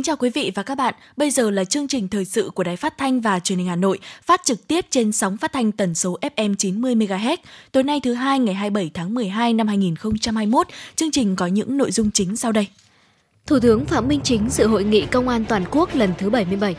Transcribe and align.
Kính 0.00 0.04
chào 0.04 0.16
quý 0.16 0.30
vị 0.30 0.52
và 0.54 0.62
các 0.62 0.74
bạn. 0.74 0.94
Bây 1.16 1.30
giờ 1.30 1.50
là 1.50 1.64
chương 1.64 1.88
trình 1.88 2.08
thời 2.08 2.24
sự 2.24 2.50
của 2.54 2.62
Đài 2.62 2.76
Phát 2.76 2.98
thanh 2.98 3.20
và 3.20 3.38
Truyền 3.38 3.58
hình 3.58 3.68
Hà 3.68 3.76
Nội, 3.76 3.98
phát 4.26 4.40
trực 4.44 4.68
tiếp 4.68 4.86
trên 4.90 5.12
sóng 5.12 5.36
phát 5.36 5.52
thanh 5.52 5.72
tần 5.72 5.94
số 5.94 6.18
FM 6.36 6.54
90 6.54 6.94
MHz. 6.94 7.36
Tối 7.72 7.82
nay 7.82 8.00
thứ 8.00 8.14
hai 8.14 8.38
ngày 8.38 8.54
27 8.54 8.90
tháng 8.94 9.14
12 9.14 9.52
năm 9.52 9.68
2021, 9.68 10.66
chương 10.96 11.10
trình 11.10 11.36
có 11.36 11.46
những 11.46 11.76
nội 11.76 11.90
dung 11.90 12.10
chính 12.10 12.36
sau 12.36 12.52
đây. 12.52 12.66
Thủ 13.46 13.58
tướng 13.60 13.84
Phạm 13.84 14.08
Minh 14.08 14.20
Chính 14.24 14.48
dự 14.50 14.66
hội 14.66 14.84
nghị 14.84 15.06
công 15.06 15.28
an 15.28 15.44
toàn 15.44 15.64
quốc 15.70 15.94
lần 15.94 16.12
thứ 16.18 16.30
77. 16.30 16.76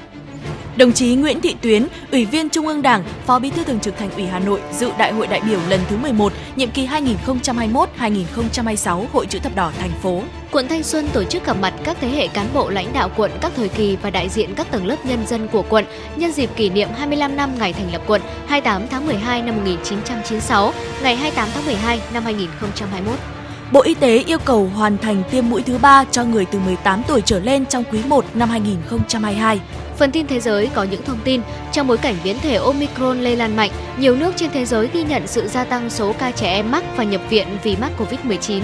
Đồng 0.78 0.92
chí 0.92 1.16
Nguyễn 1.16 1.42
Thị 1.42 1.56
Tuyến, 1.62 1.88
Ủy 2.12 2.26
viên 2.26 2.50
Trung 2.50 2.68
ương 2.68 2.82
Đảng, 2.82 3.04
Phó 3.26 3.40
Bí 3.40 3.50
thư 3.50 3.64
Thường 3.64 3.80
trực 3.80 3.98
Thành 3.98 4.12
ủy 4.12 4.26
Hà 4.26 4.40
Nội 4.40 4.62
dự 4.72 4.92
Đại 4.98 5.14
hội 5.14 5.28
đại 5.28 5.42
biểu 5.46 5.60
lần 5.70 5.80
thứ 5.90 5.98
11, 5.98 6.34
nhiệm 6.56 6.72
kỳ 6.72 6.88
2021-2026 6.88 9.06
Hội 9.14 9.26
chữ 9.26 9.40
thập 9.40 9.56
đỏ 9.56 9.72
thành 9.80 9.92
phố. 10.02 10.22
Quận 10.52 10.68
Thanh 10.68 10.84
Xuân 10.84 11.08
tổ 11.14 11.24
chức 11.24 11.46
gặp 11.46 11.58
mặt 11.62 11.74
các 11.84 11.98
thế 12.02 12.08
hệ 12.08 12.28
cán 12.28 12.48
bộ 12.54 12.70
lãnh 12.70 12.94
đạo 12.94 13.10
quận 13.18 13.32
các 13.42 13.52
thời 13.56 13.70
kỳ 13.70 13.98
và 14.02 14.10
đại 14.10 14.30
diện 14.30 14.56
các 14.56 14.72
tầng 14.72 14.86
lớp 14.86 15.06
nhân 15.06 15.28
dân 15.28 15.48
của 15.48 15.64
quận 15.70 15.86
nhân 16.16 16.32
dịp 16.32 16.50
kỷ 16.56 16.70
niệm 16.70 16.90
25 16.98 17.36
năm 17.36 17.52
ngày 17.60 17.74
thành 17.74 17.92
lập 17.92 18.02
quận 18.08 18.22
28 18.48 18.88
tháng 18.88 19.06
12 19.06 19.42
năm 19.42 19.56
1996, 19.56 20.74
ngày 21.04 21.16
28 21.16 21.50
tháng 21.54 21.66
12 21.66 22.02
năm 22.14 22.24
2021. 22.24 23.41
Bộ 23.72 23.82
Y 23.82 23.94
tế 23.94 24.24
yêu 24.28 24.38
cầu 24.46 24.70
hoàn 24.76 24.98
thành 24.98 25.24
tiêm 25.32 25.50
mũi 25.50 25.64
thứ 25.64 25.78
ba 25.78 26.06
cho 26.12 26.24
người 26.24 26.46
từ 26.46 26.60
18 26.60 27.02
tuổi 27.08 27.22
trở 27.26 27.40
lên 27.40 27.66
trong 27.66 27.84
quý 27.92 28.00
1 28.08 28.26
năm 28.34 28.50
2022. 28.50 29.60
Phần 29.98 30.12
tin 30.12 30.28
thế 30.28 30.40
giới 30.40 30.70
có 30.74 30.84
những 30.84 31.04
thông 31.04 31.20
tin 31.24 31.42
trong 31.72 31.88
bối 31.88 31.98
cảnh 31.98 32.16
biến 32.24 32.38
thể 32.42 32.56
Omicron 32.56 33.20
lây 33.20 33.36
lan 33.36 33.56
mạnh, 33.56 33.72
nhiều 34.00 34.16
nước 34.16 34.32
trên 34.36 34.50
thế 34.54 34.66
giới 34.66 34.90
ghi 34.94 35.04
nhận 35.04 35.28
sự 35.28 35.48
gia 35.48 35.64
tăng 35.64 35.90
số 35.90 36.14
ca 36.14 36.32
trẻ 36.32 36.48
em 36.48 36.72
mắc 36.72 36.84
và 36.98 37.04
nhập 37.04 37.22
viện 37.30 37.48
vì 37.64 37.76
mắc 37.76 37.92
Covid-19. 37.98 38.62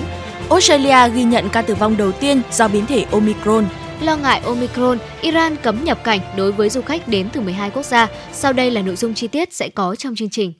Australia 0.49 1.09
ghi 1.15 1.23
nhận 1.23 1.49
ca 1.49 1.61
tử 1.61 1.75
vong 1.75 1.97
đầu 1.97 2.11
tiên 2.11 2.41
do 2.51 2.67
biến 2.67 2.85
thể 2.85 3.05
Omicron. 3.11 3.65
Lo 4.01 4.17
ngại 4.17 4.41
Omicron, 4.45 4.97
Iran 5.21 5.55
cấm 5.55 5.83
nhập 5.83 6.03
cảnh 6.03 6.19
đối 6.37 6.51
với 6.51 6.69
du 6.69 6.81
khách 6.81 7.07
đến 7.07 7.29
từ 7.33 7.41
12 7.41 7.69
quốc 7.69 7.85
gia. 7.85 8.07
Sau 8.33 8.53
đây 8.53 8.71
là 8.71 8.81
nội 8.81 8.95
dung 8.95 9.13
chi 9.13 9.27
tiết 9.27 9.53
sẽ 9.53 9.69
có 9.69 9.95
trong 9.95 10.15
chương 10.15 10.29
trình. 10.29 10.53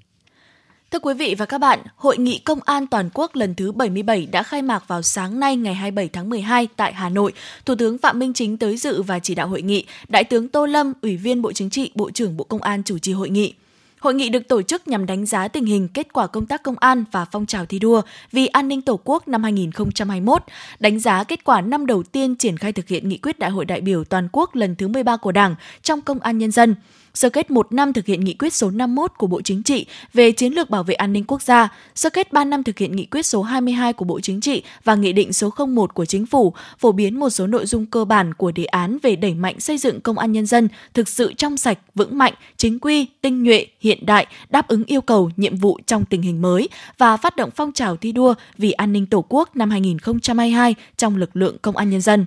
Thưa 0.91 0.99
quý 0.99 1.13
vị 1.13 1.35
và 1.37 1.45
các 1.45 1.57
bạn, 1.57 1.79
Hội 1.95 2.17
nghị 2.17 2.39
Công 2.39 2.59
an 2.65 2.87
Toàn 2.87 3.09
quốc 3.13 3.35
lần 3.35 3.55
thứ 3.55 3.71
77 3.71 4.25
đã 4.25 4.43
khai 4.43 4.61
mạc 4.61 4.87
vào 4.87 5.01
sáng 5.01 5.39
nay 5.39 5.55
ngày 5.55 5.73
27 5.73 6.09
tháng 6.13 6.29
12 6.29 6.67
tại 6.75 6.93
Hà 6.93 7.09
Nội. 7.09 7.33
Thủ 7.65 7.75
tướng 7.75 7.97
Phạm 7.97 8.19
Minh 8.19 8.33
Chính 8.33 8.57
tới 8.57 8.77
dự 8.77 9.01
và 9.01 9.19
chỉ 9.19 9.35
đạo 9.35 9.47
hội 9.47 9.61
nghị. 9.61 9.85
Đại 10.09 10.23
tướng 10.23 10.47
Tô 10.47 10.65
Lâm, 10.65 10.93
Ủy 11.01 11.17
viên 11.17 11.41
Bộ 11.41 11.51
Chính 11.51 11.69
trị, 11.69 11.91
Bộ 11.95 12.11
trưởng 12.11 12.37
Bộ 12.37 12.43
Công 12.43 12.61
an 12.61 12.83
chủ 12.83 12.97
trì 12.97 13.13
hội 13.13 13.29
nghị. 13.29 13.53
Hội 13.99 14.13
nghị 14.13 14.29
được 14.29 14.47
tổ 14.47 14.61
chức 14.61 14.87
nhằm 14.87 15.05
đánh 15.05 15.25
giá 15.25 15.47
tình 15.47 15.65
hình 15.65 15.87
kết 15.87 16.13
quả 16.13 16.27
công 16.27 16.45
tác 16.45 16.63
công 16.63 16.75
an 16.79 17.03
và 17.11 17.25
phong 17.25 17.45
trào 17.45 17.65
thi 17.65 17.79
đua 17.79 18.01
vì 18.31 18.47
an 18.47 18.67
ninh 18.67 18.81
Tổ 18.81 18.99
quốc 19.03 19.27
năm 19.27 19.43
2021, 19.43 20.43
đánh 20.79 20.99
giá 20.99 21.23
kết 21.23 21.43
quả 21.43 21.61
năm 21.61 21.85
đầu 21.85 22.03
tiên 22.03 22.35
triển 22.35 22.57
khai 22.57 22.71
thực 22.71 22.87
hiện 22.87 23.09
nghị 23.09 23.17
quyết 23.17 23.39
Đại 23.39 23.49
hội 23.49 23.65
đại 23.65 23.81
biểu 23.81 24.03
toàn 24.03 24.27
quốc 24.31 24.55
lần 24.55 24.75
thứ 24.75 24.87
13 24.87 25.17
của 25.17 25.31
Đảng 25.31 25.55
trong 25.81 26.01
công 26.01 26.19
an 26.19 26.37
nhân 26.37 26.51
dân 26.51 26.75
sơ 27.17 27.29
kết 27.29 27.51
một 27.51 27.73
năm 27.73 27.93
thực 27.93 28.05
hiện 28.05 28.23
nghị 28.23 28.33
quyết 28.33 28.53
số 28.53 28.71
51 28.71 29.11
của 29.17 29.27
Bộ 29.27 29.41
Chính 29.41 29.63
trị 29.63 29.85
về 30.13 30.31
chiến 30.31 30.53
lược 30.53 30.69
bảo 30.69 30.83
vệ 30.83 30.95
an 30.95 31.13
ninh 31.13 31.23
quốc 31.27 31.41
gia, 31.41 31.69
sơ 31.95 32.09
kết 32.09 32.33
3 32.33 32.45
năm 32.45 32.63
thực 32.63 32.77
hiện 32.77 32.95
nghị 32.95 33.05
quyết 33.05 33.25
số 33.25 33.41
22 33.41 33.93
của 33.93 34.05
Bộ 34.05 34.19
Chính 34.19 34.41
trị 34.41 34.63
và 34.83 34.95
nghị 34.95 35.13
định 35.13 35.33
số 35.33 35.53
01 35.67 35.93
của 35.93 36.05
Chính 36.05 36.25
phủ, 36.25 36.53
phổ 36.79 36.91
biến 36.91 37.19
một 37.19 37.29
số 37.29 37.47
nội 37.47 37.65
dung 37.65 37.85
cơ 37.85 38.05
bản 38.05 38.33
của 38.33 38.51
đề 38.51 38.65
án 38.65 38.97
về 39.03 39.15
đẩy 39.15 39.33
mạnh 39.33 39.59
xây 39.59 39.77
dựng 39.77 40.01
công 40.01 40.17
an 40.17 40.31
nhân 40.31 40.45
dân 40.45 40.67
thực 40.93 41.09
sự 41.09 41.33
trong 41.33 41.57
sạch, 41.57 41.79
vững 41.95 42.17
mạnh, 42.17 42.33
chính 42.57 42.79
quy, 42.79 43.07
tinh 43.21 43.43
nhuệ, 43.43 43.65
hiện 43.79 44.05
đại, 44.05 44.27
đáp 44.49 44.67
ứng 44.67 44.83
yêu 44.83 45.01
cầu, 45.01 45.31
nhiệm 45.37 45.55
vụ 45.55 45.79
trong 45.85 46.05
tình 46.05 46.21
hình 46.21 46.41
mới 46.41 46.69
và 46.97 47.17
phát 47.17 47.35
động 47.35 47.49
phong 47.55 47.71
trào 47.71 47.97
thi 47.97 48.11
đua 48.11 48.33
vì 48.57 48.71
an 48.71 48.93
ninh 48.93 49.05
Tổ 49.05 49.25
quốc 49.29 49.55
năm 49.55 49.69
2022 49.69 50.75
trong 50.97 51.17
lực 51.17 51.35
lượng 51.35 51.57
công 51.61 51.77
an 51.77 51.89
nhân 51.89 52.01
dân. 52.01 52.25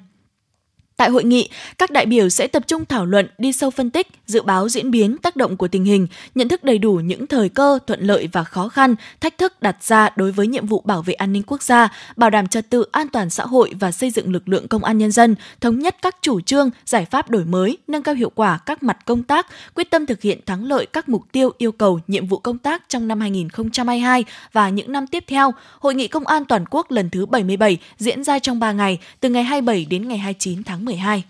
Tại 1.00 1.10
hội 1.10 1.24
nghị, 1.24 1.48
các 1.78 1.90
đại 1.90 2.06
biểu 2.06 2.28
sẽ 2.28 2.46
tập 2.46 2.62
trung 2.66 2.84
thảo 2.84 3.06
luận, 3.06 3.28
đi 3.38 3.52
sâu 3.52 3.70
phân 3.70 3.90
tích, 3.90 4.06
dự 4.26 4.42
báo 4.42 4.68
diễn 4.68 4.90
biến, 4.90 5.16
tác 5.18 5.36
động 5.36 5.56
của 5.56 5.68
tình 5.68 5.84
hình, 5.84 6.06
nhận 6.34 6.48
thức 6.48 6.64
đầy 6.64 6.78
đủ 6.78 6.92
những 6.92 7.26
thời 7.26 7.48
cơ, 7.48 7.78
thuận 7.86 8.00
lợi 8.00 8.28
và 8.32 8.44
khó 8.44 8.68
khăn, 8.68 8.94
thách 9.20 9.38
thức 9.38 9.62
đặt 9.62 9.76
ra 9.84 10.08
đối 10.16 10.32
với 10.32 10.46
nhiệm 10.46 10.66
vụ 10.66 10.82
bảo 10.84 11.02
vệ 11.02 11.14
an 11.14 11.32
ninh 11.32 11.42
quốc 11.46 11.62
gia, 11.62 11.88
bảo 12.16 12.30
đảm 12.30 12.46
trật 12.46 12.70
tự 12.70 12.86
an 12.92 13.08
toàn 13.08 13.30
xã 13.30 13.44
hội 13.44 13.74
và 13.80 13.92
xây 13.92 14.10
dựng 14.10 14.32
lực 14.32 14.48
lượng 14.48 14.68
công 14.68 14.84
an 14.84 14.98
nhân 14.98 15.12
dân, 15.12 15.34
thống 15.60 15.78
nhất 15.78 15.96
các 16.02 16.16
chủ 16.22 16.40
trương, 16.40 16.70
giải 16.86 17.04
pháp 17.04 17.30
đổi 17.30 17.44
mới, 17.44 17.78
nâng 17.88 18.02
cao 18.02 18.14
hiệu 18.14 18.30
quả 18.34 18.58
các 18.66 18.82
mặt 18.82 18.98
công 19.04 19.22
tác, 19.22 19.46
quyết 19.74 19.90
tâm 19.90 20.06
thực 20.06 20.22
hiện 20.22 20.40
thắng 20.46 20.64
lợi 20.64 20.86
các 20.86 21.08
mục 21.08 21.22
tiêu, 21.32 21.50
yêu 21.58 21.72
cầu, 21.72 22.00
nhiệm 22.06 22.26
vụ 22.26 22.38
công 22.38 22.58
tác 22.58 22.82
trong 22.88 23.08
năm 23.08 23.20
2022 23.20 24.24
và 24.52 24.68
những 24.68 24.92
năm 24.92 25.06
tiếp 25.06 25.24
theo. 25.26 25.54
Hội 25.78 25.94
nghị 25.94 26.08
công 26.08 26.26
an 26.26 26.44
toàn 26.44 26.64
quốc 26.70 26.90
lần 26.90 27.10
thứ 27.10 27.26
77 27.26 27.78
diễn 27.98 28.24
ra 28.24 28.38
trong 28.38 28.60
3 28.60 28.72
ngày, 28.72 28.98
từ 29.20 29.28
ngày 29.28 29.44
27 29.44 29.86
đến 29.90 30.08
ngày 30.08 30.18
29 30.18 30.64
tháng 30.64 30.84
10. 30.84 30.89
12. 30.90 31.22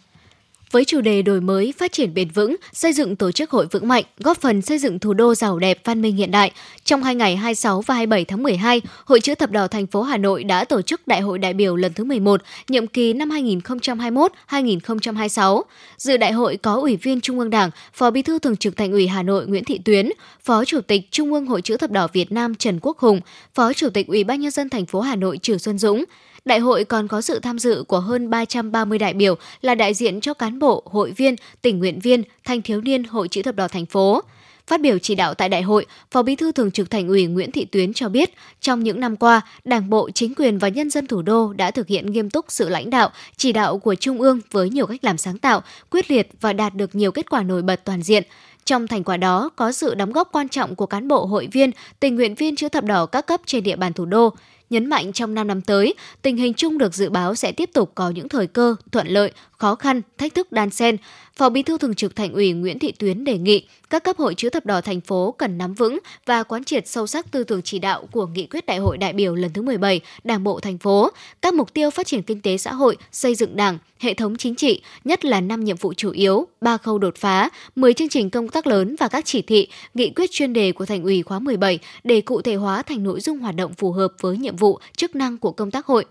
Với 0.70 0.84
chủ 0.84 1.00
đề 1.00 1.22
đổi 1.22 1.40
mới, 1.40 1.74
phát 1.78 1.92
triển 1.92 2.14
bền 2.14 2.28
vững, 2.28 2.56
xây 2.72 2.92
dựng 2.92 3.16
tổ 3.16 3.32
chức 3.32 3.50
hội 3.50 3.66
vững 3.70 3.88
mạnh, 3.88 4.04
góp 4.18 4.40
phần 4.40 4.62
xây 4.62 4.78
dựng 4.78 4.98
thủ 4.98 5.12
đô 5.12 5.34
giàu 5.34 5.58
đẹp, 5.58 5.80
văn 5.84 6.02
minh 6.02 6.16
hiện 6.16 6.30
đại, 6.30 6.52
trong 6.84 7.02
hai 7.02 7.14
ngày 7.14 7.36
26 7.36 7.80
và 7.80 7.94
27 7.94 8.24
tháng 8.24 8.42
12, 8.42 8.80
Hội 9.04 9.20
chữ 9.20 9.34
thập 9.34 9.50
đỏ 9.50 9.68
thành 9.68 9.86
phố 9.86 10.02
Hà 10.02 10.16
Nội 10.16 10.44
đã 10.44 10.64
tổ 10.64 10.82
chức 10.82 11.08
Đại 11.08 11.20
hội 11.20 11.38
đại 11.38 11.54
biểu 11.54 11.76
lần 11.76 11.92
thứ 11.92 12.04
11, 12.04 12.42
nhiệm 12.68 12.86
kỳ 12.86 13.12
năm 13.12 13.28
2021-2026. 13.28 15.62
Dự 15.96 16.16
đại 16.16 16.32
hội 16.32 16.56
có 16.56 16.74
Ủy 16.74 16.96
viên 16.96 17.20
Trung 17.20 17.38
ương 17.38 17.50
Đảng, 17.50 17.70
Phó 17.94 18.10
Bí 18.10 18.22
thư 18.22 18.38
Thường 18.38 18.56
trực 18.56 18.76
Thành 18.76 18.92
ủy 18.92 19.06
Hà 19.06 19.22
Nội 19.22 19.46
Nguyễn 19.46 19.64
Thị 19.64 19.80
Tuyến, 19.84 20.10
Phó 20.44 20.64
Chủ 20.64 20.80
tịch 20.80 21.02
Trung 21.10 21.32
ương 21.32 21.46
Hội 21.46 21.62
chữ 21.62 21.76
thập 21.76 21.90
đỏ 21.90 22.08
Việt 22.12 22.32
Nam 22.32 22.54
Trần 22.54 22.78
Quốc 22.82 22.98
Hùng, 22.98 23.20
Phó 23.54 23.72
Chủ 23.72 23.90
tịch 23.90 24.06
Ủy 24.06 24.24
ban 24.24 24.40
nhân 24.40 24.50
dân 24.50 24.68
thành 24.68 24.86
phố 24.86 25.00
Hà 25.00 25.16
Nội 25.16 25.38
Trử 25.38 25.58
Xuân 25.58 25.78
Dũng. 25.78 26.04
Đại 26.44 26.58
hội 26.58 26.84
còn 26.84 27.08
có 27.08 27.20
sự 27.20 27.38
tham 27.38 27.58
dự 27.58 27.84
của 27.88 28.00
hơn 28.00 28.30
330 28.30 28.98
đại 28.98 29.14
biểu 29.14 29.34
là 29.62 29.74
đại 29.74 29.94
diện 29.94 30.20
cho 30.20 30.34
cán 30.34 30.58
bộ, 30.58 30.82
hội 30.86 31.12
viên, 31.16 31.36
tình 31.62 31.78
nguyện 31.78 32.00
viên, 32.00 32.22
thanh 32.44 32.62
thiếu 32.62 32.80
niên 32.80 33.04
Hội 33.04 33.28
chữ 33.28 33.42
thập 33.42 33.56
đỏ 33.56 33.68
thành 33.68 33.86
phố. 33.86 34.22
Phát 34.66 34.80
biểu 34.80 34.98
chỉ 34.98 35.14
đạo 35.14 35.34
tại 35.34 35.48
đại 35.48 35.62
hội, 35.62 35.86
Phó 36.10 36.22
Bí 36.22 36.36
thư 36.36 36.52
Thường 36.52 36.70
trực 36.70 36.90
Thành 36.90 37.08
ủy 37.08 37.26
Nguyễn 37.26 37.50
Thị 37.50 37.64
Tuyến 37.64 37.92
cho 37.92 38.08
biết, 38.08 38.34
trong 38.60 38.82
những 38.82 39.00
năm 39.00 39.16
qua, 39.16 39.40
Đảng 39.64 39.90
bộ, 39.90 40.10
chính 40.10 40.34
quyền 40.34 40.58
và 40.58 40.68
nhân 40.68 40.90
dân 40.90 41.06
thủ 41.06 41.22
đô 41.22 41.52
đã 41.52 41.70
thực 41.70 41.86
hiện 41.86 42.06
nghiêm 42.06 42.30
túc 42.30 42.44
sự 42.48 42.68
lãnh 42.68 42.90
đạo, 42.90 43.10
chỉ 43.36 43.52
đạo 43.52 43.78
của 43.78 43.94
Trung 43.94 44.20
ương 44.20 44.40
với 44.50 44.70
nhiều 44.70 44.86
cách 44.86 45.04
làm 45.04 45.18
sáng 45.18 45.38
tạo, 45.38 45.62
quyết 45.90 46.10
liệt 46.10 46.28
và 46.40 46.52
đạt 46.52 46.74
được 46.74 46.94
nhiều 46.94 47.12
kết 47.12 47.30
quả 47.30 47.42
nổi 47.42 47.62
bật 47.62 47.84
toàn 47.84 48.02
diện. 48.02 48.22
Trong 48.64 48.86
thành 48.86 49.04
quả 49.04 49.16
đó 49.16 49.50
có 49.56 49.72
sự 49.72 49.94
đóng 49.94 50.12
góp 50.12 50.28
quan 50.32 50.48
trọng 50.48 50.74
của 50.74 50.86
cán 50.86 51.08
bộ 51.08 51.26
hội 51.26 51.48
viên, 51.52 51.70
tình 52.00 52.16
nguyện 52.16 52.34
viên 52.34 52.56
chữ 52.56 52.68
thập 52.68 52.84
đỏ 52.84 53.06
các 53.06 53.26
cấp 53.26 53.40
trên 53.46 53.62
địa 53.62 53.76
bàn 53.76 53.92
thủ 53.92 54.04
đô 54.04 54.34
nhấn 54.70 54.86
mạnh 54.86 55.12
trong 55.12 55.34
5 55.34 55.46
năm 55.46 55.60
tới, 55.60 55.94
tình 56.22 56.36
hình 56.36 56.54
chung 56.54 56.78
được 56.78 56.94
dự 56.94 57.10
báo 57.10 57.34
sẽ 57.34 57.52
tiếp 57.52 57.70
tục 57.72 57.92
có 57.94 58.10
những 58.10 58.28
thời 58.28 58.46
cơ, 58.46 58.76
thuận 58.92 59.06
lợi, 59.06 59.32
khó 59.58 59.74
khăn, 59.74 60.02
thách 60.18 60.34
thức 60.34 60.52
đan 60.52 60.70
xen. 60.70 60.96
Phó 61.40 61.48
Bí 61.48 61.62
thư 61.62 61.78
Thường 61.78 61.94
trực 61.94 62.16
Thành 62.16 62.32
ủy 62.32 62.52
Nguyễn 62.52 62.78
Thị 62.78 62.92
Tuyến 62.92 63.24
đề 63.24 63.38
nghị 63.38 63.66
các 63.90 64.04
cấp 64.04 64.16
hội 64.16 64.34
chữ 64.34 64.50
thập 64.50 64.66
đỏ 64.66 64.80
thành 64.80 65.00
phố 65.00 65.34
cần 65.38 65.58
nắm 65.58 65.74
vững 65.74 65.98
và 66.26 66.42
quán 66.42 66.64
triệt 66.64 66.88
sâu 66.88 67.06
sắc 67.06 67.30
tư 67.30 67.44
tưởng 67.44 67.62
chỉ 67.62 67.78
đạo 67.78 68.08
của 68.12 68.26
nghị 68.26 68.46
quyết 68.46 68.66
đại 68.66 68.78
hội 68.78 68.98
đại 68.98 69.12
biểu 69.12 69.34
lần 69.34 69.52
thứ 69.52 69.62
17 69.62 70.00
Đảng 70.24 70.44
bộ 70.44 70.60
thành 70.60 70.78
phố, 70.78 71.10
các 71.42 71.54
mục 71.54 71.74
tiêu 71.74 71.90
phát 71.90 72.06
triển 72.06 72.22
kinh 72.22 72.40
tế 72.40 72.56
xã 72.56 72.72
hội, 72.72 72.96
xây 73.12 73.34
dựng 73.34 73.56
Đảng, 73.56 73.78
hệ 73.98 74.14
thống 74.14 74.36
chính 74.36 74.54
trị, 74.54 74.82
nhất 75.04 75.24
là 75.24 75.40
năm 75.40 75.64
nhiệm 75.64 75.76
vụ 75.76 75.94
chủ 75.94 76.10
yếu, 76.10 76.46
ba 76.60 76.76
khâu 76.76 76.98
đột 76.98 77.16
phá, 77.16 77.48
10 77.76 77.94
chương 77.94 78.08
trình 78.08 78.30
công 78.30 78.48
tác 78.48 78.66
lớn 78.66 78.96
và 78.98 79.08
các 79.08 79.24
chỉ 79.24 79.42
thị, 79.42 79.68
nghị 79.94 80.10
quyết 80.10 80.30
chuyên 80.30 80.52
đề 80.52 80.72
của 80.72 80.86
Thành 80.86 81.02
ủy 81.02 81.22
khóa 81.22 81.38
17 81.38 81.78
để 82.04 82.20
cụ 82.20 82.42
thể 82.42 82.54
hóa 82.54 82.82
thành 82.82 83.04
nội 83.04 83.20
dung 83.20 83.38
hoạt 83.38 83.56
động 83.56 83.74
phù 83.74 83.92
hợp 83.92 84.12
với 84.20 84.38
nhiệm 84.38 84.56
vụ, 84.56 84.78
chức 84.96 85.16
năng 85.16 85.38
của 85.38 85.52
công 85.52 85.70
tác 85.70 85.86
hội. 85.86 86.04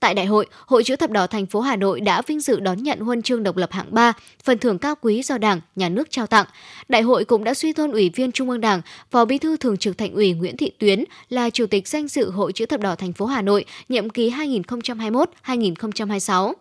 Tại 0.00 0.14
đại 0.14 0.26
hội, 0.26 0.46
Hội 0.66 0.84
chữ 0.84 0.96
thập 0.96 1.10
đỏ 1.10 1.26
thành 1.26 1.46
phố 1.46 1.60
Hà 1.60 1.76
Nội 1.76 2.00
đã 2.00 2.22
vinh 2.22 2.40
dự 2.40 2.60
đón 2.60 2.82
nhận 2.82 3.00
huân 3.00 3.22
chương 3.22 3.42
độc 3.42 3.56
lập 3.56 3.72
hạng 3.72 3.94
3, 3.94 4.12
phần 4.44 4.58
thưởng 4.58 4.78
cao 4.78 4.94
quý 5.00 5.22
do 5.22 5.38
Đảng, 5.38 5.60
Nhà 5.76 5.88
nước 5.88 6.10
trao 6.10 6.26
tặng. 6.26 6.46
Đại 6.88 7.02
hội 7.02 7.24
cũng 7.24 7.44
đã 7.44 7.54
suy 7.54 7.72
tôn 7.72 7.92
Ủy 7.92 8.10
viên 8.14 8.32
Trung 8.32 8.50
ương 8.50 8.60
Đảng, 8.60 8.80
Phó 9.10 9.24
Bí 9.24 9.38
thư 9.38 9.56
Thường 9.56 9.76
trực 9.76 9.98
Thành 9.98 10.14
ủy 10.14 10.32
Nguyễn 10.32 10.56
Thị 10.56 10.70
Tuyến 10.78 11.04
là 11.28 11.50
Chủ 11.50 11.66
tịch 11.66 11.88
danh 11.88 12.08
dự 12.08 12.30
Hội 12.30 12.52
chữ 12.52 12.66
thập 12.66 12.80
đỏ 12.80 12.94
thành 12.94 13.12
phố 13.12 13.26
Hà 13.26 13.42
Nội 13.42 13.64
nhiệm 13.88 14.10
kỳ 14.10 14.30
2021-2026. 14.30 16.52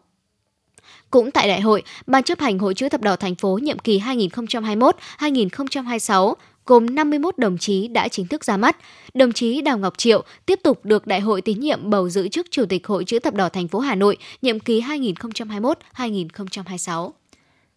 Cũng 1.12 1.32
tại 1.32 1.48
đại 1.48 1.62
hội, 1.62 1.84
Ban 2.08 2.24
chấp 2.24 2.40
hành 2.40 2.60
Hội 2.60 2.74
chữ 2.74 2.90
thập 2.90 3.02
đỏ 3.02 3.16
thành 3.16 3.36
phố 3.36 3.60
nhiệm 3.62 3.80
kỳ 3.80 4.00
2021-2026 4.00 6.34
gồm 6.66 6.96
51 6.96 7.38
đồng 7.38 7.58
chí 7.58 7.88
đã 7.88 8.08
chính 8.08 8.28
thức 8.28 8.46
ra 8.46 8.58
mắt. 8.58 8.78
Đồng 9.14 9.32
chí 9.32 9.62
Đào 9.62 9.78
Ngọc 9.78 9.98
Triệu 9.98 10.24
tiếp 10.46 10.60
tục 10.64 10.86
được 10.86 11.08
Đại 11.08 11.20
hội 11.20 11.42
tín 11.42 11.60
nhiệm 11.60 11.90
bầu 11.90 12.10
giữ 12.10 12.28
chức 12.28 12.48
Chủ 12.52 12.66
tịch 12.66 12.88
Hội 12.88 13.04
chữ 13.04 13.20
thập 13.20 13.34
đỏ 13.34 13.50
thành 13.50 13.68
phố 13.68 13.80
Hà 13.80 13.96
Nội 13.96 14.18
nhiệm 14.42 14.60
kỳ 14.60 14.82
2021-2026. 14.82 17.12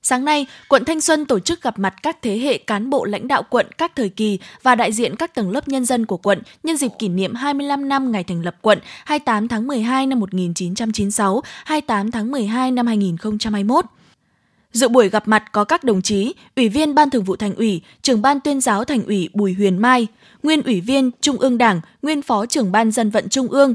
Sáng 0.06 0.25
nay, 0.25 0.46
quận 0.69 0.84
Thanh 0.84 1.00
Xuân 1.00 1.26
tổ 1.26 1.38
chức 1.38 1.62
gặp 1.62 1.78
mặt 1.78 1.94
các 2.02 2.22
thế 2.22 2.38
hệ 2.38 2.58
cán 2.58 2.90
bộ 2.90 3.04
lãnh 3.04 3.28
đạo 3.28 3.42
quận 3.50 3.66
các 3.78 3.96
thời 3.96 4.08
kỳ 4.08 4.38
và 4.62 4.75
đại 4.75 4.92
diện 4.92 5.16
các 5.16 5.34
tầng 5.34 5.50
lớp 5.50 5.69
nhân 5.69 5.84
dân 5.84 6.06
của 6.06 6.16
quận 6.16 6.42
nhân 6.62 6.76
dịp 6.76 6.90
kỷ 6.98 7.08
niệm 7.08 7.34
25 7.34 7.88
năm 7.88 8.12
ngày 8.12 8.25
thành 8.25 8.42
lập 8.42 8.56
quận 8.60 8.78
28 9.04 9.48
tháng 9.48 9.66
12 9.66 10.06
năm 10.06 10.20
1996, 10.20 11.42
28 11.64 12.10
tháng 12.10 12.30
12 12.30 12.70
năm 12.70 12.87
2021. 12.87 13.84
Dự 14.75 14.88
buổi 14.88 15.09
gặp 15.09 15.29
mặt 15.29 15.53
có 15.53 15.65
các 15.65 15.85
đồng 15.85 16.03
chí, 16.03 16.35
Ủy 16.56 16.69
viên 16.69 16.94
Ban 16.94 17.11
Thường 17.11 17.25
vụ 17.25 17.37
Thành 17.37 17.55
ủy, 17.55 17.81
Trưởng 18.03 18.23
ban 18.23 18.41
Tuyên 18.41 18.61
giáo 18.61 18.85
Thành 18.85 19.06
ủy 19.06 19.29
Bùi 19.35 19.53
Huyền 19.55 19.79
Mai, 19.79 20.06
Nguyên 20.43 20.62
Ủy 20.62 20.81
viên 20.81 21.11
Trung 21.21 21.37
ương 21.37 21.59
Đảng, 21.59 21.81
Nguyên 22.03 22.23
Phó 22.23 22.47
Trưởng 22.47 22.73
ban 22.73 22.91
Dân 22.91 23.11
vận 23.11 23.29
Trung 23.29 23.49
ương, 23.49 23.75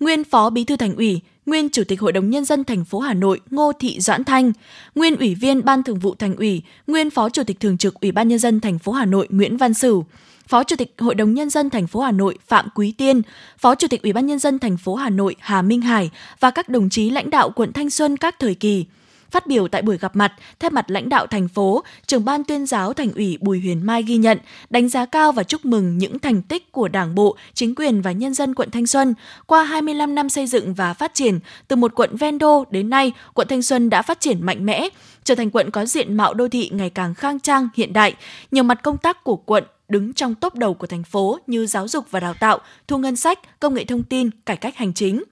Nguyên 0.00 0.24
Phó 0.24 0.50
Bí 0.50 0.64
thư 0.64 0.76
Thành 0.76 0.96
ủy, 0.96 1.20
nguyên 1.46 1.68
Chủ 1.68 1.84
tịch 1.84 2.00
Hội 2.00 2.12
đồng 2.12 2.30
Nhân 2.30 2.44
dân 2.44 2.64
thành 2.64 2.84
phố 2.84 2.98
Hà 2.98 3.14
Nội 3.14 3.40
Ngô 3.50 3.72
Thị 3.72 4.00
Doãn 4.00 4.24
Thanh, 4.24 4.52
nguyên 4.94 5.16
Ủy 5.16 5.34
viên 5.34 5.64
Ban 5.64 5.82
Thường 5.82 5.98
vụ 5.98 6.14
Thành 6.14 6.36
ủy, 6.36 6.62
nguyên 6.86 7.10
Phó 7.10 7.28
Chủ 7.28 7.42
tịch 7.44 7.60
Thường 7.60 7.78
trực 7.78 8.00
Ủy 8.00 8.12
ban 8.12 8.28
Nhân 8.28 8.38
dân 8.38 8.60
thành 8.60 8.78
phố 8.78 8.92
Hà 8.92 9.04
Nội 9.04 9.26
Nguyễn 9.30 9.56
Văn 9.56 9.74
Sửu, 9.74 10.04
Phó 10.48 10.64
Chủ 10.64 10.76
tịch 10.76 10.94
Hội 10.98 11.14
đồng 11.14 11.34
Nhân 11.34 11.50
dân 11.50 11.70
thành 11.70 11.86
phố 11.86 12.00
Hà 12.00 12.12
Nội 12.12 12.38
Phạm 12.48 12.68
Quý 12.74 12.92
Tiên, 12.92 13.22
Phó 13.58 13.74
Chủ 13.74 13.88
tịch 13.88 14.02
Ủy 14.02 14.12
ban 14.12 14.26
Nhân 14.26 14.38
dân 14.38 14.58
thành 14.58 14.76
phố 14.76 14.94
Hà 14.94 15.10
Nội 15.10 15.36
Hà 15.38 15.62
Minh 15.62 15.80
Hải 15.80 16.10
và 16.40 16.50
các 16.50 16.68
đồng 16.68 16.88
chí 16.88 17.10
lãnh 17.10 17.30
đạo 17.30 17.50
quận 17.50 17.72
Thanh 17.72 17.90
Xuân 17.90 18.16
các 18.16 18.38
thời 18.38 18.54
kỳ– 18.54 18.84
Phát 19.30 19.46
biểu 19.46 19.68
tại 19.68 19.82
buổi 19.82 19.98
gặp 19.98 20.16
mặt, 20.16 20.32
thay 20.60 20.70
mặt 20.70 20.90
lãnh 20.90 21.08
đạo 21.08 21.26
thành 21.26 21.48
phố, 21.48 21.82
trưởng 22.06 22.24
ban 22.24 22.44
tuyên 22.44 22.66
giáo 22.66 22.92
thành 22.92 23.12
ủy 23.12 23.38
Bùi 23.40 23.60
Huyền 23.60 23.86
Mai 23.86 24.02
ghi 24.02 24.16
nhận, 24.16 24.38
đánh 24.70 24.88
giá 24.88 25.06
cao 25.06 25.32
và 25.32 25.42
chúc 25.42 25.64
mừng 25.64 25.98
những 25.98 26.18
thành 26.18 26.42
tích 26.42 26.72
của 26.72 26.88
Đảng 26.88 27.14
bộ, 27.14 27.36
chính 27.54 27.74
quyền 27.74 28.02
và 28.02 28.12
nhân 28.12 28.34
dân 28.34 28.54
quận 28.54 28.70
Thanh 28.70 28.86
Xuân. 28.86 29.14
Qua 29.46 29.64
25 29.64 30.14
năm 30.14 30.28
xây 30.28 30.46
dựng 30.46 30.74
và 30.74 30.94
phát 30.94 31.14
triển, 31.14 31.38
từ 31.68 31.76
một 31.76 31.94
quận 31.94 32.16
ven 32.16 32.38
đô 32.38 32.64
đến 32.70 32.90
nay, 32.90 33.12
quận 33.34 33.48
Thanh 33.48 33.62
Xuân 33.62 33.90
đã 33.90 34.02
phát 34.02 34.20
triển 34.20 34.46
mạnh 34.46 34.66
mẽ, 34.66 34.88
trở 35.24 35.34
thành 35.34 35.50
quận 35.50 35.70
có 35.70 35.86
diện 35.86 36.14
mạo 36.14 36.34
đô 36.34 36.48
thị 36.48 36.70
ngày 36.72 36.90
càng 36.90 37.14
khang 37.14 37.40
trang, 37.40 37.68
hiện 37.74 37.92
đại. 37.92 38.14
Nhiều 38.50 38.64
mặt 38.64 38.82
công 38.82 38.98
tác 38.98 39.24
của 39.24 39.36
quận 39.36 39.64
đứng 39.88 40.12
trong 40.12 40.34
top 40.34 40.54
đầu 40.54 40.74
của 40.74 40.86
thành 40.86 41.04
phố 41.04 41.38
như 41.46 41.66
giáo 41.66 41.88
dục 41.88 42.04
và 42.10 42.20
đào 42.20 42.34
tạo, 42.34 42.58
thu 42.88 42.98
ngân 42.98 43.16
sách, 43.16 43.60
công 43.60 43.74
nghệ 43.74 43.84
thông 43.84 44.02
tin, 44.02 44.30
cải 44.46 44.56
cách 44.56 44.76
hành 44.76 44.94
chính. 44.94 45.22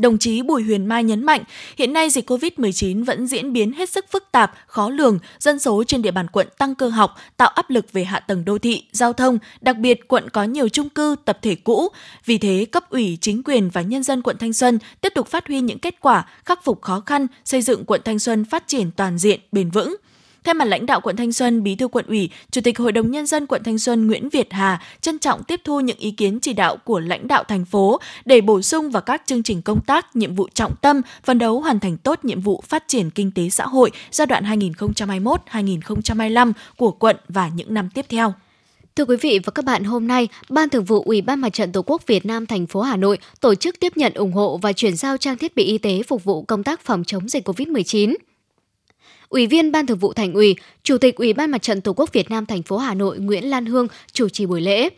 Đồng 0.00 0.18
chí 0.18 0.42
Bùi 0.42 0.62
Huyền 0.62 0.86
Mai 0.86 1.04
nhấn 1.04 1.24
mạnh, 1.24 1.44
hiện 1.76 1.92
nay 1.92 2.10
dịch 2.10 2.30
COVID-19 2.30 3.04
vẫn 3.04 3.26
diễn 3.26 3.52
biến 3.52 3.72
hết 3.72 3.90
sức 3.90 4.04
phức 4.10 4.32
tạp, 4.32 4.52
khó 4.66 4.88
lường, 4.90 5.18
dân 5.38 5.58
số 5.58 5.84
trên 5.84 6.02
địa 6.02 6.10
bàn 6.10 6.26
quận 6.32 6.48
tăng 6.58 6.74
cơ 6.74 6.88
học, 6.88 7.14
tạo 7.36 7.48
áp 7.48 7.70
lực 7.70 7.92
về 7.92 8.04
hạ 8.04 8.20
tầng 8.20 8.44
đô 8.44 8.58
thị, 8.58 8.84
giao 8.92 9.12
thông, 9.12 9.38
đặc 9.60 9.76
biệt 9.76 10.08
quận 10.08 10.30
có 10.30 10.44
nhiều 10.44 10.68
chung 10.68 10.88
cư, 10.88 11.16
tập 11.24 11.38
thể 11.42 11.54
cũ. 11.54 11.88
Vì 12.24 12.38
thế, 12.38 12.66
cấp 12.72 12.90
ủy, 12.90 13.18
chính 13.20 13.42
quyền 13.42 13.70
và 13.70 13.82
nhân 13.82 14.02
dân 14.02 14.22
quận 14.22 14.36
Thanh 14.38 14.52
Xuân 14.52 14.78
tiếp 15.00 15.12
tục 15.14 15.28
phát 15.28 15.48
huy 15.48 15.60
những 15.60 15.78
kết 15.78 15.94
quả, 16.00 16.26
khắc 16.44 16.64
phục 16.64 16.82
khó 16.82 17.00
khăn, 17.06 17.26
xây 17.44 17.62
dựng 17.62 17.84
quận 17.84 18.00
Thanh 18.04 18.18
Xuân 18.18 18.44
phát 18.44 18.64
triển 18.66 18.90
toàn 18.96 19.18
diện, 19.18 19.40
bền 19.52 19.70
vững. 19.70 19.96
Thay 20.44 20.54
mặt 20.54 20.64
lãnh 20.64 20.86
đạo 20.86 21.00
quận 21.00 21.16
Thanh 21.16 21.32
Xuân, 21.32 21.62
Bí 21.62 21.74
thư 21.74 21.88
quận 21.88 22.04
ủy, 22.08 22.30
Chủ 22.50 22.60
tịch 22.60 22.78
Hội 22.78 22.92
đồng 22.92 23.10
nhân 23.10 23.26
dân 23.26 23.46
quận 23.46 23.62
Thanh 23.64 23.78
Xuân 23.78 24.06
Nguyễn 24.06 24.28
Việt 24.28 24.52
Hà 24.52 24.82
trân 25.00 25.18
trọng 25.18 25.44
tiếp 25.44 25.60
thu 25.64 25.80
những 25.80 25.98
ý 25.98 26.10
kiến 26.10 26.40
chỉ 26.40 26.52
đạo 26.52 26.76
của 26.76 27.00
lãnh 27.00 27.28
đạo 27.28 27.44
thành 27.44 27.64
phố 27.64 28.00
để 28.24 28.40
bổ 28.40 28.62
sung 28.62 28.90
vào 28.90 29.02
các 29.02 29.22
chương 29.26 29.42
trình 29.42 29.62
công 29.62 29.80
tác, 29.80 30.16
nhiệm 30.16 30.34
vụ 30.34 30.48
trọng 30.54 30.76
tâm, 30.76 31.02
phấn 31.24 31.38
đấu 31.38 31.60
hoàn 31.60 31.80
thành 31.80 31.96
tốt 31.96 32.24
nhiệm 32.24 32.40
vụ 32.40 32.62
phát 32.66 32.84
triển 32.88 33.10
kinh 33.10 33.30
tế 33.30 33.48
xã 33.48 33.66
hội 33.66 33.90
giai 34.10 34.26
đoạn 34.26 34.44
2021-2025 34.44 36.52
của 36.76 36.90
quận 36.90 37.16
và 37.28 37.48
những 37.48 37.74
năm 37.74 37.88
tiếp 37.94 38.06
theo. 38.08 38.34
Thưa 38.96 39.04
quý 39.04 39.16
vị 39.16 39.40
và 39.44 39.50
các 39.50 39.64
bạn, 39.64 39.84
hôm 39.84 40.06
nay, 40.06 40.28
Ban 40.48 40.68
Thường 40.68 40.84
vụ 40.84 41.02
Ủy 41.02 41.22
ban 41.22 41.40
Mặt 41.40 41.52
trận 41.52 41.72
Tổ 41.72 41.82
quốc 41.82 42.06
Việt 42.06 42.26
Nam 42.26 42.46
thành 42.46 42.66
phố 42.66 42.80
Hà 42.80 42.96
Nội 42.96 43.18
tổ 43.40 43.54
chức 43.54 43.80
tiếp 43.80 43.96
nhận 43.96 44.14
ủng 44.14 44.32
hộ 44.32 44.58
và 44.62 44.72
chuyển 44.72 44.96
giao 44.96 45.16
trang 45.16 45.38
thiết 45.38 45.56
bị 45.56 45.64
y 45.64 45.78
tế 45.78 46.02
phục 46.02 46.24
vụ 46.24 46.42
công 46.42 46.62
tác 46.62 46.80
phòng 46.80 47.04
chống 47.04 47.28
dịch 47.28 47.48
COVID-19. 47.48 48.14
Ủy 49.30 49.46
viên 49.46 49.72
Ban 49.72 49.86
Thường 49.86 49.98
vụ 49.98 50.12
Thành 50.12 50.32
ủy, 50.32 50.56
Chủ 50.82 50.98
tịch 50.98 51.16
Ủy 51.16 51.32
ban 51.32 51.50
Mặt 51.50 51.62
trận 51.62 51.80
Tổ 51.80 51.92
quốc 51.92 52.12
Việt 52.12 52.30
Nam 52.30 52.46
thành 52.46 52.62
phố 52.62 52.78
Hà 52.78 52.94
Nội 52.94 53.18
Nguyễn 53.18 53.50
Lan 53.50 53.66
Hương 53.66 53.86
chủ 54.12 54.28
trì 54.28 54.46
buổi 54.46 54.60
lễ. 54.60 54.88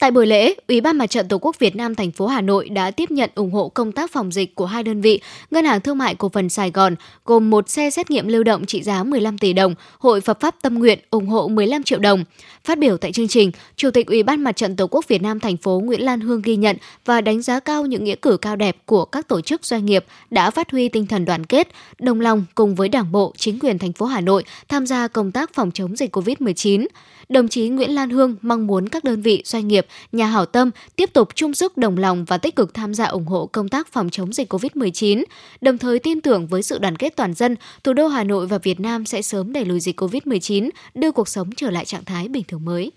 Tại 0.00 0.10
buổi 0.10 0.26
lễ, 0.26 0.54
Ủy 0.68 0.80
ban 0.80 0.98
Mặt 0.98 1.06
trận 1.06 1.28
Tổ 1.28 1.38
quốc 1.38 1.58
Việt 1.58 1.76
Nam 1.76 1.94
thành 1.94 2.10
phố 2.10 2.26
Hà 2.26 2.40
Nội 2.40 2.68
đã 2.68 2.90
tiếp 2.90 3.10
nhận 3.10 3.30
ủng 3.34 3.50
hộ 3.50 3.68
công 3.68 3.92
tác 3.92 4.12
phòng 4.12 4.32
dịch 4.32 4.54
của 4.54 4.66
hai 4.66 4.82
đơn 4.82 5.00
vị, 5.00 5.20
Ngân 5.50 5.64
hàng 5.64 5.80
Thương 5.80 5.98
mại 5.98 6.14
Cổ 6.14 6.28
phần 6.28 6.48
Sài 6.48 6.70
Gòn 6.70 6.94
gồm 7.24 7.50
một 7.50 7.68
xe 7.68 7.90
xét 7.90 8.10
nghiệm 8.10 8.28
lưu 8.28 8.42
động 8.42 8.66
trị 8.66 8.82
giá 8.82 9.04
15 9.04 9.38
tỷ 9.38 9.52
đồng, 9.52 9.74
Hội 9.98 10.20
Phật 10.20 10.40
pháp 10.40 10.54
Tâm 10.62 10.74
nguyện 10.74 10.98
ủng 11.10 11.26
hộ 11.26 11.48
15 11.48 11.82
triệu 11.82 11.98
đồng. 11.98 12.24
Phát 12.64 12.78
biểu 12.78 12.96
tại 12.96 13.12
chương 13.12 13.28
trình, 13.28 13.52
Chủ 13.76 13.90
tịch 13.90 14.06
Ủy 14.06 14.22
ban 14.22 14.44
Mặt 14.44 14.56
trận 14.56 14.76
Tổ 14.76 14.86
quốc 14.86 15.08
Việt 15.08 15.22
Nam 15.22 15.40
thành 15.40 15.56
phố 15.56 15.80
Nguyễn 15.84 16.04
Lan 16.04 16.20
Hương 16.20 16.42
ghi 16.42 16.56
nhận 16.56 16.76
và 17.04 17.20
đánh 17.20 17.42
giá 17.42 17.60
cao 17.60 17.86
những 17.86 18.04
nghĩa 18.04 18.16
cử 18.16 18.36
cao 18.36 18.56
đẹp 18.56 18.76
của 18.86 19.04
các 19.04 19.28
tổ 19.28 19.40
chức 19.40 19.64
doanh 19.64 19.86
nghiệp 19.86 20.04
đã 20.30 20.50
phát 20.50 20.70
huy 20.70 20.88
tinh 20.88 21.06
thần 21.06 21.24
đoàn 21.24 21.46
kết, 21.46 21.68
đồng 21.98 22.20
lòng 22.20 22.44
cùng 22.54 22.74
với 22.74 22.88
Đảng 22.88 23.12
bộ, 23.12 23.32
chính 23.36 23.58
quyền 23.58 23.78
thành 23.78 23.92
phố 23.92 24.06
Hà 24.06 24.20
Nội 24.20 24.44
tham 24.68 24.86
gia 24.86 25.08
công 25.08 25.32
tác 25.32 25.54
phòng 25.54 25.70
chống 25.70 25.96
dịch 25.96 26.16
COVID-19 26.16 26.86
đồng 27.30 27.48
chí 27.48 27.68
Nguyễn 27.68 27.94
Lan 27.94 28.10
Hương 28.10 28.36
mong 28.42 28.66
muốn 28.66 28.88
các 28.88 29.04
đơn 29.04 29.22
vị, 29.22 29.42
doanh 29.44 29.68
nghiệp, 29.68 29.86
nhà 30.12 30.26
hảo 30.26 30.46
tâm 30.46 30.70
tiếp 30.96 31.10
tục 31.12 31.28
chung 31.34 31.54
sức 31.54 31.76
đồng 31.76 31.98
lòng 31.98 32.24
và 32.24 32.38
tích 32.38 32.56
cực 32.56 32.74
tham 32.74 32.94
gia 32.94 33.04
ủng 33.04 33.26
hộ 33.26 33.46
công 33.46 33.68
tác 33.68 33.92
phòng 33.92 34.10
chống 34.10 34.32
dịch 34.32 34.52
COVID-19, 34.52 35.24
đồng 35.60 35.78
thời 35.78 35.98
tin 35.98 36.20
tưởng 36.20 36.46
với 36.46 36.62
sự 36.62 36.78
đoàn 36.78 36.96
kết 36.96 37.16
toàn 37.16 37.34
dân, 37.34 37.56
thủ 37.84 37.92
đô 37.92 38.08
Hà 38.08 38.24
Nội 38.24 38.46
và 38.46 38.58
Việt 38.58 38.80
Nam 38.80 39.06
sẽ 39.06 39.22
sớm 39.22 39.52
đẩy 39.52 39.64
lùi 39.64 39.80
dịch 39.80 40.00
COVID-19, 40.00 40.70
đưa 40.94 41.10
cuộc 41.10 41.28
sống 41.28 41.50
trở 41.56 41.70
lại 41.70 41.84
trạng 41.84 42.04
thái 42.04 42.28
bình 42.28 42.44
thường 42.48 42.64
mới. 42.64 42.92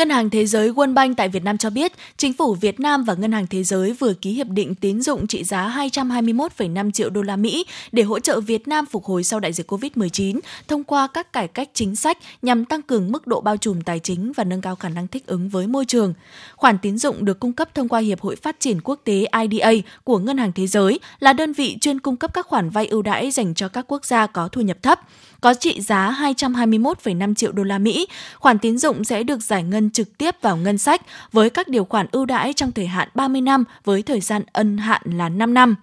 Ngân 0.00 0.10
hàng 0.10 0.30
Thế 0.30 0.46
giới 0.46 0.70
World 0.70 0.94
Bank 0.94 1.16
tại 1.16 1.28
Việt 1.28 1.44
Nam 1.44 1.58
cho 1.58 1.70
biết, 1.70 1.92
chính 2.16 2.32
phủ 2.32 2.54
Việt 2.54 2.80
Nam 2.80 3.04
và 3.04 3.14
Ngân 3.14 3.32
hàng 3.32 3.46
Thế 3.46 3.62
giới 3.62 3.92
vừa 3.92 4.14
ký 4.14 4.32
hiệp 4.32 4.46
định 4.48 4.74
tín 4.74 5.02
dụng 5.02 5.26
trị 5.26 5.44
giá 5.44 5.74
221,5 5.76 6.90
triệu 6.90 7.10
đô 7.10 7.22
la 7.22 7.36
Mỹ 7.36 7.66
để 7.92 8.02
hỗ 8.02 8.20
trợ 8.20 8.40
Việt 8.40 8.68
Nam 8.68 8.86
phục 8.86 9.04
hồi 9.04 9.24
sau 9.24 9.40
đại 9.40 9.52
dịch 9.52 9.72
COVID-19 9.72 10.40
thông 10.68 10.84
qua 10.84 11.06
các 11.06 11.32
cải 11.32 11.48
cách 11.48 11.68
chính 11.74 11.96
sách 11.96 12.18
nhằm 12.42 12.64
tăng 12.64 12.82
cường 12.82 13.12
mức 13.12 13.26
độ 13.26 13.40
bao 13.40 13.56
trùm 13.56 13.80
tài 13.80 13.98
chính 13.98 14.32
và 14.32 14.44
nâng 14.44 14.60
cao 14.60 14.76
khả 14.76 14.88
năng 14.88 15.08
thích 15.08 15.26
ứng 15.26 15.48
với 15.48 15.66
môi 15.66 15.84
trường. 15.84 16.14
Khoản 16.56 16.78
tín 16.78 16.98
dụng 16.98 17.24
được 17.24 17.40
cung 17.40 17.52
cấp 17.52 17.74
thông 17.74 17.88
qua 17.88 18.00
Hiệp 18.00 18.20
hội 18.20 18.36
Phát 18.36 18.60
triển 18.60 18.80
Quốc 18.80 19.00
tế 19.04 19.24
IDA 19.42 19.72
của 20.04 20.18
Ngân 20.18 20.38
hàng 20.38 20.52
Thế 20.52 20.66
giới 20.66 21.00
là 21.18 21.32
đơn 21.32 21.52
vị 21.52 21.78
chuyên 21.80 22.00
cung 22.00 22.16
cấp 22.16 22.34
các 22.34 22.46
khoản 22.46 22.70
vay 22.70 22.86
ưu 22.86 23.02
đãi 23.02 23.30
dành 23.30 23.54
cho 23.54 23.68
các 23.68 23.84
quốc 23.88 24.04
gia 24.04 24.26
có 24.26 24.48
thu 24.48 24.60
nhập 24.60 24.76
thấp 24.82 25.00
có 25.40 25.54
trị 25.54 25.80
giá 25.80 26.16
221,5 26.20 27.34
triệu 27.34 27.52
đô 27.52 27.62
la 27.62 27.78
Mỹ. 27.78 28.06
Khoản 28.38 28.58
tín 28.58 28.78
dụng 28.78 29.04
sẽ 29.04 29.22
được 29.22 29.42
giải 29.42 29.62
ngân 29.62 29.90
trực 29.90 30.18
tiếp 30.18 30.34
vào 30.42 30.56
ngân 30.56 30.78
sách 30.78 31.02
với 31.32 31.50
các 31.50 31.68
điều 31.68 31.84
khoản 31.84 32.06
ưu 32.12 32.26
đãi 32.26 32.52
trong 32.52 32.72
thời 32.72 32.86
hạn 32.86 33.08
30 33.14 33.40
năm 33.40 33.64
với 33.84 34.02
thời 34.02 34.20
gian 34.20 34.42
ân 34.52 34.78
hạn 34.78 35.02
là 35.04 35.28
5 35.28 35.54
năm. 35.54 35.76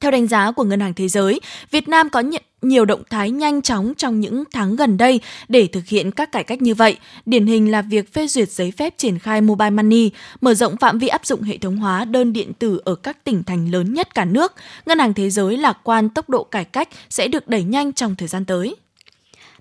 Theo 0.00 0.10
đánh 0.10 0.26
giá 0.26 0.50
của 0.50 0.64
Ngân 0.64 0.80
hàng 0.80 0.94
Thế 0.94 1.08
giới, 1.08 1.40
Việt 1.70 1.88
Nam 1.88 2.08
có 2.08 2.20
nhận 2.20 2.42
nhiều 2.62 2.84
động 2.84 3.02
thái 3.10 3.30
nhanh 3.30 3.62
chóng 3.62 3.92
trong 3.96 4.20
những 4.20 4.44
tháng 4.52 4.76
gần 4.76 4.96
đây 4.96 5.20
để 5.48 5.66
thực 5.66 5.86
hiện 5.86 6.10
các 6.10 6.32
cải 6.32 6.44
cách 6.44 6.62
như 6.62 6.74
vậy. 6.74 6.96
Điển 7.26 7.46
hình 7.46 7.70
là 7.70 7.82
việc 7.82 8.12
phê 8.12 8.26
duyệt 8.26 8.50
giấy 8.50 8.70
phép 8.70 8.94
triển 8.98 9.18
khai 9.18 9.40
mobile 9.40 9.70
money, 9.70 10.10
mở 10.40 10.54
rộng 10.54 10.76
phạm 10.76 10.98
vi 10.98 11.08
áp 11.08 11.26
dụng 11.26 11.42
hệ 11.42 11.58
thống 11.58 11.76
hóa 11.76 12.04
đơn 12.04 12.32
điện 12.32 12.52
tử 12.58 12.80
ở 12.84 12.94
các 12.94 13.24
tỉnh 13.24 13.44
thành 13.44 13.70
lớn 13.70 13.94
nhất 13.94 14.14
cả 14.14 14.24
nước. 14.24 14.52
Ngân 14.86 14.98
hàng 14.98 15.14
Thế 15.14 15.30
giới 15.30 15.56
lạc 15.56 15.78
quan 15.82 16.08
tốc 16.08 16.28
độ 16.28 16.44
cải 16.44 16.64
cách 16.64 16.88
sẽ 17.10 17.28
được 17.28 17.48
đẩy 17.48 17.64
nhanh 17.64 17.92
trong 17.92 18.16
thời 18.16 18.28
gian 18.28 18.44
tới 18.44 18.76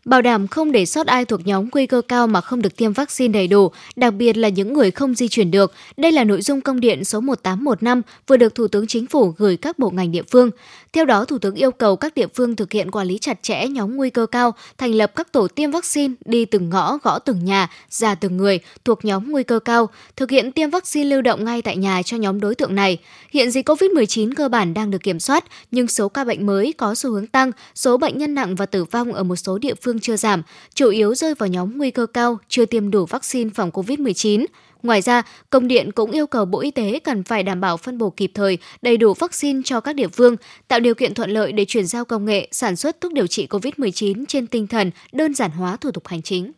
bảo 0.05 0.21
đảm 0.21 0.47
không 0.47 0.71
để 0.71 0.85
sót 0.85 1.07
ai 1.07 1.25
thuộc 1.25 1.47
nhóm 1.47 1.69
nguy 1.71 1.87
cơ 1.87 2.01
cao 2.07 2.27
mà 2.27 2.41
không 2.41 2.61
được 2.61 2.75
tiêm 2.75 2.93
vaccine 2.93 3.33
đầy 3.33 3.47
đủ, 3.47 3.71
đặc 3.95 4.13
biệt 4.13 4.37
là 4.37 4.49
những 4.49 4.73
người 4.73 4.91
không 4.91 5.15
di 5.15 5.27
chuyển 5.27 5.51
được. 5.51 5.73
Đây 5.97 6.11
là 6.11 6.23
nội 6.23 6.41
dung 6.41 6.61
công 6.61 6.79
điện 6.79 7.03
số 7.03 7.19
1815 7.21 8.01
vừa 8.27 8.37
được 8.37 8.55
Thủ 8.55 8.67
tướng 8.67 8.87
Chính 8.87 9.07
phủ 9.07 9.33
gửi 9.37 9.57
các 9.57 9.79
bộ 9.79 9.89
ngành 9.89 10.11
địa 10.11 10.23
phương. 10.31 10.49
Theo 10.93 11.05
đó, 11.05 11.25
Thủ 11.25 11.37
tướng 11.37 11.55
yêu 11.55 11.71
cầu 11.71 11.95
các 11.95 12.15
địa 12.15 12.27
phương 12.27 12.55
thực 12.55 12.71
hiện 12.71 12.91
quản 12.91 13.07
lý 13.07 13.17
chặt 13.17 13.43
chẽ 13.43 13.67
nhóm 13.67 13.95
nguy 13.95 14.09
cơ 14.09 14.25
cao, 14.25 14.53
thành 14.77 14.91
lập 14.91 15.11
các 15.15 15.31
tổ 15.31 15.47
tiêm 15.47 15.71
vaccine 15.71 16.13
đi 16.25 16.45
từng 16.45 16.69
ngõ, 16.69 16.97
gõ 17.03 17.19
từng 17.19 17.45
nhà, 17.45 17.69
ra 17.89 18.15
từng 18.15 18.37
người 18.37 18.59
thuộc 18.85 19.05
nhóm 19.05 19.31
nguy 19.31 19.43
cơ 19.43 19.59
cao, 19.59 19.89
thực 20.15 20.31
hiện 20.31 20.51
tiêm 20.51 20.69
vaccine 20.69 21.09
lưu 21.09 21.21
động 21.21 21.45
ngay 21.45 21.61
tại 21.61 21.77
nhà 21.77 22.01
cho 22.03 22.17
nhóm 22.17 22.39
đối 22.39 22.55
tượng 22.55 22.75
này. 22.75 22.97
Hiện 23.31 23.51
dịch 23.51 23.69
COVID-19 23.69 24.31
cơ 24.35 24.49
bản 24.49 24.73
đang 24.73 24.91
được 24.91 25.03
kiểm 25.03 25.19
soát, 25.19 25.45
nhưng 25.71 25.87
số 25.87 26.09
ca 26.09 26.23
bệnh 26.23 26.45
mới 26.45 26.73
có 26.77 26.95
xu 26.95 27.11
hướng 27.11 27.27
tăng, 27.27 27.51
số 27.75 27.97
bệnh 27.97 28.17
nhân 28.17 28.35
nặng 28.35 28.55
và 28.55 28.65
tử 28.65 28.83
vong 28.83 29.13
ở 29.13 29.23
một 29.23 29.35
số 29.35 29.57
địa 29.57 29.75
phương 29.81 29.99
chưa 29.99 30.17
giảm, 30.17 30.43
chủ 30.75 30.89
yếu 30.89 31.15
rơi 31.15 31.35
vào 31.35 31.49
nhóm 31.49 31.77
nguy 31.77 31.91
cơ 31.91 32.05
cao, 32.05 32.37
chưa 32.47 32.65
tiêm 32.65 32.91
đủ 32.91 33.05
vaccine 33.05 33.49
phòng 33.55 33.69
COVID-19. 33.71 34.45
Ngoài 34.83 35.01
ra, 35.01 35.23
công 35.49 35.67
điện 35.67 35.91
cũng 35.91 36.11
yêu 36.11 36.27
cầu 36.27 36.45
Bộ 36.45 36.59
Y 36.59 36.71
tế 36.71 36.99
cần 36.99 37.23
phải 37.23 37.43
đảm 37.43 37.61
bảo 37.61 37.77
phân 37.77 37.97
bổ 37.97 38.09
kịp 38.09 38.31
thời, 38.33 38.57
đầy 38.81 38.97
đủ 38.97 39.13
vaccine 39.13 39.61
cho 39.65 39.79
các 39.79 39.95
địa 39.95 40.07
phương, 40.07 40.35
tạo 40.67 40.79
điều 40.79 40.95
kiện 40.95 41.13
thuận 41.13 41.31
lợi 41.31 41.51
để 41.51 41.65
chuyển 41.65 41.87
giao 41.87 42.05
công 42.05 42.25
nghệ, 42.25 42.47
sản 42.51 42.75
xuất 42.75 43.01
thuốc 43.01 43.13
điều 43.13 43.27
trị 43.27 43.47
COVID-19 43.49 44.25
trên 44.27 44.47
tinh 44.47 44.67
thần 44.67 44.91
đơn 45.11 45.33
giản 45.33 45.51
hóa 45.51 45.77
thủ 45.77 45.91
tục 45.91 46.07
hành 46.07 46.21
chính. 46.21 46.51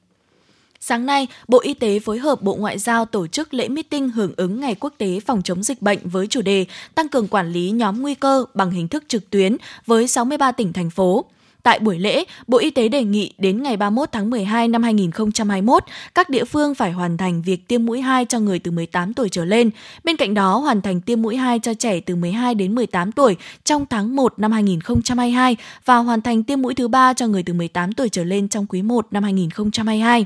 Sáng 0.80 1.06
nay, 1.06 1.28
Bộ 1.48 1.60
Y 1.60 1.74
tế 1.74 2.00
phối 2.00 2.20
hợp 2.20 2.42
Bộ 2.42 2.56
Ngoại 2.56 2.80
giao 2.80 3.06
tổ 3.06 3.28
chức 3.28 3.54
lễ 3.54 3.68
meeting 3.68 4.10
hưởng 4.10 4.34
ứng 4.38 4.60
Ngày 4.60 4.76
Quốc 4.80 4.94
tế 4.98 5.20
phòng 5.20 5.42
chống 5.42 5.64
dịch 5.64 5.82
bệnh 5.82 6.00
với 6.04 6.28
chủ 6.28 6.42
đề 6.42 6.66
Tăng 6.96 7.10
cường 7.10 7.28
quản 7.28 7.52
lý 7.52 7.72
nhóm 7.72 8.02
nguy 8.02 8.16
cơ 8.16 8.46
bằng 8.54 8.72
hình 8.72 8.88
thức 8.88 9.04
trực 9.08 9.30
tuyến 9.30 9.58
với 9.86 10.08
63 10.08 10.52
tỉnh 10.52 10.74
thành 10.74 10.90
phố. 10.90 11.26
Tại 11.64 11.80
buổi 11.80 12.00
lễ, 12.00 12.24
Bộ 12.48 12.58
Y 12.58 12.70
tế 12.70 12.88
đề 12.88 13.04
nghị 13.04 13.34
đến 13.38 13.64
ngày 13.64 13.78
31 13.78 14.10
tháng 14.12 14.30
12 14.30 14.68
năm 14.68 14.84
2021, 14.84 15.84
các 16.16 16.30
địa 16.30 16.46
phương 16.46 16.76
phải 16.76 16.92
hoàn 16.92 17.18
thành 17.18 17.42
việc 17.42 17.68
tiêm 17.68 17.86
mũi 17.86 18.02
2 18.02 18.26
cho 18.26 18.40
người 18.40 18.60
từ 18.60 18.72
18 18.72 19.14
tuổi 19.14 19.30
trở 19.30 19.46
lên. 19.46 19.70
Bên 20.04 20.18
cạnh 20.18 20.34
đó, 20.34 20.58
hoàn 20.58 20.82
thành 20.82 21.02
tiêm 21.02 21.22
mũi 21.22 21.36
2 21.36 21.60
cho 21.60 21.74
trẻ 21.74 22.00
từ 22.00 22.16
12 22.16 22.56
đến 22.56 22.76
18 22.76 23.12
tuổi 23.12 23.36
trong 23.64 23.86
tháng 23.86 24.16
1 24.16 24.34
năm 24.38 24.52
2022 24.52 25.58
và 25.86 25.98
hoàn 25.98 26.22
thành 26.22 26.44
tiêm 26.44 26.62
mũi 26.62 26.74
thứ 26.74 26.88
3 26.88 27.14
cho 27.14 27.28
người 27.28 27.44
từ 27.44 27.54
18 27.54 27.94
tuổi 27.94 28.10
trở 28.10 28.24
lên 28.24 28.48
trong 28.48 28.66
quý 28.66 28.82
1 28.82 29.08
năm 29.12 29.24
2022. 29.24 30.26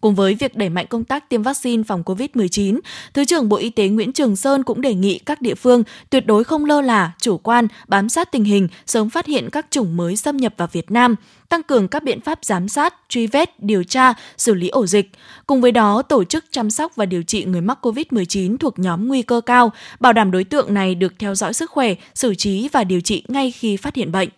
Cùng 0.00 0.14
với 0.14 0.34
việc 0.34 0.56
đẩy 0.56 0.68
mạnh 0.68 0.86
công 0.86 1.04
tác 1.04 1.28
tiêm 1.28 1.42
vaccine 1.42 1.82
phòng 1.82 2.02
COVID-19, 2.02 2.80
Thứ 3.14 3.24
trưởng 3.24 3.48
Bộ 3.48 3.56
Y 3.56 3.70
tế 3.70 3.88
Nguyễn 3.88 4.12
Trường 4.12 4.36
Sơn 4.36 4.62
cũng 4.62 4.80
đề 4.80 4.94
nghị 4.94 5.18
các 5.18 5.42
địa 5.42 5.54
phương 5.54 5.82
tuyệt 6.10 6.26
đối 6.26 6.44
không 6.44 6.64
lơ 6.64 6.80
là, 6.80 7.12
chủ 7.20 7.38
quan, 7.38 7.68
bám 7.88 8.08
sát 8.08 8.32
tình 8.32 8.44
hình, 8.44 8.68
sớm 8.86 9.10
phát 9.10 9.26
hiện 9.26 9.48
các 9.52 9.66
chủng 9.70 9.96
mới 9.96 10.16
xâm 10.16 10.36
nhập 10.36 10.54
vào 10.56 10.68
Việt 10.72 10.90
Nam, 10.90 11.14
tăng 11.48 11.62
cường 11.62 11.88
các 11.88 12.02
biện 12.02 12.20
pháp 12.20 12.38
giám 12.42 12.68
sát, 12.68 12.94
truy 13.08 13.26
vết, 13.26 13.60
điều 13.62 13.82
tra, 13.82 14.14
xử 14.36 14.54
lý 14.54 14.68
ổ 14.68 14.86
dịch. 14.86 15.10
Cùng 15.46 15.60
với 15.60 15.72
đó, 15.72 16.02
tổ 16.02 16.24
chức 16.24 16.44
chăm 16.50 16.70
sóc 16.70 16.92
và 16.96 17.06
điều 17.06 17.22
trị 17.22 17.44
người 17.44 17.60
mắc 17.60 17.78
COVID-19 17.86 18.56
thuộc 18.56 18.78
nhóm 18.78 19.08
nguy 19.08 19.22
cơ 19.22 19.40
cao, 19.40 19.72
bảo 20.00 20.12
đảm 20.12 20.30
đối 20.30 20.44
tượng 20.44 20.74
này 20.74 20.94
được 20.94 21.12
theo 21.18 21.34
dõi 21.34 21.52
sức 21.52 21.70
khỏe, 21.70 21.94
xử 22.14 22.34
trí 22.34 22.68
và 22.72 22.84
điều 22.84 23.00
trị 23.00 23.24
ngay 23.28 23.50
khi 23.50 23.76
phát 23.76 23.94
hiện 23.94 24.12
bệnh. 24.12 24.28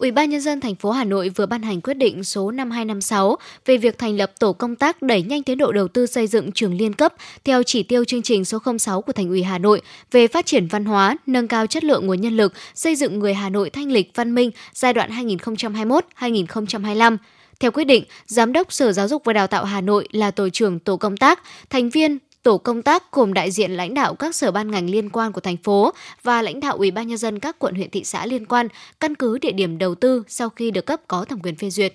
Ủy 0.00 0.10
ban 0.10 0.30
nhân 0.30 0.40
dân 0.40 0.60
thành 0.60 0.74
phố 0.74 0.90
Hà 0.90 1.04
Nội 1.04 1.28
vừa 1.28 1.46
ban 1.46 1.62
hành 1.62 1.80
quyết 1.80 1.94
định 1.94 2.24
số 2.24 2.50
5256 2.50 3.36
về 3.66 3.76
việc 3.76 3.98
thành 3.98 4.16
lập 4.16 4.32
tổ 4.38 4.52
công 4.52 4.76
tác 4.76 5.02
đẩy 5.02 5.22
nhanh 5.22 5.42
tiến 5.42 5.58
độ 5.58 5.72
đầu 5.72 5.88
tư 5.88 6.06
xây 6.06 6.26
dựng 6.26 6.52
trường 6.52 6.74
liên 6.74 6.92
cấp 6.92 7.14
theo 7.44 7.62
chỉ 7.62 7.82
tiêu 7.82 8.04
chương 8.04 8.22
trình 8.22 8.44
số 8.44 8.58
06 8.78 9.02
của 9.02 9.12
Thành 9.12 9.28
ủy 9.28 9.42
Hà 9.42 9.58
Nội 9.58 9.80
về 10.10 10.28
phát 10.28 10.46
triển 10.46 10.66
văn 10.66 10.84
hóa, 10.84 11.16
nâng 11.26 11.48
cao 11.48 11.66
chất 11.66 11.84
lượng 11.84 12.06
nguồn 12.06 12.20
nhân 12.20 12.36
lực, 12.36 12.52
xây 12.74 12.96
dựng 12.96 13.18
người 13.18 13.34
Hà 13.34 13.48
Nội 13.48 13.70
thanh 13.70 13.92
lịch 13.92 14.10
văn 14.14 14.34
minh 14.34 14.50
giai 14.72 14.92
đoạn 14.92 15.10
2021-2025. 16.18 17.16
Theo 17.60 17.70
quyết 17.70 17.84
định, 17.84 18.04
Giám 18.26 18.52
đốc 18.52 18.72
Sở 18.72 18.92
Giáo 18.92 19.08
dục 19.08 19.22
và 19.24 19.32
Đào 19.32 19.46
tạo 19.46 19.64
Hà 19.64 19.80
Nội 19.80 20.08
là 20.12 20.30
tổ 20.30 20.48
trưởng 20.48 20.78
tổ 20.78 20.96
công 20.96 21.16
tác, 21.16 21.42
thành 21.70 21.90
viên 21.90 22.18
tổ 22.42 22.58
công 22.58 22.82
tác 22.82 23.12
gồm 23.12 23.32
đại 23.32 23.50
diện 23.50 23.70
lãnh 23.70 23.94
đạo 23.94 24.14
các 24.14 24.34
sở 24.34 24.50
ban 24.50 24.70
ngành 24.70 24.90
liên 24.90 25.10
quan 25.10 25.32
của 25.32 25.40
thành 25.40 25.56
phố 25.56 25.92
và 26.22 26.42
lãnh 26.42 26.60
đạo 26.60 26.76
Ủy 26.76 26.90
ban 26.90 27.08
nhân 27.08 27.18
dân 27.18 27.38
các 27.38 27.58
quận 27.58 27.74
huyện 27.74 27.90
thị 27.90 28.04
xã 28.04 28.26
liên 28.26 28.46
quan 28.46 28.68
căn 29.00 29.14
cứ 29.14 29.38
địa 29.38 29.52
điểm 29.52 29.78
đầu 29.78 29.94
tư 29.94 30.22
sau 30.28 30.48
khi 30.48 30.70
được 30.70 30.86
cấp 30.86 31.00
có 31.08 31.24
thẩm 31.24 31.40
quyền 31.40 31.56
phê 31.56 31.70
duyệt. 31.70 31.94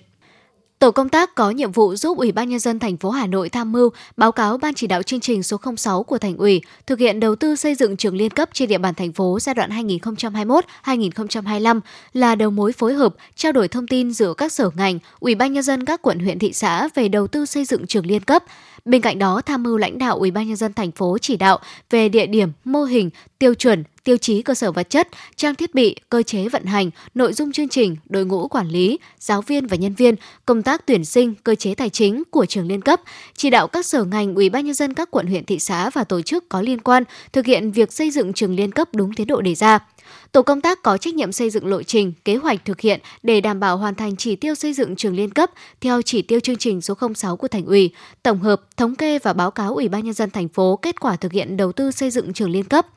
Tổ 0.79 0.91
công 0.91 1.09
tác 1.09 1.35
có 1.35 1.49
nhiệm 1.49 1.71
vụ 1.71 1.95
giúp 1.95 2.17
Ủy 2.17 2.31
ban 2.31 2.49
nhân 2.49 2.59
dân 2.59 2.79
thành 2.79 2.97
phố 2.97 3.09
Hà 3.09 3.27
Nội 3.27 3.49
tham 3.49 3.71
mưu 3.71 3.89
báo 4.17 4.31
cáo 4.31 4.57
ban 4.57 4.73
chỉ 4.73 4.87
đạo 4.87 5.03
chương 5.03 5.19
trình 5.19 5.43
số 5.43 5.57
06 5.77 6.03
của 6.03 6.17
thành 6.17 6.37
ủy 6.37 6.61
thực 6.87 6.99
hiện 6.99 7.19
đầu 7.19 7.35
tư 7.35 7.55
xây 7.55 7.75
dựng 7.75 7.97
trường 7.97 8.15
liên 8.15 8.31
cấp 8.31 8.49
trên 8.53 8.69
địa 8.69 8.77
bàn 8.77 8.93
thành 8.93 9.13
phố 9.13 9.39
giai 9.39 9.55
đoạn 9.55 9.69
2021-2025 9.87 11.79
là 12.13 12.35
đầu 12.35 12.49
mối 12.49 12.73
phối 12.73 12.93
hợp, 12.93 13.15
trao 13.35 13.51
đổi 13.51 13.67
thông 13.67 13.87
tin 13.87 14.13
giữa 14.13 14.33
các 14.33 14.51
sở 14.51 14.69
ngành, 14.75 14.99
Ủy 15.19 15.35
ban 15.35 15.53
nhân 15.53 15.63
dân 15.63 15.85
các 15.85 16.01
quận 16.01 16.19
huyện 16.19 16.39
thị 16.39 16.53
xã 16.53 16.89
về 16.95 17.07
đầu 17.07 17.27
tư 17.27 17.45
xây 17.45 17.65
dựng 17.65 17.87
trường 17.87 18.05
liên 18.05 18.21
cấp 18.21 18.43
Bên 18.85 19.01
cạnh 19.01 19.19
đó, 19.19 19.41
tham 19.45 19.63
mưu 19.63 19.77
lãnh 19.77 19.97
đạo 19.97 20.17
Ủy 20.17 20.31
ban 20.31 20.47
nhân 20.47 20.55
dân 20.55 20.73
thành 20.73 20.91
phố 20.91 21.17
chỉ 21.17 21.37
đạo 21.37 21.59
về 21.89 22.09
địa 22.09 22.27
điểm, 22.27 22.51
mô 22.63 22.83
hình, 22.83 23.09
tiêu 23.39 23.53
chuẩn, 23.53 23.83
tiêu 24.03 24.17
chí 24.17 24.41
cơ 24.41 24.53
sở 24.53 24.71
vật 24.71 24.89
chất, 24.89 25.07
trang 25.35 25.55
thiết 25.55 25.75
bị, 25.75 25.95
cơ 26.09 26.23
chế 26.23 26.49
vận 26.49 26.65
hành, 26.65 26.89
nội 27.15 27.33
dung 27.33 27.51
chương 27.51 27.69
trình, 27.69 27.95
đội 28.09 28.25
ngũ 28.25 28.47
quản 28.47 28.67
lý, 28.67 28.99
giáo 29.19 29.41
viên 29.41 29.67
và 29.67 29.77
nhân 29.77 29.93
viên, 29.93 30.15
công 30.45 30.63
tác 30.63 30.85
tuyển 30.85 31.05
sinh, 31.05 31.33
cơ 31.43 31.55
chế 31.55 31.75
tài 31.75 31.89
chính 31.89 32.23
của 32.31 32.45
trường 32.45 32.67
liên 32.67 32.81
cấp, 32.81 33.01
chỉ 33.35 33.49
đạo 33.49 33.67
các 33.67 33.85
sở 33.85 34.03
ngành, 34.03 34.35
ủy 34.35 34.49
ban 34.49 34.65
nhân 34.65 34.73
dân 34.73 34.93
các 34.93 35.11
quận 35.11 35.27
huyện 35.27 35.45
thị 35.45 35.59
xã 35.59 35.89
và 35.89 36.03
tổ 36.03 36.21
chức 36.21 36.49
có 36.49 36.61
liên 36.61 36.81
quan 36.81 37.03
thực 37.33 37.45
hiện 37.45 37.71
việc 37.71 37.93
xây 37.93 38.11
dựng 38.11 38.33
trường 38.33 38.55
liên 38.55 38.71
cấp 38.71 38.89
đúng 38.93 39.13
tiến 39.13 39.27
độ 39.27 39.41
đề 39.41 39.55
ra. 39.55 39.79
Tổ 40.31 40.41
công 40.41 40.61
tác 40.61 40.83
có 40.83 40.97
trách 40.97 41.13
nhiệm 41.13 41.31
xây 41.31 41.49
dựng 41.49 41.67
lộ 41.67 41.83
trình, 41.83 42.13
kế 42.25 42.35
hoạch 42.35 42.65
thực 42.65 42.81
hiện 42.81 42.99
để 43.23 43.41
đảm 43.41 43.59
bảo 43.59 43.77
hoàn 43.77 43.95
thành 43.95 44.15
chỉ 44.15 44.35
tiêu 44.35 44.55
xây 44.55 44.73
dựng 44.73 44.95
trường 44.95 45.15
liên 45.15 45.29
cấp 45.29 45.51
theo 45.81 46.01
chỉ 46.01 46.21
tiêu 46.21 46.39
chương 46.39 46.55
trình 46.55 46.81
số 46.81 46.93
06 47.15 47.37
của 47.37 47.47
thành 47.47 47.65
ủy, 47.65 47.91
tổng 48.23 48.39
hợp, 48.39 48.61
thống 48.77 48.95
kê 48.95 49.19
và 49.19 49.33
báo 49.33 49.51
cáo 49.51 49.75
Ủy 49.75 49.89
ban 49.89 50.03
nhân 50.03 50.13
dân 50.13 50.29
thành 50.29 50.47
phố 50.47 50.79
kết 50.81 50.99
quả 50.99 51.15
thực 51.15 51.31
hiện 51.31 51.57
đầu 51.57 51.71
tư 51.71 51.91
xây 51.91 52.09
dựng 52.09 52.33
trường 52.33 52.49
liên 52.49 52.63
cấp. 52.63 52.87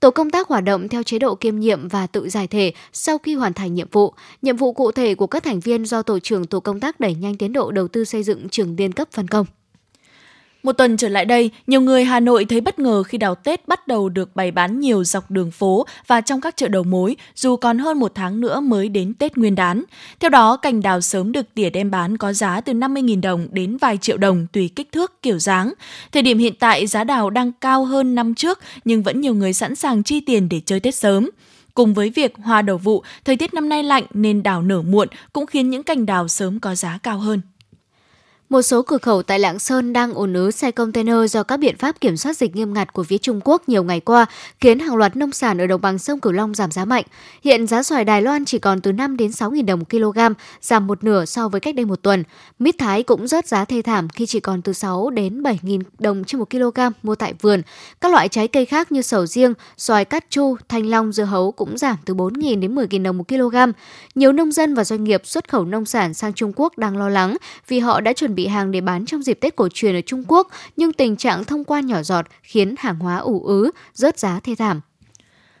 Tổ 0.00 0.10
công 0.10 0.30
tác 0.30 0.48
hoạt 0.48 0.64
động 0.64 0.88
theo 0.88 1.02
chế 1.02 1.18
độ 1.18 1.34
kiêm 1.34 1.60
nhiệm 1.60 1.88
và 1.88 2.06
tự 2.06 2.28
giải 2.28 2.46
thể 2.46 2.72
sau 2.92 3.18
khi 3.18 3.34
hoàn 3.34 3.52
thành 3.52 3.74
nhiệm 3.74 3.88
vụ. 3.92 4.14
Nhiệm 4.42 4.56
vụ 4.56 4.72
cụ 4.72 4.92
thể 4.92 5.14
của 5.14 5.26
các 5.26 5.44
thành 5.44 5.60
viên 5.60 5.84
do 5.84 6.02
tổ 6.02 6.18
trưởng 6.18 6.46
tổ 6.46 6.60
công 6.60 6.80
tác 6.80 7.00
đẩy 7.00 7.14
nhanh 7.14 7.36
tiến 7.36 7.52
độ 7.52 7.70
đầu 7.70 7.88
tư 7.88 8.04
xây 8.04 8.22
dựng 8.22 8.48
trường 8.48 8.74
liên 8.78 8.92
cấp 8.92 9.08
phân 9.12 9.28
công. 9.28 9.46
Một 10.64 10.72
tuần 10.72 10.96
trở 10.96 11.08
lại 11.08 11.24
đây, 11.24 11.50
nhiều 11.66 11.80
người 11.80 12.04
Hà 12.04 12.20
Nội 12.20 12.44
thấy 12.44 12.60
bất 12.60 12.78
ngờ 12.78 13.02
khi 13.02 13.18
đào 13.18 13.34
Tết 13.34 13.68
bắt 13.68 13.88
đầu 13.88 14.08
được 14.08 14.36
bày 14.36 14.50
bán 14.50 14.80
nhiều 14.80 15.04
dọc 15.04 15.30
đường 15.30 15.50
phố 15.50 15.86
và 16.06 16.20
trong 16.20 16.40
các 16.40 16.56
chợ 16.56 16.68
đầu 16.68 16.82
mối, 16.82 17.16
dù 17.34 17.56
còn 17.56 17.78
hơn 17.78 17.98
một 17.98 18.12
tháng 18.14 18.40
nữa 18.40 18.60
mới 18.60 18.88
đến 18.88 19.14
Tết 19.14 19.36
Nguyên 19.36 19.54
đán. 19.54 19.84
Theo 20.20 20.30
đó, 20.30 20.56
cành 20.56 20.82
đào 20.82 21.00
sớm 21.00 21.32
được 21.32 21.46
tỉa 21.54 21.70
đem 21.70 21.90
bán 21.90 22.16
có 22.16 22.32
giá 22.32 22.60
từ 22.60 22.72
50.000 22.72 23.20
đồng 23.20 23.48
đến 23.50 23.76
vài 23.76 23.96
triệu 23.96 24.16
đồng 24.16 24.46
tùy 24.52 24.70
kích 24.76 24.92
thước, 24.92 25.22
kiểu 25.22 25.38
dáng. 25.38 25.72
Thời 26.12 26.22
điểm 26.22 26.38
hiện 26.38 26.54
tại, 26.58 26.86
giá 26.86 27.04
đào 27.04 27.30
đang 27.30 27.52
cao 27.60 27.84
hơn 27.84 28.14
năm 28.14 28.34
trước, 28.34 28.60
nhưng 28.84 29.02
vẫn 29.02 29.20
nhiều 29.20 29.34
người 29.34 29.52
sẵn 29.52 29.74
sàng 29.74 30.02
chi 30.02 30.20
tiền 30.20 30.48
để 30.48 30.60
chơi 30.66 30.80
Tết 30.80 30.94
sớm. 30.94 31.30
Cùng 31.74 31.94
với 31.94 32.10
việc 32.10 32.34
hoa 32.42 32.62
đầu 32.62 32.78
vụ, 32.78 33.02
thời 33.24 33.36
tiết 33.36 33.54
năm 33.54 33.68
nay 33.68 33.82
lạnh 33.82 34.04
nên 34.14 34.42
đào 34.42 34.62
nở 34.62 34.82
muộn 34.82 35.08
cũng 35.32 35.46
khiến 35.46 35.70
những 35.70 35.82
cành 35.82 36.06
đào 36.06 36.28
sớm 36.28 36.60
có 36.60 36.74
giá 36.74 36.98
cao 37.02 37.18
hơn. 37.18 37.40
Một 38.48 38.62
số 38.62 38.82
cửa 38.82 38.98
khẩu 38.98 39.22
tại 39.22 39.38
Lạng 39.38 39.58
Sơn 39.58 39.92
đang 39.92 40.14
ùn 40.14 40.34
ứ 40.34 40.50
xe 40.50 40.70
container 40.70 41.16
do 41.28 41.42
các 41.42 41.56
biện 41.56 41.76
pháp 41.76 42.00
kiểm 42.00 42.16
soát 42.16 42.36
dịch 42.36 42.56
nghiêm 42.56 42.74
ngặt 42.74 42.92
của 42.92 43.02
phía 43.02 43.18
Trung 43.18 43.40
Quốc 43.44 43.68
nhiều 43.68 43.84
ngày 43.84 44.00
qua, 44.00 44.26
khiến 44.60 44.78
hàng 44.78 44.96
loạt 44.96 45.16
nông 45.16 45.32
sản 45.32 45.60
ở 45.60 45.66
đồng 45.66 45.80
bằng 45.80 45.98
sông 45.98 46.20
Cửu 46.20 46.32
Long 46.32 46.54
giảm 46.54 46.70
giá 46.70 46.84
mạnh. 46.84 47.04
Hiện 47.44 47.66
giá 47.66 47.82
xoài 47.82 48.04
Đài 48.04 48.22
Loan 48.22 48.44
chỉ 48.44 48.58
còn 48.58 48.80
từ 48.80 48.92
5 48.92 49.16
đến 49.16 49.32
6 49.32 49.50
000 49.50 49.66
đồng 49.66 49.78
một 49.78 49.90
kg, 49.90 50.18
giảm 50.60 50.86
một 50.86 51.04
nửa 51.04 51.24
so 51.24 51.48
với 51.48 51.60
cách 51.60 51.74
đây 51.74 51.84
một 51.84 52.02
tuần. 52.02 52.24
Mít 52.58 52.74
Thái 52.78 53.02
cũng 53.02 53.26
rớt 53.26 53.46
giá 53.46 53.64
thê 53.64 53.82
thảm 53.82 54.08
khi 54.08 54.26
chỉ 54.26 54.40
còn 54.40 54.62
từ 54.62 54.72
6 54.72 55.10
đến 55.10 55.42
7 55.42 55.58
000 55.62 55.78
đồng 55.98 56.24
trên 56.24 56.38
một 56.38 56.50
kg 56.50 56.80
mua 57.02 57.14
tại 57.14 57.34
vườn. 57.40 57.62
Các 58.00 58.12
loại 58.12 58.28
trái 58.28 58.48
cây 58.48 58.66
khác 58.66 58.92
như 58.92 59.02
sầu 59.02 59.26
riêng, 59.26 59.54
xoài 59.76 60.04
cát 60.04 60.24
chu, 60.30 60.56
thanh 60.68 60.86
long, 60.86 61.12
dưa 61.12 61.24
hấu 61.24 61.52
cũng 61.52 61.78
giảm 61.78 61.96
từ 62.04 62.14
4 62.14 62.34
000 62.34 62.60
đến 62.60 62.74
10 62.74 62.86
000 62.90 63.02
đồng 63.02 63.18
một 63.18 63.28
kg. 63.28 63.56
Nhiều 64.14 64.32
nông 64.32 64.52
dân 64.52 64.74
và 64.74 64.84
doanh 64.84 65.04
nghiệp 65.04 65.22
xuất 65.24 65.48
khẩu 65.48 65.64
nông 65.64 65.84
sản 65.84 66.14
sang 66.14 66.32
Trung 66.32 66.52
Quốc 66.56 66.78
đang 66.78 66.96
lo 66.96 67.08
lắng 67.08 67.36
vì 67.68 67.78
họ 67.78 68.00
đã 68.00 68.12
chuẩn 68.12 68.34
bị 68.34 68.43
hàng 68.46 68.70
để 68.70 68.80
bán 68.80 69.06
trong 69.06 69.22
dịp 69.22 69.38
Tết 69.40 69.56
cổ 69.56 69.68
truyền 69.74 69.96
ở 69.96 70.00
Trung 70.00 70.24
Quốc, 70.28 70.48
nhưng 70.76 70.92
tình 70.92 71.16
trạng 71.16 71.44
thông 71.44 71.64
quan 71.64 71.86
nhỏ 71.86 72.02
giọt 72.02 72.26
khiến 72.42 72.74
hàng 72.78 72.98
hóa 72.98 73.16
ủ 73.16 73.44
ứ, 73.44 73.70
rớt 73.94 74.18
giá 74.18 74.40
thê 74.40 74.54
thảm. 74.54 74.80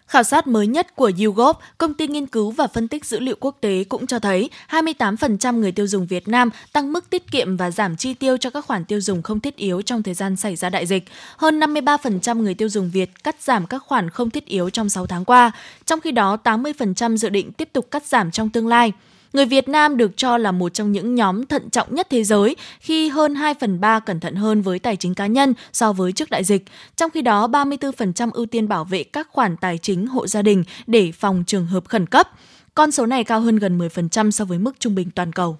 Khảo 0.06 0.22
sát 0.22 0.46
mới 0.46 0.66
nhất 0.66 0.96
của 0.96 1.10
YouGov, 1.24 1.56
công 1.78 1.94
ty 1.94 2.06
nghiên 2.06 2.26
cứu 2.26 2.50
và 2.50 2.66
phân 2.66 2.88
tích 2.88 3.04
dữ 3.04 3.20
liệu 3.20 3.36
quốc 3.40 3.56
tế 3.60 3.84
cũng 3.84 4.06
cho 4.06 4.18
thấy 4.18 4.50
28% 4.70 5.56
người 5.56 5.72
tiêu 5.72 5.86
dùng 5.86 6.06
Việt 6.06 6.28
Nam 6.28 6.50
tăng 6.72 6.92
mức 6.92 7.10
tiết 7.10 7.30
kiệm 7.30 7.56
và 7.56 7.70
giảm 7.70 7.96
chi 7.96 8.14
tiêu 8.14 8.36
cho 8.36 8.50
các 8.50 8.64
khoản 8.64 8.84
tiêu 8.84 9.00
dùng 9.00 9.22
không 9.22 9.40
thiết 9.40 9.56
yếu 9.56 9.82
trong 9.82 10.02
thời 10.02 10.14
gian 10.14 10.36
xảy 10.36 10.56
ra 10.56 10.70
đại 10.70 10.86
dịch. 10.86 11.04
Hơn 11.36 11.60
53% 11.60 12.42
người 12.42 12.54
tiêu 12.54 12.68
dùng 12.68 12.90
Việt 12.90 13.24
cắt 13.24 13.36
giảm 13.42 13.66
các 13.66 13.82
khoản 13.86 14.10
không 14.10 14.30
thiết 14.30 14.46
yếu 14.46 14.70
trong 14.70 14.88
6 14.88 15.06
tháng 15.06 15.24
qua, 15.24 15.52
trong 15.84 16.00
khi 16.00 16.12
đó 16.12 16.36
80% 16.44 17.16
dự 17.16 17.28
định 17.28 17.52
tiếp 17.52 17.68
tục 17.72 17.90
cắt 17.90 18.06
giảm 18.06 18.30
trong 18.30 18.50
tương 18.50 18.68
lai. 18.68 18.92
Người 19.34 19.46
Việt 19.46 19.68
Nam 19.68 19.96
được 19.96 20.16
cho 20.16 20.38
là 20.38 20.52
một 20.52 20.74
trong 20.74 20.92
những 20.92 21.14
nhóm 21.14 21.46
thận 21.46 21.70
trọng 21.70 21.94
nhất 21.94 22.06
thế 22.10 22.24
giới 22.24 22.56
khi 22.80 23.08
hơn 23.08 23.34
2 23.34 23.54
phần 23.54 23.80
3 23.80 24.00
cẩn 24.00 24.20
thận 24.20 24.34
hơn 24.34 24.62
với 24.62 24.78
tài 24.78 24.96
chính 24.96 25.14
cá 25.14 25.26
nhân 25.26 25.54
so 25.72 25.92
với 25.92 26.12
trước 26.12 26.30
đại 26.30 26.44
dịch. 26.44 26.64
Trong 26.96 27.10
khi 27.10 27.22
đó, 27.22 27.46
34% 27.46 28.30
ưu 28.32 28.46
tiên 28.46 28.68
bảo 28.68 28.84
vệ 28.84 29.04
các 29.04 29.28
khoản 29.32 29.56
tài 29.56 29.78
chính 29.78 30.06
hộ 30.06 30.26
gia 30.26 30.42
đình 30.42 30.64
để 30.86 31.12
phòng 31.12 31.44
trường 31.46 31.66
hợp 31.66 31.84
khẩn 31.88 32.06
cấp. 32.06 32.28
Con 32.74 32.90
số 32.90 33.06
này 33.06 33.24
cao 33.24 33.40
hơn 33.40 33.56
gần 33.56 33.78
10% 33.78 34.30
so 34.30 34.44
với 34.44 34.58
mức 34.58 34.80
trung 34.80 34.94
bình 34.94 35.10
toàn 35.14 35.32
cầu. 35.32 35.56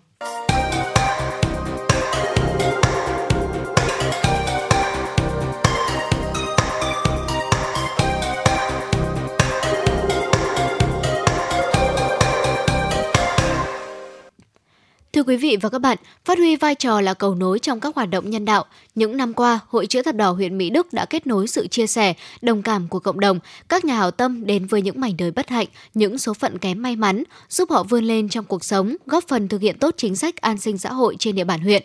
Thưa 15.14 15.22
quý 15.22 15.36
vị 15.36 15.56
và 15.60 15.68
các 15.68 15.78
bạn, 15.78 15.98
phát 16.24 16.38
huy 16.38 16.56
vai 16.56 16.74
trò 16.74 17.00
là 17.00 17.14
cầu 17.14 17.34
nối 17.34 17.58
trong 17.58 17.80
các 17.80 17.96
hoạt 17.96 18.10
động 18.10 18.30
nhân 18.30 18.44
đạo, 18.44 18.64
những 18.94 19.16
năm 19.16 19.34
qua, 19.34 19.60
Hội 19.68 19.86
chữ 19.86 20.02
thập 20.02 20.14
đỏ 20.14 20.30
huyện 20.30 20.58
Mỹ 20.58 20.70
Đức 20.70 20.92
đã 20.92 21.04
kết 21.04 21.26
nối 21.26 21.48
sự 21.48 21.66
chia 21.66 21.86
sẻ, 21.86 22.14
đồng 22.42 22.62
cảm 22.62 22.88
của 22.88 22.98
cộng 22.98 23.20
đồng, 23.20 23.38
các 23.68 23.84
nhà 23.84 23.94
hảo 23.94 24.10
tâm 24.10 24.46
đến 24.46 24.66
với 24.66 24.82
những 24.82 25.00
mảnh 25.00 25.16
đời 25.18 25.30
bất 25.30 25.48
hạnh, 25.48 25.66
những 25.94 26.18
số 26.18 26.34
phận 26.34 26.58
kém 26.58 26.82
may 26.82 26.96
mắn, 26.96 27.22
giúp 27.48 27.70
họ 27.70 27.82
vươn 27.82 28.04
lên 28.04 28.28
trong 28.28 28.44
cuộc 28.44 28.64
sống, 28.64 28.96
góp 29.06 29.24
phần 29.28 29.48
thực 29.48 29.60
hiện 29.60 29.78
tốt 29.78 29.94
chính 29.96 30.16
sách 30.16 30.36
an 30.36 30.58
sinh 30.58 30.78
xã 30.78 30.92
hội 30.92 31.16
trên 31.18 31.34
địa 31.34 31.44
bàn 31.44 31.60
huyện. 31.60 31.82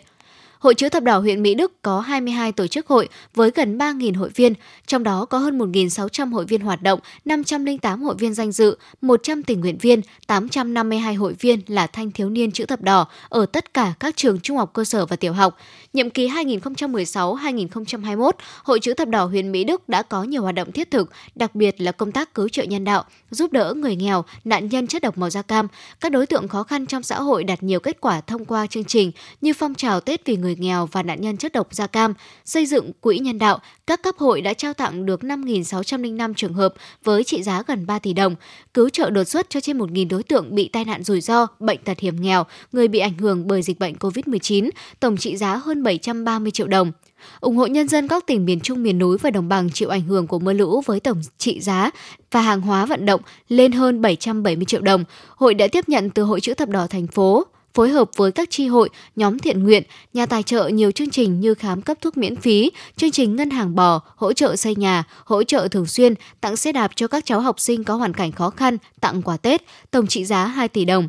Hội 0.60 0.74
chữ 0.74 0.88
thập 0.88 1.02
đỏ 1.02 1.18
huyện 1.18 1.42
Mỹ 1.42 1.54
Đức 1.54 1.82
có 1.82 2.00
22 2.00 2.52
tổ 2.52 2.66
chức 2.66 2.86
hội 2.86 3.08
với 3.34 3.50
gần 3.54 3.78
3.000 3.78 4.18
hội 4.18 4.30
viên, 4.34 4.54
trong 4.86 5.02
đó 5.02 5.24
có 5.24 5.38
hơn 5.38 5.58
1.600 5.58 6.32
hội 6.32 6.44
viên 6.44 6.60
hoạt 6.60 6.82
động, 6.82 7.00
508 7.24 8.02
hội 8.02 8.14
viên 8.18 8.34
danh 8.34 8.52
dự, 8.52 8.78
100 9.00 9.42
tình 9.42 9.60
nguyện 9.60 9.78
viên, 9.78 10.00
852 10.26 11.14
hội 11.14 11.34
viên 11.40 11.60
là 11.66 11.86
thanh 11.86 12.10
thiếu 12.10 12.30
niên 12.30 12.52
chữ 12.52 12.66
thập 12.66 12.82
đỏ 12.82 13.06
ở 13.28 13.46
tất 13.46 13.74
cả 13.74 13.92
các 14.00 14.16
trường 14.16 14.40
trung 14.40 14.56
học 14.56 14.70
cơ 14.72 14.84
sở 14.84 15.06
và 15.06 15.16
tiểu 15.16 15.32
học. 15.32 15.56
Nhiệm 15.92 16.10
kỳ 16.10 16.28
2016-2021, 16.28 18.30
Hội 18.64 18.80
chữ 18.80 18.94
thập 18.94 19.08
đỏ 19.08 19.24
huyện 19.24 19.52
Mỹ 19.52 19.64
Đức 19.64 19.88
đã 19.88 20.02
có 20.02 20.22
nhiều 20.22 20.42
hoạt 20.42 20.54
động 20.54 20.72
thiết 20.72 20.90
thực, 20.90 21.10
đặc 21.34 21.54
biệt 21.54 21.80
là 21.80 21.92
công 21.92 22.12
tác 22.12 22.34
cứu 22.34 22.48
trợ 22.48 22.62
nhân 22.62 22.84
đạo, 22.84 23.04
giúp 23.30 23.52
đỡ 23.52 23.74
người 23.76 23.96
nghèo, 23.96 24.24
nạn 24.44 24.68
nhân 24.68 24.86
chất 24.86 25.02
độc 25.02 25.18
màu 25.18 25.30
da 25.30 25.42
cam. 25.42 25.68
Các 26.00 26.12
đối 26.12 26.26
tượng 26.26 26.48
khó 26.48 26.62
khăn 26.62 26.86
trong 26.86 27.02
xã 27.02 27.20
hội 27.20 27.44
đạt 27.44 27.62
nhiều 27.62 27.80
kết 27.80 28.00
quả 28.00 28.20
thông 28.20 28.44
qua 28.44 28.66
chương 28.66 28.84
trình 28.84 29.12
như 29.40 29.52
phong 29.52 29.74
trào 29.74 30.00
Tết 30.00 30.24
vì 30.24 30.36
người 30.36 30.56
nghèo 30.58 30.88
và 30.92 31.02
nạn 31.02 31.20
nhân 31.20 31.36
chất 31.36 31.52
độc 31.52 31.68
da 31.70 31.86
cam, 31.86 32.14
xây 32.44 32.66
dựng 32.66 32.92
quỹ 33.00 33.18
nhân 33.18 33.38
đạo. 33.38 33.58
Các 33.86 34.02
cấp 34.02 34.14
hội 34.18 34.40
đã 34.40 34.54
trao 34.54 34.74
tặng 34.74 35.06
được 35.06 35.20
5.605 35.20 36.34
trường 36.34 36.54
hợp 36.54 36.74
với 37.04 37.24
trị 37.24 37.42
giá 37.42 37.62
gần 37.66 37.86
3 37.86 37.98
tỷ 37.98 38.12
đồng, 38.12 38.34
cứu 38.74 38.88
trợ 38.88 39.10
đột 39.10 39.24
xuất 39.24 39.50
cho 39.50 39.60
trên 39.60 39.78
1.000 39.78 40.08
đối 40.08 40.22
tượng 40.22 40.54
bị 40.54 40.68
tai 40.68 40.84
nạn 40.84 41.02
rủi 41.02 41.20
ro, 41.20 41.46
bệnh 41.58 41.78
tật 41.84 41.98
hiểm 41.98 42.20
nghèo, 42.20 42.44
người 42.72 42.88
bị 42.88 42.98
ảnh 42.98 43.18
hưởng 43.18 43.46
bởi 43.46 43.62
dịch 43.62 43.78
bệnh 43.78 43.94
COVID-19, 43.94 44.70
tổng 45.00 45.16
trị 45.16 45.36
giá 45.36 45.56
hơn 45.56 45.79
730 45.82 46.50
triệu 46.50 46.66
đồng 46.66 46.92
ủng 47.40 47.56
hộ 47.56 47.66
nhân 47.66 47.88
dân 47.88 48.08
các 48.08 48.26
tỉnh 48.26 48.44
miền 48.44 48.60
Trung 48.60 48.82
miền 48.82 48.98
núi 48.98 49.18
và 49.18 49.30
đồng 49.30 49.48
bằng 49.48 49.70
chịu 49.70 49.88
ảnh 49.88 50.02
hưởng 50.02 50.26
của 50.26 50.38
mưa 50.38 50.52
lũ 50.52 50.82
với 50.86 51.00
tổng 51.00 51.20
trị 51.38 51.60
giá 51.60 51.90
và 52.30 52.40
hàng 52.40 52.60
hóa 52.60 52.86
vận 52.86 53.06
động 53.06 53.20
lên 53.48 53.72
hơn 53.72 54.02
770 54.02 54.64
triệu 54.64 54.80
đồng. 54.80 55.04
Hội 55.28 55.54
đã 55.54 55.66
tiếp 55.72 55.88
nhận 55.88 56.10
từ 56.10 56.22
Hội 56.22 56.40
chữ 56.40 56.54
thập 56.54 56.68
đỏ 56.68 56.86
thành 56.86 57.06
phố 57.06 57.46
phối 57.74 57.88
hợp 57.88 58.10
với 58.16 58.32
các 58.32 58.50
tri 58.50 58.66
hội, 58.66 58.88
nhóm 59.16 59.38
thiện 59.38 59.64
nguyện, 59.64 59.82
nhà 60.12 60.26
tài 60.26 60.42
trợ 60.42 60.68
nhiều 60.68 60.90
chương 60.90 61.10
trình 61.10 61.40
như 61.40 61.54
khám 61.54 61.82
cấp 61.82 61.98
thuốc 62.00 62.16
miễn 62.16 62.36
phí, 62.36 62.70
chương 62.96 63.10
trình 63.10 63.36
ngân 63.36 63.50
hàng 63.50 63.74
bò, 63.74 64.00
hỗ 64.16 64.32
trợ 64.32 64.56
xây 64.56 64.74
nhà, 64.76 65.04
hỗ 65.24 65.42
trợ 65.42 65.68
thường 65.68 65.86
xuyên, 65.86 66.14
tặng 66.40 66.56
xe 66.56 66.72
đạp 66.72 66.90
cho 66.94 67.08
các 67.08 67.24
cháu 67.26 67.40
học 67.40 67.60
sinh 67.60 67.84
có 67.84 67.94
hoàn 67.94 68.14
cảnh 68.14 68.32
khó 68.32 68.50
khăn, 68.50 68.76
tặng 69.00 69.22
quà 69.22 69.36
Tết, 69.36 69.62
tổng 69.90 70.06
trị 70.06 70.24
giá 70.24 70.46
2 70.46 70.68
tỷ 70.68 70.84
đồng. 70.84 71.08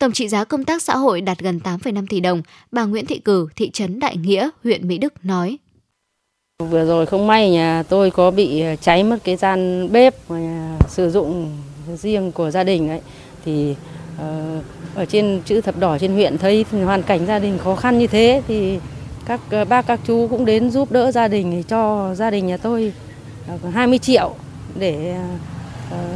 Tổng 0.00 0.12
trị 0.12 0.28
giá 0.28 0.44
công 0.44 0.64
tác 0.64 0.82
xã 0.82 0.96
hội 0.96 1.20
đạt 1.20 1.38
gần 1.38 1.60
8,5 1.64 2.06
tỷ 2.08 2.20
đồng, 2.20 2.42
bà 2.72 2.84
Nguyễn 2.84 3.06
Thị 3.06 3.18
Cử, 3.18 3.48
thị 3.56 3.70
trấn 3.70 4.00
Đại 4.00 4.16
Nghĩa, 4.16 4.48
huyện 4.64 4.88
Mỹ 4.88 4.98
Đức 4.98 5.12
nói. 5.22 5.58
Vừa 6.58 6.86
rồi 6.86 7.06
không 7.06 7.26
may 7.26 7.50
nhà 7.50 7.82
tôi 7.88 8.10
có 8.10 8.30
bị 8.30 8.60
ờ, 8.60 8.76
cháy 8.76 9.04
mất 9.04 9.18
cái 9.24 9.36
gian 9.36 9.88
bếp 9.92 10.14
ờ, 10.28 10.36
sử 10.88 11.10
dụng 11.10 11.58
riêng 11.96 12.32
của 12.32 12.50
gia 12.50 12.64
đình 12.64 12.88
ấy 12.88 13.00
thì 13.44 13.74
ờ, 14.18 14.60
ở 14.94 15.04
trên 15.04 15.42
chữ 15.44 15.60
thập 15.60 15.78
đỏ 15.78 15.98
trên 15.98 16.12
huyện 16.12 16.38
thấy 16.38 16.64
hoàn 16.84 17.02
cảnh 17.02 17.26
gia 17.26 17.38
đình 17.38 17.58
khó 17.58 17.76
khăn 17.76 17.98
như 17.98 18.06
thế 18.06 18.42
thì 18.48 18.78
các 19.26 19.40
bác 19.68 19.86
các 19.86 20.00
chú 20.06 20.26
cũng 20.30 20.44
đến 20.44 20.70
giúp 20.70 20.92
đỡ 20.92 21.12
gia 21.12 21.28
đình 21.28 21.62
cho 21.62 22.14
gia 22.14 22.30
đình 22.30 22.46
nhà 22.46 22.56
tôi 22.56 22.92
20 23.72 23.98
triệu 23.98 24.34
để 24.78 25.16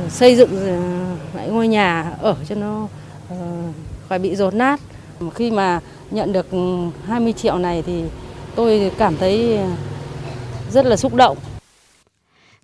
xây 0.09 0.37
dựng 0.37 0.51
lại 1.35 1.49
ngôi 1.49 1.69
nhà 1.69 2.13
ở 2.21 2.37
cho 2.49 2.55
nó 2.55 2.89
Ờ, 3.31 3.37
khỏi 4.09 4.19
bị 4.19 4.37
rột 4.37 4.55
nát. 4.55 4.81
Khi 5.35 5.51
mà 5.51 5.81
nhận 6.11 6.33
được 6.33 6.47
20 7.07 7.33
triệu 7.33 7.59
này 7.59 7.83
thì 7.87 8.03
tôi 8.57 8.93
cảm 8.99 9.17
thấy 9.17 9.59
rất 10.73 10.87
là 10.87 10.97
xúc 10.97 11.15
động. 11.15 11.39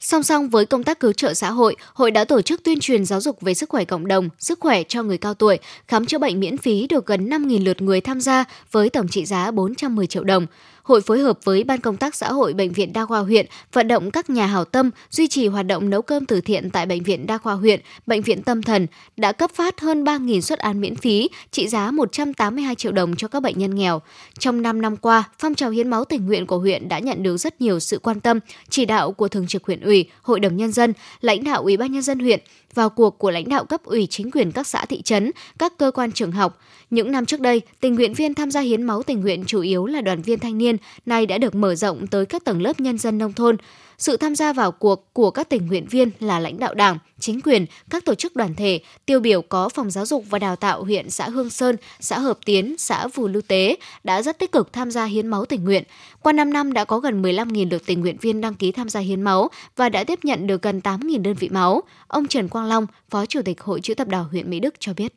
Song 0.01 0.23
song 0.23 0.49
với 0.49 0.67
công 0.67 0.85
tác 0.85 1.01
cứu 1.01 1.13
trợ 1.13 1.35
xã 1.35 1.51
hội, 1.51 1.77
hội 1.95 2.11
đã 2.11 2.25
tổ 2.25 2.43
chức 2.43 2.63
tuyên 2.63 2.81
truyền 2.81 3.05
giáo 3.05 3.21
dục 3.21 3.41
về 3.41 3.55
sức 3.55 3.69
khỏe 3.69 3.85
cộng 3.85 4.09
đồng, 4.09 4.29
sức 4.39 4.61
khỏe 4.61 4.83
cho 4.83 5.03
người 5.03 5.19
cao 5.19 5.35
tuổi, 5.35 5.59
khám 5.89 6.07
chữa 6.07 6.19
bệnh 6.19 6.41
miễn 6.41 6.59
phí 6.59 6.87
được 6.87 7.07
gần 7.07 7.29
5.000 7.29 7.65
lượt 7.65 7.83
người 7.83 8.01
tham 8.01 8.21
gia 8.21 8.45
với 8.71 8.91
tổng 8.91 9.09
trị 9.09 9.25
giá 9.25 9.51
410 9.51 10.07
triệu 10.07 10.25
đồng. 10.25 10.47
Hội 10.83 11.01
phối 11.01 11.19
hợp 11.19 11.39
với 11.45 11.65
Ban 11.65 11.81
công 11.81 11.97
tác 11.97 12.15
xã 12.15 12.33
hội 12.33 12.53
Bệnh 12.53 12.73
viện 12.73 12.93
Đa 12.93 13.07
khoa 13.07 13.21
huyện 13.21 13.47
vận 13.73 13.89
động 13.89 14.11
các 14.11 14.31
nhà 14.31 14.47
hảo 14.47 14.65
tâm 14.65 14.91
duy 15.11 15.29
trì 15.29 15.47
hoạt 15.47 15.67
động 15.67 15.91
nấu 15.91 16.03
cơm 16.03 16.27
từ 16.27 16.41
thiện 16.41 16.71
tại 16.71 16.87
Bệnh 16.87 17.03
viện 17.03 17.27
Đa 17.27 17.39
khoa 17.39 17.55
huyện, 17.55 17.81
Bệnh 18.07 18.23
viện 18.23 18.43
Tâm 18.43 18.63
thần, 18.63 18.87
đã 19.17 19.33
cấp 19.33 19.51
phát 19.55 19.81
hơn 19.81 20.05
3.000 20.05 20.41
suất 20.41 20.59
ăn 20.59 20.81
miễn 20.81 20.97
phí, 20.97 21.29
trị 21.51 21.69
giá 21.69 21.91
182 21.91 22.75
triệu 22.75 22.93
đồng 22.93 23.17
cho 23.17 23.29
các 23.29 23.41
bệnh 23.41 23.59
nhân 23.59 23.75
nghèo. 23.75 24.01
Trong 24.39 24.63
5 24.63 24.83
năm 24.83 24.97
qua, 24.97 25.25
phong 25.39 25.55
trào 25.55 25.71
hiến 25.71 25.89
máu 25.91 26.05
tình 26.05 26.27
nguyện 26.27 26.47
của 26.47 26.59
huyện 26.59 26.89
đã 26.89 26.99
nhận 26.99 27.23
được 27.23 27.37
rất 27.37 27.61
nhiều 27.61 27.81
sự 27.81 27.99
quan 27.99 28.21
tâm, 28.21 28.39
chỉ 28.69 28.85
đạo 28.85 29.13
của 29.13 29.29
Thường 29.29 29.47
trực 29.47 29.65
huyện 29.67 29.81
ủy, 29.81 30.11
Hội 30.23 30.41
đồng 30.41 30.57
Nhân 30.57 30.73
dân, 30.73 30.93
lãnh 31.21 31.45
đạo 31.45 31.63
Ủy 31.63 31.77
ban 31.77 31.93
Nhân 31.93 32.03
dân 32.03 32.19
huyện, 32.19 32.41
vào 32.75 32.91
cuộc 32.91 33.19
của 33.19 33.31
lãnh 33.31 33.49
đạo 33.49 33.65
cấp 33.65 33.85
ủy 33.85 34.07
chính 34.07 34.31
quyền 34.31 34.53
các 34.53 34.67
xã 34.67 34.85
thị 34.85 35.03
trấn, 35.03 35.31
các 35.59 35.79
cơ 35.79 35.91
quan 35.91 36.13
trường 36.13 36.33
học. 36.33 36.59
Những 36.91 37.13
năm 37.13 37.27
trước 37.27 37.41
đây, 37.41 37.61
tình 37.81 37.95
nguyện 37.95 38.15
viên 38.15 38.35
tham 38.35 38.51
gia 38.51 38.61
hiến 38.61 38.83
máu 38.83 39.03
tình 39.03 39.21
nguyện 39.21 39.45
chủ 39.47 39.61
yếu 39.61 39.87
là 39.87 40.01
đoàn 40.01 40.23
viên 40.23 40.39
thanh 40.39 40.59
niên, 40.59 40.77
nay 41.07 41.27
đã 41.27 41.39
được 41.39 41.55
mở 41.55 41.75
rộng 41.75 42.07
tới 42.07 42.27
các 42.27 42.45
tầng 42.45 42.63
lớp 42.63 42.81
nhân 42.81 42.99
dân 42.99 43.19
nông 43.19 43.33
thôn. 43.33 43.57
Sự 44.01 44.17
tham 44.17 44.35
gia 44.35 44.53
vào 44.53 44.73
cuộc 44.73 45.13
của 45.13 45.31
các 45.31 45.49
tình 45.49 45.67
nguyện 45.67 45.87
viên 45.91 46.11
là 46.21 46.39
lãnh 46.39 46.59
đạo 46.59 46.75
Đảng, 46.75 46.99
chính 47.19 47.41
quyền, 47.41 47.67
các 47.91 48.05
tổ 48.05 48.15
chức 48.15 48.37
đoàn 48.37 48.55
thể, 48.55 48.81
tiêu 49.07 49.21
biểu 49.21 49.43
có 49.43 49.69
phòng 49.69 49.91
giáo 49.91 50.07
dục 50.07 50.25
và 50.31 50.39
đào 50.39 50.57
tạo 50.57 50.85
huyện 50.85 51.11
xã 51.11 51.29
Hương 51.29 51.51
Sơn, 51.51 51.77
xã 52.01 52.19
Hợp 52.19 52.39
Tiến, 52.45 52.75
xã 52.79 53.07
Vù 53.07 53.29
Lưu 53.29 53.43
Tế 53.49 53.77
đã 54.05 54.23
rất 54.23 54.39
tích 54.39 54.53
cực 54.53 54.73
tham 54.73 54.91
gia 54.91 55.05
hiến 55.05 55.27
máu 55.27 55.45
tình 55.45 55.65
nguyện. 55.65 55.83
Qua 56.23 56.33
5 56.33 56.53
năm 56.53 56.73
đã 56.73 56.85
có 56.85 56.99
gần 56.99 57.23
15.000 57.23 57.71
lượt 57.71 57.83
tình 57.87 58.01
nguyện 58.01 58.17
viên 58.21 58.41
đăng 58.41 58.55
ký 58.55 58.73
tham 58.73 58.89
gia 58.89 59.01
hiến 59.01 59.23
máu 59.23 59.49
và 59.77 59.89
đã 59.89 60.05
tiếp 60.05 60.19
nhận 60.23 60.47
được 60.47 60.63
gần 60.63 60.81
8.000 60.85 61.23
đơn 61.23 61.35
vị 61.35 61.49
máu. 61.49 61.83
Ông 62.09 62.27
Trần 62.27 62.49
Quang 62.49 62.67
Long, 62.67 62.87
Phó 63.11 63.27
Chủ 63.27 63.43
tịch 63.45 63.61
Hội 63.61 63.81
chữ 63.81 63.95
thập 63.95 64.09
đỏ 64.09 64.27
huyện 64.31 64.51
Mỹ 64.51 64.61
Đức 64.61 64.75
cho 64.79 64.93
biết. 64.97 65.15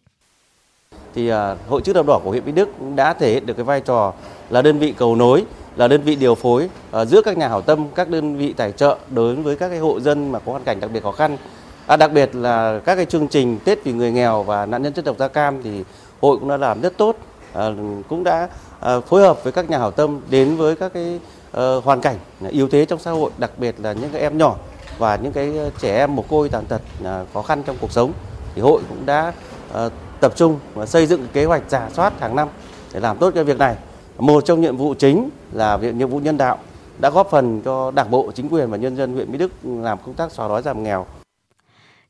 Thì 1.15 1.32
uh, 1.32 1.36
Hội 1.67 1.82
chữ 1.82 1.93
thập 1.93 2.06
đỏ 2.06 2.22
của 2.24 2.30
huyện 2.30 2.46
Mỹ 2.46 2.52
Đức 2.52 2.69
đã 2.96 3.13
thể 3.13 3.34
hiện 3.34 3.46
được 3.46 3.54
cái 3.54 3.63
vai 3.63 3.82
trò 3.82 4.13
là 4.50 4.62
đơn 4.62 4.80
vị 4.80 4.93
cầu 4.98 5.15
nối 5.15 5.43
là 5.76 5.88
đơn 5.88 6.02
vị 6.02 6.16
điều 6.16 6.36
phối 6.36 6.70
uh, 7.02 7.08
giữa 7.08 7.22
các 7.22 7.38
nhà 7.38 7.48
hảo 7.48 7.62
tâm, 7.62 7.88
các 7.96 8.10
đơn 8.10 8.38
vị 8.38 8.54
tài 8.54 8.72
trợ 8.72 8.98
đối 9.10 9.36
với 9.36 9.56
các 9.56 9.70
cái 9.70 9.80
hộ 9.80 10.00
dân 10.00 10.32
mà 10.32 10.40
có 10.40 10.52
hoàn 10.52 10.64
cảnh 10.64 10.80
đặc 10.80 10.92
biệt 10.94 11.04
khó 11.04 11.12
khăn. 11.12 11.38
À, 11.88 11.98
đặc 11.98 12.12
biệt 12.12 12.36
là 12.36 12.80
các 12.86 12.96
cái 12.96 13.06
chương 13.06 13.28
trình 13.28 13.60
Tết 13.66 13.84
vì 13.84 13.94
người 13.94 14.12
nghèo 14.12 14.44
và 14.44 14.66
nạn 14.66 14.82
nhân 14.82 14.94
chất 14.94 15.06
độc 15.06 15.18
da 15.20 15.28
cam 15.28 15.64
thì 15.64 15.84
hội 16.22 16.38
cũng 16.38 16.50
đã 16.50 16.58
làm 16.58 16.82
rất 16.82 16.98
tốt, 16.98 17.18
uh, 17.52 17.60
cũng 18.10 18.24
đã 18.24 18.50
uh, 18.98 19.06
phối 19.06 19.22
hợp 19.22 19.44
với 19.44 19.54
các 19.54 19.70
nhà 19.70 19.78
hảo 19.78 19.92
tâm 19.92 20.20
đến 20.30 20.56
với 20.56 20.76
các 20.76 20.94
cái 20.94 21.20
uh, 21.58 21.84
hoàn 21.84 22.02
cảnh 22.02 22.16
yếu 22.50 22.68
thế 22.68 22.86
trong 22.86 23.00
xã 23.00 23.12
hội, 23.12 23.32
đặc 23.38 23.52
biệt 23.58 23.76
là 23.78 23.94
những 23.94 24.10
cái 24.10 24.22
em 24.22 24.38
nhỏ 24.38 24.56
và 24.98 25.16
những 25.16 25.34
cái 25.34 25.54
trẻ 25.80 25.98
em 25.98 26.16
mồ 26.16 26.22
côi 26.22 26.50
tàn 26.50 26.66
tật 26.66 26.82
khó 27.34 27.42
khăn 27.42 27.64
trong 27.64 27.76
cuộc 27.82 27.92
sống. 27.92 28.12
Thì 28.56 28.62
hội 28.62 28.82
cũng 28.90 29.06
đã 29.06 29.34
tập 30.20 30.34
trung 30.36 30.60
và 30.74 30.86
xây 30.86 31.06
dựng 31.06 31.28
kế 31.34 31.46
hoạch 31.46 31.62
giả 31.70 31.90
soát 31.94 32.14
hàng 32.20 32.36
năm 32.36 32.48
để 32.94 33.00
làm 33.00 33.18
tốt 33.18 33.32
cái 33.36 33.44
việc 33.44 33.58
này. 33.58 33.76
Một 34.24 34.46
trong 34.46 34.62
nhiệm 34.62 34.78
vụ 34.78 34.94
chính 34.94 35.30
là 35.52 35.78
việc 35.78 35.96
nhiệm 35.96 36.10
vụ 36.10 36.20
nhân 36.20 36.38
đạo 36.38 36.60
đã 37.00 37.10
góp 37.10 37.28
phần 37.32 37.62
cho 37.66 37.92
Đảng 37.92 38.12
bộ, 38.12 38.32
chính 38.36 38.50
quyền 38.50 38.70
và 38.72 38.78
nhân 38.78 38.98
dân 38.98 39.14
huyện 39.14 39.32
Mỹ 39.32 39.38
Đức 39.38 39.52
làm 39.64 39.98
công 40.06 40.14
tác 40.16 40.32
xóa 40.32 40.48
đói 40.48 40.62
giảm 40.62 40.84
nghèo. 40.84 41.06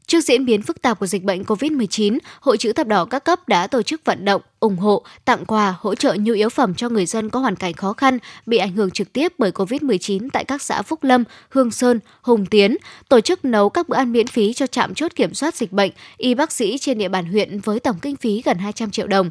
Trước 0.07 0.21
diễn 0.21 0.45
biến 0.45 0.61
phức 0.61 0.81
tạp 0.81 0.99
của 0.99 1.05
dịch 1.05 1.23
bệnh 1.23 1.43
COVID-19, 1.43 2.17
Hội 2.39 2.57
chữ 2.57 2.73
thập 2.73 2.87
đỏ 2.87 3.05
các 3.05 3.23
cấp 3.23 3.47
đã 3.47 3.67
tổ 3.67 3.81
chức 3.81 4.01
vận 4.05 4.25
động, 4.25 4.41
ủng 4.59 4.77
hộ, 4.77 5.03
tặng 5.25 5.45
quà, 5.45 5.75
hỗ 5.79 5.95
trợ 5.95 6.15
nhu 6.19 6.33
yếu 6.33 6.49
phẩm 6.49 6.75
cho 6.75 6.89
người 6.89 7.05
dân 7.05 7.29
có 7.29 7.39
hoàn 7.39 7.55
cảnh 7.55 7.73
khó 7.73 7.93
khăn 7.93 8.17
bị 8.45 8.57
ảnh 8.57 8.71
hưởng 8.71 8.91
trực 8.91 9.13
tiếp 9.13 9.33
bởi 9.37 9.51
COVID-19 9.51 10.29
tại 10.33 10.43
các 10.45 10.61
xã 10.61 10.81
Phúc 10.81 11.03
Lâm, 11.03 11.23
Hương 11.49 11.71
Sơn, 11.71 11.99
Hùng 12.21 12.45
Tiến, 12.45 12.77
tổ 13.09 13.21
chức 13.21 13.45
nấu 13.45 13.69
các 13.69 13.89
bữa 13.89 13.97
ăn 13.97 14.11
miễn 14.11 14.27
phí 14.27 14.53
cho 14.53 14.67
trạm 14.67 14.93
chốt 14.93 15.11
kiểm 15.15 15.33
soát 15.33 15.55
dịch 15.55 15.71
bệnh, 15.71 15.91
y 16.17 16.35
bác 16.35 16.51
sĩ 16.51 16.77
trên 16.77 16.97
địa 16.97 17.09
bàn 17.09 17.25
huyện 17.25 17.59
với 17.59 17.79
tổng 17.79 17.99
kinh 18.01 18.15
phí 18.15 18.41
gần 18.45 18.57
200 18.57 18.91
triệu 18.91 19.07
đồng. 19.07 19.29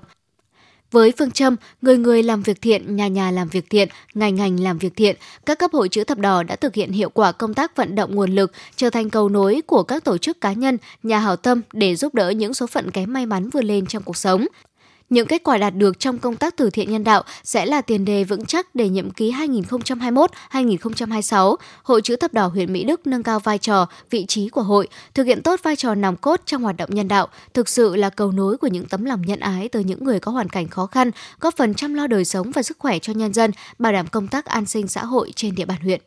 Với 0.93 1.13
phương 1.19 1.31
châm 1.31 1.57
người 1.83 1.99
người 1.99 2.23
làm 2.23 2.43
việc 2.43 2.63
thiện, 2.63 2.97
nhà 2.97 3.09
nhà 3.09 3.31
làm 3.31 3.49
việc 3.49 3.71
thiện, 3.71 3.89
ngành 4.15 4.35
ngành 4.35 4.61
làm 4.61 4.79
việc 4.79 4.97
thiện, 4.97 5.17
các 5.47 5.59
cấp 5.59 5.71
hội 5.73 5.89
chữ 5.89 6.05
thập 6.05 6.19
đỏ 6.19 6.43
đã 6.43 6.57
thực 6.57 6.75
hiện 6.75 6.93
hiệu 6.93 7.09
quả 7.09 7.33
công 7.33 7.55
tác 7.55 7.77
vận 7.77 7.95
động 7.95 8.15
nguồn 8.15 8.35
lực, 8.35 8.53
trở 8.77 8.91
thành 8.91 9.11
cầu 9.11 9.29
nối 9.29 9.63
của 9.67 9.83
các 9.83 10.05
tổ 10.05 10.19
chức 10.19 10.41
cá 10.41 10.53
nhân, 10.53 10.79
nhà 11.03 11.19
hảo 11.19 11.37
tâm 11.37 11.61
để 11.73 11.97
giúp 11.97 12.15
đỡ 12.15 12.31
những 12.31 12.55
số 12.55 12.67
phận 12.67 12.91
kém 12.91 13.13
may 13.13 13.27
mắn 13.27 13.51
vươn 13.51 13.65
lên 13.65 13.87
trong 13.87 14.03
cuộc 14.03 14.17
sống. 14.17 14.47
Những 15.13 15.27
kết 15.27 15.43
quả 15.45 15.59
đạt 15.59 15.75
được 15.77 15.99
trong 15.99 16.19
công 16.19 16.37
tác 16.37 16.57
từ 16.57 16.71
thiện 16.71 16.91
nhân 16.91 17.05
đạo 17.05 17.23
sẽ 17.45 17.67
là 17.67 17.81
tiền 17.81 18.05
đề 18.05 18.25
vững 18.25 18.47
chắc 18.47 18.75
để 18.75 18.89
nhiệm 18.89 19.11
ký 19.11 19.33
2021-2026, 19.33 21.57
Hội 21.83 22.03
chữ 22.03 22.17
thập 22.17 22.33
đỏ 22.33 22.47
huyện 22.47 22.73
Mỹ 22.73 22.85
Đức 22.85 23.07
nâng 23.07 23.23
cao 23.23 23.41
vai 23.41 23.59
trò, 23.59 23.87
vị 24.11 24.25
trí 24.29 24.49
của 24.49 24.63
hội, 24.63 24.89
thực 25.15 25.27
hiện 25.27 25.43
tốt 25.43 25.61
vai 25.63 25.77
trò 25.77 25.95
nòng 25.95 26.17
cốt 26.17 26.41
trong 26.47 26.63
hoạt 26.63 26.77
động 26.77 26.91
nhân 26.93 27.09
đạo, 27.09 27.29
thực 27.55 27.69
sự 27.69 27.97
là 27.97 28.11
cầu 28.11 28.33
nối 28.33 28.57
của 28.57 28.67
những 28.67 28.87
tấm 28.87 29.05
lòng 29.05 29.23
nhân 29.23 29.41
ái 29.41 29.69
từ 29.69 29.81
những 29.81 30.05
người 30.05 30.21
có 30.21 30.33
hoàn 30.33 30.49
cảnh 30.49 30.69
khó 30.69 30.87
khăn, 30.87 31.11
góp 31.41 31.57
phần 31.57 31.75
chăm 31.75 31.95
lo 31.95 32.07
đời 32.07 32.25
sống 32.25 32.51
và 32.51 32.63
sức 32.63 32.79
khỏe 32.79 32.99
cho 32.99 33.13
nhân 33.13 33.33
dân, 33.33 33.51
bảo 33.79 33.93
đảm 33.93 34.07
công 34.07 34.29
tác 34.29 34.45
an 34.45 34.67
sinh 34.67 34.89
xã 34.89 35.05
hội 35.05 35.33
trên 35.37 35.55
địa 35.55 35.65
bàn 35.65 35.81
huyện. 35.83 36.01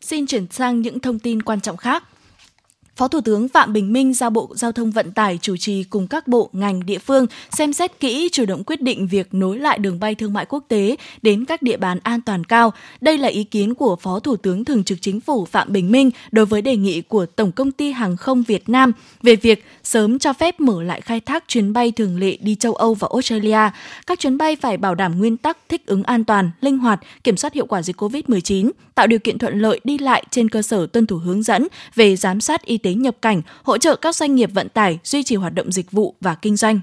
Xin 0.00 0.26
chuyển 0.26 0.46
sang 0.50 0.80
những 0.80 1.00
thông 1.00 1.18
tin 1.18 1.42
quan 1.42 1.60
trọng 1.60 1.76
khác. 1.76 2.04
Phó 2.96 3.08
Thủ 3.08 3.20
tướng 3.20 3.48
Phạm 3.48 3.72
Bình 3.72 3.92
Minh 3.92 4.14
giao 4.14 4.30
Bộ 4.30 4.48
Giao 4.54 4.72
thông 4.72 4.90
Vận 4.90 5.12
tải 5.12 5.38
chủ 5.42 5.56
trì 5.56 5.84
cùng 5.84 6.06
các 6.06 6.28
bộ, 6.28 6.50
ngành, 6.52 6.86
địa 6.86 6.98
phương 6.98 7.26
xem 7.50 7.72
xét 7.72 8.00
kỹ 8.00 8.28
chủ 8.32 8.44
động 8.44 8.64
quyết 8.64 8.82
định 8.82 9.06
việc 9.06 9.34
nối 9.34 9.58
lại 9.58 9.78
đường 9.78 10.00
bay 10.00 10.14
thương 10.14 10.32
mại 10.32 10.46
quốc 10.46 10.64
tế 10.68 10.96
đến 11.22 11.44
các 11.44 11.62
địa 11.62 11.76
bàn 11.76 11.98
an 12.02 12.20
toàn 12.20 12.44
cao. 12.44 12.72
Đây 13.00 13.18
là 13.18 13.28
ý 13.28 13.44
kiến 13.44 13.74
của 13.74 13.96
Phó 13.96 14.18
Thủ 14.18 14.36
tướng 14.36 14.64
Thường 14.64 14.84
trực 14.84 14.98
Chính 15.00 15.20
phủ 15.20 15.44
Phạm 15.44 15.72
Bình 15.72 15.92
Minh 15.92 16.10
đối 16.32 16.46
với 16.46 16.62
đề 16.62 16.76
nghị 16.76 17.00
của 17.00 17.26
Tổng 17.26 17.52
Công 17.52 17.72
ty 17.72 17.92
Hàng 17.92 18.16
không 18.16 18.42
Việt 18.42 18.68
Nam 18.68 18.92
về 19.22 19.36
việc 19.36 19.64
sớm 19.92 20.18
cho 20.18 20.32
phép 20.32 20.60
mở 20.60 20.82
lại 20.82 21.00
khai 21.00 21.20
thác 21.20 21.44
chuyến 21.48 21.72
bay 21.72 21.92
thường 21.92 22.18
lệ 22.18 22.36
đi 22.40 22.54
châu 22.54 22.74
Âu 22.74 22.94
và 22.94 23.08
Australia. 23.12 23.70
Các 24.06 24.18
chuyến 24.18 24.38
bay 24.38 24.56
phải 24.56 24.76
bảo 24.76 24.94
đảm 24.94 25.18
nguyên 25.18 25.36
tắc 25.36 25.58
thích 25.68 25.86
ứng 25.86 26.02
an 26.02 26.24
toàn, 26.24 26.50
linh 26.60 26.78
hoạt, 26.78 27.00
kiểm 27.24 27.36
soát 27.36 27.54
hiệu 27.54 27.66
quả 27.66 27.82
dịch 27.82 27.96
COVID-19, 27.96 28.70
tạo 28.94 29.06
điều 29.06 29.18
kiện 29.18 29.38
thuận 29.38 29.58
lợi 29.58 29.80
đi 29.84 29.98
lại 29.98 30.24
trên 30.30 30.48
cơ 30.48 30.62
sở 30.62 30.86
tuân 30.86 31.06
thủ 31.06 31.16
hướng 31.16 31.42
dẫn 31.42 31.68
về 31.94 32.16
giám 32.16 32.40
sát 32.40 32.64
y 32.64 32.78
tế 32.78 32.94
nhập 32.94 33.16
cảnh, 33.22 33.42
hỗ 33.62 33.78
trợ 33.78 33.96
các 33.96 34.16
doanh 34.16 34.34
nghiệp 34.34 34.50
vận 34.54 34.68
tải 34.68 34.98
duy 35.04 35.22
trì 35.22 35.36
hoạt 35.36 35.54
động 35.54 35.72
dịch 35.72 35.90
vụ 35.92 36.14
và 36.20 36.34
kinh 36.34 36.56
doanh. 36.56 36.80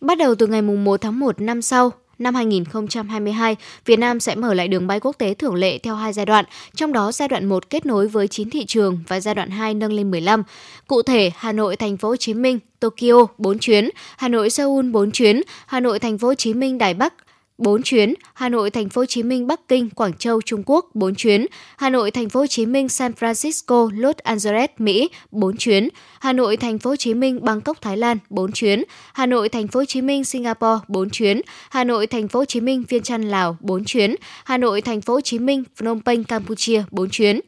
Bắt 0.00 0.18
đầu 0.18 0.34
từ 0.34 0.46
ngày 0.46 0.62
1 0.62 1.00
tháng 1.00 1.18
1 1.18 1.40
năm 1.40 1.62
sau, 1.62 1.92
năm 2.18 2.34
2022, 2.34 3.56
Việt 3.84 3.98
Nam 3.98 4.20
sẽ 4.20 4.34
mở 4.34 4.54
lại 4.54 4.68
đường 4.68 4.86
bay 4.86 5.00
quốc 5.00 5.18
tế 5.18 5.34
thường 5.34 5.54
lệ 5.54 5.78
theo 5.78 5.94
hai 5.94 6.12
giai 6.12 6.26
đoạn, 6.26 6.44
trong 6.74 6.92
đó 6.92 7.12
giai 7.12 7.28
đoạn 7.28 7.46
1 7.46 7.70
kết 7.70 7.86
nối 7.86 8.08
với 8.08 8.28
9 8.28 8.50
thị 8.50 8.64
trường 8.66 8.98
và 9.08 9.20
giai 9.20 9.34
đoạn 9.34 9.50
2 9.50 9.74
nâng 9.74 9.92
lên 9.92 10.10
15. 10.10 10.42
Cụ 10.86 11.02
thể, 11.02 11.30
Hà 11.36 11.52
Nội, 11.52 11.76
Thành 11.76 11.96
phố 11.96 12.08
Hồ 12.08 12.16
Chí 12.16 12.34
Minh, 12.34 12.58
Tokyo 12.80 13.26
4 13.38 13.58
chuyến, 13.58 13.90
Hà 14.16 14.28
Nội 14.28 14.50
Seoul 14.50 14.90
4 14.90 15.10
chuyến, 15.10 15.42
Hà 15.66 15.80
Nội 15.80 15.98
Thành 15.98 16.18
phố 16.18 16.28
Hồ 16.28 16.34
Chí 16.34 16.54
Minh 16.54 16.78
Đài 16.78 16.94
Bắc 16.94 17.14
4 17.64 17.82
chuyến, 17.82 18.14
Hà 18.34 18.48
Nội, 18.48 18.70
Thành 18.70 18.88
phố 18.88 19.00
Hồ 19.00 19.06
Chí 19.06 19.22
Minh, 19.22 19.46
Bắc 19.46 19.68
Kinh, 19.68 19.90
Quảng 19.90 20.12
Châu, 20.12 20.42
Trung 20.42 20.62
Quốc 20.66 20.94
4 20.94 21.14
chuyến, 21.14 21.46
Hà 21.76 21.90
Nội, 21.90 22.10
Thành 22.10 22.28
phố 22.28 22.40
Hồ 22.40 22.46
Chí 22.46 22.66
Minh, 22.66 22.88
San 22.88 23.12
Francisco, 23.12 23.90
Los 24.00 24.16
Angeles, 24.16 24.70
Mỹ 24.78 25.08
4 25.30 25.56
chuyến, 25.56 25.88
Hà 26.20 26.32
Nội, 26.32 26.56
Thành 26.56 26.78
phố 26.78 26.90
Hồ 26.90 26.96
Chí 26.96 27.14
Minh, 27.14 27.38
Bangkok, 27.42 27.80
Thái 27.80 27.96
Lan 27.96 28.18
4 28.30 28.52
chuyến, 28.52 28.84
Hà 29.12 29.26
Nội, 29.26 29.48
Thành 29.48 29.68
phố 29.68 29.80
Hồ 29.80 29.84
Chí 29.84 30.02
Minh, 30.02 30.24
Singapore 30.24 30.80
4 30.88 31.10
chuyến, 31.10 31.40
Hà 31.70 31.84
Nội, 31.84 32.06
Thành 32.06 32.28
phố 32.28 32.38
Hồ 32.38 32.44
Chí 32.44 32.60
Minh, 32.60 32.84
Viên 32.88 33.02
Chăn, 33.02 33.22
Lào 33.22 33.56
4 33.60 33.84
chuyến, 33.84 34.14
Hà 34.44 34.58
Nội, 34.58 34.80
Thành 34.80 35.00
phố 35.00 35.14
Hồ 35.14 35.20
Chí 35.20 35.38
Minh, 35.38 35.64
Phnom 35.76 36.00
Penh, 36.00 36.24
Campuchia 36.24 36.82
4 36.90 37.08
chuyến. 37.10 37.40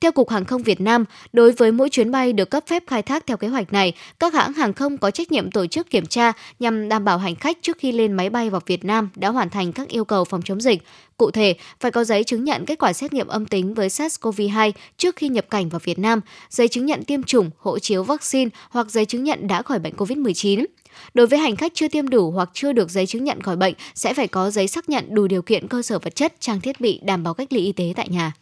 Theo 0.00 0.12
Cục 0.12 0.30
Hàng 0.30 0.44
không 0.44 0.62
Việt 0.62 0.80
Nam, 0.80 1.04
đối 1.32 1.52
với 1.52 1.72
mỗi 1.72 1.88
chuyến 1.88 2.10
bay 2.10 2.32
được 2.32 2.50
cấp 2.50 2.64
phép 2.66 2.82
khai 2.86 3.02
thác 3.02 3.26
theo 3.26 3.36
kế 3.36 3.48
hoạch 3.48 3.72
này, 3.72 3.92
các 4.18 4.34
hãng 4.34 4.52
hàng 4.52 4.72
không 4.72 4.98
có 4.98 5.10
trách 5.10 5.32
nhiệm 5.32 5.50
tổ 5.50 5.66
chức 5.66 5.90
kiểm 5.90 6.06
tra 6.06 6.32
nhằm 6.58 6.88
đảm 6.88 7.04
bảo 7.04 7.18
hành 7.18 7.34
khách 7.34 7.58
trước 7.62 7.78
khi 7.78 7.92
lên 7.92 8.12
máy 8.12 8.30
bay 8.30 8.50
vào 8.50 8.60
Việt 8.66 8.84
Nam 8.84 9.10
đã 9.16 9.28
hoàn 9.28 9.50
thành 9.50 9.72
các 9.72 9.88
yêu 9.88 10.04
cầu 10.04 10.24
phòng 10.24 10.42
chống 10.42 10.60
dịch. 10.60 10.82
Cụ 11.16 11.30
thể, 11.30 11.54
phải 11.80 11.90
có 11.90 12.04
giấy 12.04 12.24
chứng 12.24 12.44
nhận 12.44 12.66
kết 12.66 12.78
quả 12.78 12.92
xét 12.92 13.12
nghiệm 13.12 13.26
âm 13.26 13.46
tính 13.46 13.74
với 13.74 13.88
SARS-CoV-2 13.88 14.72
trước 14.96 15.16
khi 15.16 15.28
nhập 15.28 15.50
cảnh 15.50 15.68
vào 15.68 15.80
Việt 15.84 15.98
Nam, 15.98 16.20
giấy 16.50 16.68
chứng 16.68 16.86
nhận 16.86 17.04
tiêm 17.04 17.22
chủng, 17.22 17.50
hộ 17.58 17.78
chiếu 17.78 18.02
vaccine 18.02 18.50
hoặc 18.70 18.90
giấy 18.90 19.04
chứng 19.04 19.24
nhận 19.24 19.46
đã 19.46 19.62
khỏi 19.62 19.78
bệnh 19.78 19.94
COVID-19. 19.94 20.66
Đối 21.14 21.26
với 21.26 21.38
hành 21.38 21.56
khách 21.56 21.72
chưa 21.74 21.88
tiêm 21.88 22.08
đủ 22.08 22.30
hoặc 22.30 22.50
chưa 22.54 22.72
được 22.72 22.90
giấy 22.90 23.06
chứng 23.06 23.24
nhận 23.24 23.42
khỏi 23.42 23.56
bệnh 23.56 23.74
sẽ 23.94 24.14
phải 24.14 24.28
có 24.28 24.50
giấy 24.50 24.68
xác 24.68 24.88
nhận 24.88 25.14
đủ 25.14 25.26
điều 25.26 25.42
kiện 25.42 25.68
cơ 25.68 25.82
sở 25.82 25.98
vật 25.98 26.14
chất, 26.14 26.34
trang 26.40 26.60
thiết 26.60 26.80
bị 26.80 27.00
đảm 27.02 27.22
bảo 27.22 27.34
cách 27.34 27.52
ly 27.52 27.60
y 27.60 27.72
tế 27.72 27.92
tại 27.96 28.08
nhà. 28.08 28.32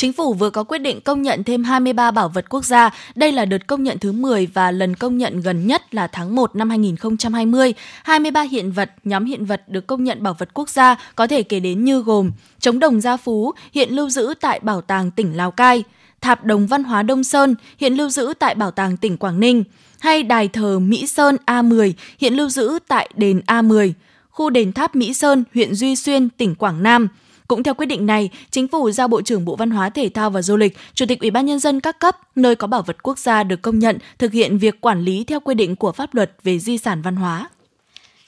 Chính 0.00 0.12
phủ 0.12 0.34
vừa 0.34 0.50
có 0.50 0.64
quyết 0.64 0.78
định 0.78 1.00
công 1.00 1.22
nhận 1.22 1.44
thêm 1.44 1.64
23 1.64 2.10
bảo 2.10 2.28
vật 2.28 2.48
quốc 2.48 2.64
gia. 2.64 2.90
Đây 3.14 3.32
là 3.32 3.44
đợt 3.44 3.66
công 3.66 3.82
nhận 3.82 3.98
thứ 3.98 4.12
10 4.12 4.46
và 4.46 4.70
lần 4.70 4.94
công 4.94 5.18
nhận 5.18 5.40
gần 5.40 5.66
nhất 5.66 5.94
là 5.94 6.06
tháng 6.06 6.34
1 6.34 6.56
năm 6.56 6.70
2020. 6.70 7.74
23 8.04 8.42
hiện 8.42 8.72
vật, 8.72 8.90
nhóm 9.04 9.24
hiện 9.24 9.44
vật 9.44 9.62
được 9.68 9.86
công 9.86 10.04
nhận 10.04 10.22
bảo 10.22 10.34
vật 10.38 10.48
quốc 10.54 10.68
gia 10.68 10.96
có 11.14 11.26
thể 11.26 11.42
kể 11.42 11.60
đến 11.60 11.84
như 11.84 12.02
gồm 12.02 12.30
Trống 12.60 12.78
đồng 12.78 13.00
Gia 13.00 13.16
Phú, 13.16 13.52
hiện 13.72 13.90
lưu 13.90 14.10
giữ 14.10 14.34
tại 14.40 14.60
Bảo 14.60 14.80
tàng 14.80 15.10
tỉnh 15.10 15.36
Lào 15.36 15.50
Cai, 15.50 15.84
tháp 16.20 16.44
đồng 16.44 16.66
văn 16.66 16.84
hóa 16.84 17.02
Đông 17.02 17.24
Sơn, 17.24 17.54
hiện 17.78 17.94
lưu 17.94 18.08
giữ 18.10 18.34
tại 18.38 18.54
Bảo 18.54 18.70
tàng 18.70 18.96
tỉnh 18.96 19.16
Quảng 19.16 19.40
Ninh, 19.40 19.64
hay 19.98 20.22
đài 20.22 20.48
thờ 20.48 20.78
Mỹ 20.78 21.06
Sơn 21.06 21.36
A10, 21.46 21.92
hiện 22.18 22.34
lưu 22.34 22.48
giữ 22.48 22.78
tại 22.88 23.10
đền 23.16 23.40
A10, 23.46 23.92
khu 24.30 24.50
đền 24.50 24.72
tháp 24.72 24.96
Mỹ 24.96 25.14
Sơn, 25.14 25.44
huyện 25.54 25.74
Duy 25.74 25.96
Xuyên, 25.96 26.28
tỉnh 26.28 26.54
Quảng 26.54 26.82
Nam– 26.82 27.08
cũng 27.50 27.62
theo 27.62 27.74
quyết 27.74 27.86
định 27.86 28.06
này, 28.06 28.30
chính 28.50 28.68
phủ 28.68 28.90
giao 28.90 29.08
Bộ 29.08 29.22
trưởng 29.22 29.44
Bộ 29.44 29.56
Văn 29.56 29.70
hóa 29.70 29.90
Thể 29.90 30.08
thao 30.14 30.30
và 30.30 30.42
Du 30.42 30.56
lịch, 30.56 30.76
Chủ 30.94 31.06
tịch 31.08 31.20
Ủy 31.20 31.30
ban 31.30 31.46
nhân 31.46 31.58
dân 31.58 31.80
các 31.80 31.98
cấp 31.98 32.16
nơi 32.36 32.56
có 32.56 32.66
bảo 32.66 32.82
vật 32.82 33.02
quốc 33.02 33.18
gia 33.18 33.42
được 33.42 33.62
công 33.62 33.78
nhận 33.78 33.98
thực 34.18 34.32
hiện 34.32 34.58
việc 34.58 34.80
quản 34.80 35.00
lý 35.02 35.24
theo 35.24 35.40
quy 35.40 35.54
định 35.54 35.76
của 35.76 35.92
pháp 35.92 36.14
luật 36.14 36.32
về 36.42 36.58
di 36.58 36.78
sản 36.78 37.02
văn 37.02 37.16
hóa. 37.16 37.48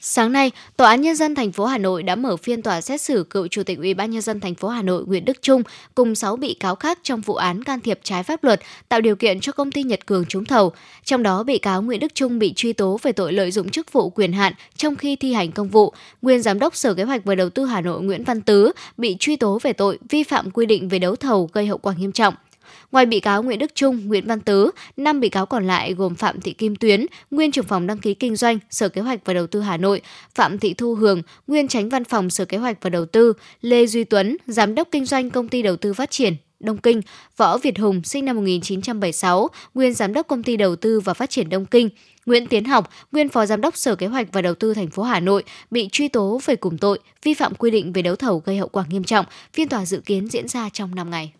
Sáng 0.05 0.31
nay, 0.31 0.51
Tòa 0.77 0.89
án 0.89 1.01
nhân 1.01 1.15
dân 1.15 1.35
thành 1.35 1.51
phố 1.51 1.65
Hà 1.65 1.77
Nội 1.77 2.03
đã 2.03 2.15
mở 2.15 2.37
phiên 2.37 2.61
tòa 2.61 2.81
xét 2.81 3.01
xử 3.01 3.25
cựu 3.29 3.47
Chủ 3.47 3.63
tịch 3.63 3.77
Ủy 3.77 3.93
ban 3.93 4.11
nhân 4.11 4.21
dân 4.21 4.39
thành 4.39 4.55
phố 4.55 4.67
Hà 4.67 4.81
Nội 4.81 5.03
Nguyễn 5.07 5.25
Đức 5.25 5.41
Trung 5.41 5.61
cùng 5.95 6.15
6 6.15 6.35
bị 6.35 6.53
cáo 6.53 6.75
khác 6.75 6.99
trong 7.03 7.21
vụ 7.21 7.35
án 7.35 7.63
can 7.63 7.79
thiệp 7.79 7.99
trái 8.03 8.23
pháp 8.23 8.43
luật, 8.43 8.61
tạo 8.89 9.01
điều 9.01 9.15
kiện 9.15 9.39
cho 9.39 9.51
công 9.51 9.71
ty 9.71 9.83
Nhật 9.83 10.05
Cường 10.05 10.25
trúng 10.25 10.45
thầu. 10.45 10.71
Trong 11.03 11.23
đó, 11.23 11.43
bị 11.43 11.57
cáo 11.57 11.81
Nguyễn 11.81 11.99
Đức 11.99 12.15
Trung 12.15 12.39
bị 12.39 12.53
truy 12.55 12.73
tố 12.73 12.99
về 13.01 13.11
tội 13.11 13.33
lợi 13.33 13.51
dụng 13.51 13.69
chức 13.69 13.93
vụ 13.93 14.09
quyền 14.09 14.33
hạn 14.33 14.53
trong 14.77 14.95
khi 14.95 15.15
thi 15.15 15.33
hành 15.33 15.51
công 15.51 15.69
vụ. 15.69 15.93
Nguyên 16.21 16.41
giám 16.41 16.59
đốc 16.59 16.75
Sở 16.75 16.93
Kế 16.93 17.03
hoạch 17.03 17.25
và 17.25 17.35
Đầu 17.35 17.49
tư 17.49 17.65
Hà 17.65 17.81
Nội 17.81 18.01
Nguyễn 18.01 18.23
Văn 18.23 18.41
Tứ 18.41 18.71
bị 18.97 19.15
truy 19.19 19.35
tố 19.35 19.59
về 19.63 19.73
tội 19.73 19.99
vi 20.09 20.23
phạm 20.23 20.51
quy 20.51 20.65
định 20.65 20.89
về 20.89 20.99
đấu 20.99 21.15
thầu 21.15 21.49
gây 21.53 21.67
hậu 21.67 21.77
quả 21.77 21.93
nghiêm 21.97 22.11
trọng. 22.11 22.33
Ngoài 22.93 23.05
bị 23.05 23.19
cáo 23.19 23.43
Nguyễn 23.43 23.59
Đức 23.59 23.75
Trung, 23.75 24.07
Nguyễn 24.07 24.27
Văn 24.27 24.39
Tứ, 24.39 24.71
5 24.97 25.19
bị 25.19 25.29
cáo 25.29 25.45
còn 25.45 25.67
lại 25.67 25.93
gồm 25.93 26.15
Phạm 26.15 26.41
Thị 26.41 26.53
Kim 26.53 26.75
Tuyến, 26.75 27.05
nguyên 27.31 27.51
trưởng 27.51 27.65
phòng 27.65 27.87
đăng 27.87 27.97
ký 27.97 28.13
kinh 28.13 28.35
doanh, 28.35 28.59
Sở 28.69 28.89
Kế 28.89 29.01
hoạch 29.01 29.19
và 29.25 29.33
Đầu 29.33 29.47
tư 29.47 29.61
Hà 29.61 29.77
Nội, 29.77 30.01
Phạm 30.35 30.59
Thị 30.59 30.73
Thu 30.73 30.95
Hường, 30.95 31.21
nguyên 31.47 31.67
tránh 31.67 31.89
văn 31.89 32.03
phòng 32.03 32.29
Sở 32.29 32.45
Kế 32.45 32.57
hoạch 32.57 32.77
và 32.81 32.89
Đầu 32.89 33.05
tư, 33.05 33.33
Lê 33.61 33.85
Duy 33.85 34.03
Tuấn, 34.03 34.37
giám 34.47 34.75
đốc 34.75 34.87
kinh 34.91 35.05
doanh 35.05 35.29
công 35.29 35.47
ty 35.47 35.61
đầu 35.61 35.75
tư 35.75 35.93
phát 35.93 36.11
triển 36.11 36.35
Đông 36.59 36.77
Kinh, 36.77 37.01
Võ 37.37 37.57
Việt 37.57 37.79
Hùng 37.79 38.03
sinh 38.03 38.25
năm 38.25 38.35
1976, 38.35 39.47
nguyên 39.73 39.93
giám 39.93 40.13
đốc 40.13 40.27
công 40.27 40.43
ty 40.43 40.57
đầu 40.57 40.75
tư 40.75 40.99
và 40.99 41.13
phát 41.13 41.29
triển 41.29 41.49
Đông 41.49 41.65
Kinh, 41.65 41.89
Nguyễn 42.25 42.47
Tiến 42.47 42.65
Học, 42.65 42.89
nguyên 43.11 43.29
phó 43.29 43.45
giám 43.45 43.61
đốc 43.61 43.77
Sở 43.77 43.95
Kế 43.95 44.07
hoạch 44.07 44.27
và 44.31 44.41
Đầu 44.41 44.55
tư 44.55 44.73
thành 44.73 44.89
phố 44.89 45.03
Hà 45.03 45.19
Nội 45.19 45.43
bị 45.71 45.89
truy 45.91 46.07
tố 46.07 46.39
về 46.45 46.55
cùng 46.55 46.77
tội 46.77 46.99
vi 47.23 47.33
phạm 47.33 47.55
quy 47.55 47.71
định 47.71 47.93
về 47.93 48.01
đấu 48.01 48.15
thầu 48.15 48.41
gây 48.45 48.57
hậu 48.57 48.67
quả 48.67 48.85
nghiêm 48.89 49.03
trọng. 49.03 49.25
Phiên 49.53 49.69
tòa 49.69 49.85
dự 49.85 50.01
kiến 50.05 50.27
diễn 50.27 50.47
ra 50.47 50.69
trong 50.69 50.95
5 50.95 51.09
ngày. 51.09 51.33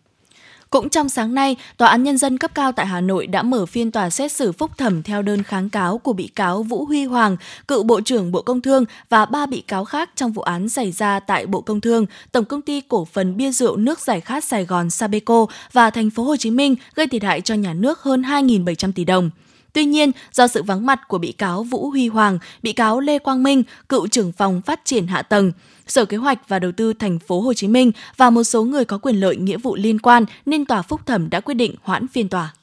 Cũng 0.74 0.90
trong 0.90 1.10
sáng 1.10 1.34
nay, 1.34 1.56
Tòa 1.78 1.90
án 1.90 2.04
Nhân 2.04 2.18
dân 2.18 2.38
cấp 2.38 2.52
cao 2.56 2.72
tại 2.72 2.86
Hà 2.86 3.02
Nội 3.02 3.28
đã 3.28 3.44
mở 3.44 3.66
phiên 3.66 3.92
tòa 3.92 4.10
xét 4.10 4.32
xử 4.32 4.52
phúc 4.52 4.72
thẩm 4.78 5.04
theo 5.04 5.22
đơn 5.22 5.44
kháng 5.44 5.70
cáo 5.70 5.98
của 5.98 6.14
bị 6.14 6.28
cáo 6.28 6.64
Vũ 6.64 6.86
Huy 6.86 7.06
Hoàng, 7.06 7.38
cựu 7.68 7.84
Bộ 7.84 8.02
trưởng 8.02 8.32
Bộ 8.32 8.42
Công 8.42 8.62
Thương 8.62 8.86
và 9.10 9.26
ba 9.26 9.46
bị 9.46 9.62
cáo 9.62 9.86
khác 9.86 10.10
trong 10.16 10.32
vụ 10.32 10.42
án 10.42 10.70
xảy 10.70 10.92
ra 10.92 11.20
tại 11.20 11.46
Bộ 11.46 11.62
Công 11.62 11.82
Thương, 11.82 12.06
Tổng 12.32 12.46
công 12.46 12.62
ty 12.62 12.82
cổ 12.82 13.06
phần 13.06 13.38
bia 13.38 13.52
rượu 13.52 13.78
nước 13.78 14.00
giải 14.00 14.22
khát 14.22 14.44
Sài 14.44 14.66
Gòn 14.66 14.90
Sabeco 14.90 15.46
và 15.72 15.90
thành 15.90 16.10
phố 16.10 16.24
Hồ 16.24 16.36
Chí 16.38 16.52
Minh 16.52 16.76
gây 16.96 17.08
thiệt 17.08 17.24
hại 17.24 17.42
cho 17.42 17.56
nhà 17.56 17.74
nước 17.74 18.00
hơn 18.00 18.22
2.700 18.22 18.92
tỷ 18.92 19.06
đồng. 19.06 19.30
Tuy 19.74 19.86
nhiên, 19.86 20.12
do 20.32 20.48
sự 20.48 20.64
vắng 20.64 20.86
mặt 20.86 21.08
của 21.08 21.18
bị 21.18 21.32
cáo 21.32 21.64
Vũ 21.64 21.90
Huy 21.90 22.08
Hoàng, 22.08 22.40
bị 22.64 22.74
cáo 22.74 23.00
Lê 23.00 23.20
Quang 23.20 23.44
Minh, 23.44 23.64
cựu 23.90 24.08
trưởng 24.08 24.32
phòng 24.32 24.62
phát 24.62 24.82
triển 24.86 25.08
hạ 25.08 25.22
tầng, 25.22 25.52
Sở 25.88 26.06
Kế 26.06 26.18
hoạch 26.18 26.50
và 26.50 26.60
Đầu 26.60 26.72
tư 26.72 26.94
thành 26.94 27.20
phố 27.20 27.42
Hồ 27.42 27.54
Chí 27.54 27.68
Minh 27.68 27.92
và 28.18 28.30
một 28.30 28.44
số 28.44 28.64
người 28.64 28.86
có 28.86 28.98
quyền 28.98 29.16
lợi 29.16 29.36
nghĩa 29.36 29.58
vụ 29.58 29.76
liên 29.76 30.00
quan 30.00 30.26
nên 30.46 30.66
tòa 30.66 30.82
phúc 30.82 31.02
thẩm 31.06 31.30
đã 31.30 31.40
quyết 31.40 31.54
định 31.54 31.76
hoãn 31.82 32.08
phiên 32.08 32.30
tòa. 32.30 32.54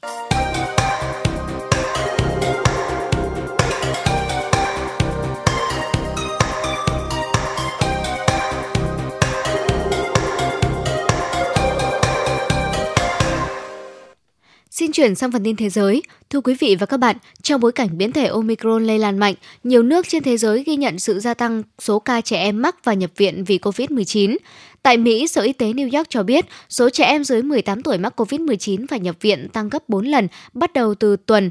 Xin 14.71 14.91
chuyển 14.91 15.15
sang 15.15 15.31
phần 15.31 15.43
tin 15.43 15.55
thế 15.55 15.69
giới. 15.69 16.01
Thưa 16.29 16.41
quý 16.41 16.55
vị 16.59 16.75
và 16.79 16.85
các 16.85 16.97
bạn, 16.97 17.17
trong 17.41 17.61
bối 17.61 17.71
cảnh 17.71 17.97
biến 17.97 18.11
thể 18.11 18.25
Omicron 18.25 18.83
lây 18.83 18.99
lan 18.99 19.17
mạnh, 19.17 19.35
nhiều 19.63 19.83
nước 19.83 20.07
trên 20.09 20.23
thế 20.23 20.37
giới 20.37 20.63
ghi 20.63 20.75
nhận 20.75 20.99
sự 20.99 21.19
gia 21.19 21.33
tăng 21.33 21.63
số 21.79 21.99
ca 21.99 22.21
trẻ 22.21 22.37
em 22.37 22.61
mắc 22.61 22.75
và 22.83 22.93
nhập 22.93 23.11
viện 23.17 23.43
vì 23.43 23.57
COVID-19. 23.57 24.37
Tại 24.83 24.97
Mỹ, 24.97 25.27
Sở 25.27 25.41
Y 25.41 25.53
tế 25.53 25.73
New 25.73 25.97
York 25.97 26.09
cho 26.09 26.23
biết 26.23 26.45
số 26.69 26.89
trẻ 26.89 27.05
em 27.05 27.23
dưới 27.23 27.41
18 27.41 27.83
tuổi 27.83 27.97
mắc 27.97 28.19
COVID-19 28.21 28.85
và 28.89 28.97
nhập 28.97 29.15
viện 29.21 29.47
tăng 29.53 29.69
gấp 29.69 29.89
4 29.89 30.05
lần 30.05 30.27
bắt 30.53 30.73
đầu 30.73 30.95
từ 30.95 31.15
tuần 31.25 31.49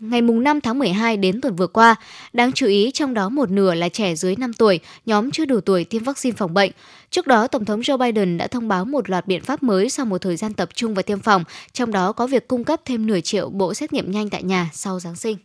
ngày 0.00 0.20
5 0.20 0.60
tháng 0.60 0.78
12 0.78 1.16
đến 1.16 1.40
tuần 1.40 1.56
vừa 1.56 1.66
qua. 1.66 1.96
Đáng 2.32 2.52
chú 2.52 2.66
ý, 2.66 2.90
trong 2.94 3.14
đó 3.14 3.28
một 3.28 3.50
nửa 3.50 3.74
là 3.74 3.88
trẻ 3.88 4.14
dưới 4.14 4.36
5 4.36 4.52
tuổi, 4.52 4.80
nhóm 5.06 5.30
chưa 5.30 5.44
đủ 5.44 5.60
tuổi 5.60 5.84
tiêm 5.84 6.04
vaccine 6.04 6.36
phòng 6.36 6.54
bệnh. 6.54 6.70
Trước 7.10 7.26
đó, 7.26 7.46
Tổng 7.46 7.64
thống 7.64 7.80
Joe 7.80 7.98
Biden 7.98 8.38
đã 8.38 8.46
thông 8.46 8.68
báo 8.68 8.84
một 8.84 9.10
loạt 9.10 9.26
biện 9.26 9.42
pháp 9.42 9.62
mới 9.62 9.90
sau 9.90 10.06
một 10.06 10.18
thời 10.18 10.36
gian 10.36 10.54
tập 10.54 10.68
trung 10.74 10.94
vào 10.94 11.02
tiêm 11.02 11.20
phòng, 11.20 11.44
trong 11.72 11.92
đó 11.92 12.12
có 12.12 12.26
việc 12.26 12.48
cung 12.48 12.64
cấp 12.64 12.80
thêm 12.84 13.06
nửa 13.06 13.20
triệu 13.20 13.50
bộ 13.50 13.74
xét 13.74 13.92
nghiệm 13.92 14.10
nhanh 14.10 14.30
tại 14.30 14.42
nhà 14.42 14.70
sau 14.72 15.00
Giáng 15.00 15.16
sinh. 15.16 15.36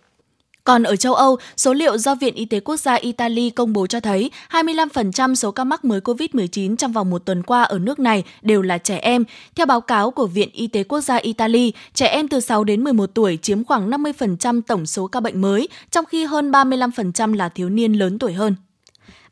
Còn 0.65 0.83
ở 0.83 0.95
châu 0.95 1.13
Âu, 1.13 1.37
số 1.57 1.73
liệu 1.73 1.97
do 1.97 2.15
Viện 2.15 2.35
Y 2.35 2.45
tế 2.45 2.59
Quốc 2.59 2.77
gia 2.77 2.93
Italy 2.93 3.49
công 3.49 3.73
bố 3.73 3.87
cho 3.87 3.99
thấy 3.99 4.31
25% 4.49 5.35
số 5.35 5.51
ca 5.51 5.63
mắc 5.63 5.85
mới 5.85 5.99
COVID-19 5.99 6.75
trong 6.75 6.91
vòng 6.91 7.09
một 7.09 7.25
tuần 7.25 7.43
qua 7.43 7.63
ở 7.63 7.79
nước 7.79 7.99
này 7.99 8.23
đều 8.41 8.61
là 8.61 8.77
trẻ 8.77 8.97
em. 8.97 9.23
Theo 9.55 9.65
báo 9.65 9.81
cáo 9.81 10.11
của 10.11 10.27
Viện 10.27 10.49
Y 10.53 10.67
tế 10.67 10.83
Quốc 10.83 11.01
gia 11.01 11.15
Italy, 11.15 11.73
trẻ 11.93 12.07
em 12.07 12.27
từ 12.27 12.39
6 12.39 12.63
đến 12.63 12.83
11 12.83 13.09
tuổi 13.13 13.37
chiếm 13.41 13.63
khoảng 13.63 13.89
50% 13.89 14.61
tổng 14.67 14.85
số 14.85 15.07
ca 15.07 15.19
bệnh 15.19 15.41
mới, 15.41 15.67
trong 15.91 16.05
khi 16.05 16.25
hơn 16.25 16.51
35% 16.51 17.33
là 17.33 17.49
thiếu 17.49 17.69
niên 17.69 17.93
lớn 17.93 18.19
tuổi 18.19 18.33
hơn. 18.33 18.55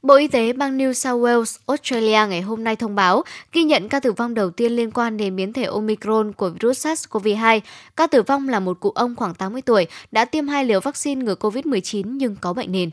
Bộ 0.04 0.16
Y 0.16 0.28
tế 0.28 0.54
bang 0.54 0.78
New 0.78 0.94
South 0.94 1.22
Wales, 1.22 1.58
Australia 1.66 2.28
ngày 2.30 2.42
hôm 2.42 2.64
nay 2.64 2.76
thông 2.76 2.96
báo 2.96 3.24
ghi 3.52 3.64
nhận 3.64 3.90
ca 3.90 4.00
tử 4.00 4.12
vong 4.12 4.34
đầu 4.34 4.50
tiên 4.50 4.72
liên 4.72 4.92
quan 4.92 5.18
đến 5.18 5.36
biến 5.36 5.54
thể 5.54 5.64
Omicron 5.64 6.34
của 6.34 6.50
virus 6.50 6.88
SARS-CoV-2. 6.88 7.60
Ca 7.98 8.08
tử 8.08 8.22
vong 8.22 8.50
là 8.50 8.60
một 8.60 8.80
cụ 8.80 8.90
ông 8.90 9.16
khoảng 9.16 9.34
80 9.34 9.62
tuổi 9.62 9.88
đã 10.12 10.26
tiêm 10.26 10.48
hai 10.48 10.66
liều 10.66 10.80
vaccine 10.80 11.24
ngừa 11.24 11.36
COVID-19 11.36 12.04
nhưng 12.06 12.36
có 12.42 12.54
bệnh 12.54 12.72
nền. 12.72 12.90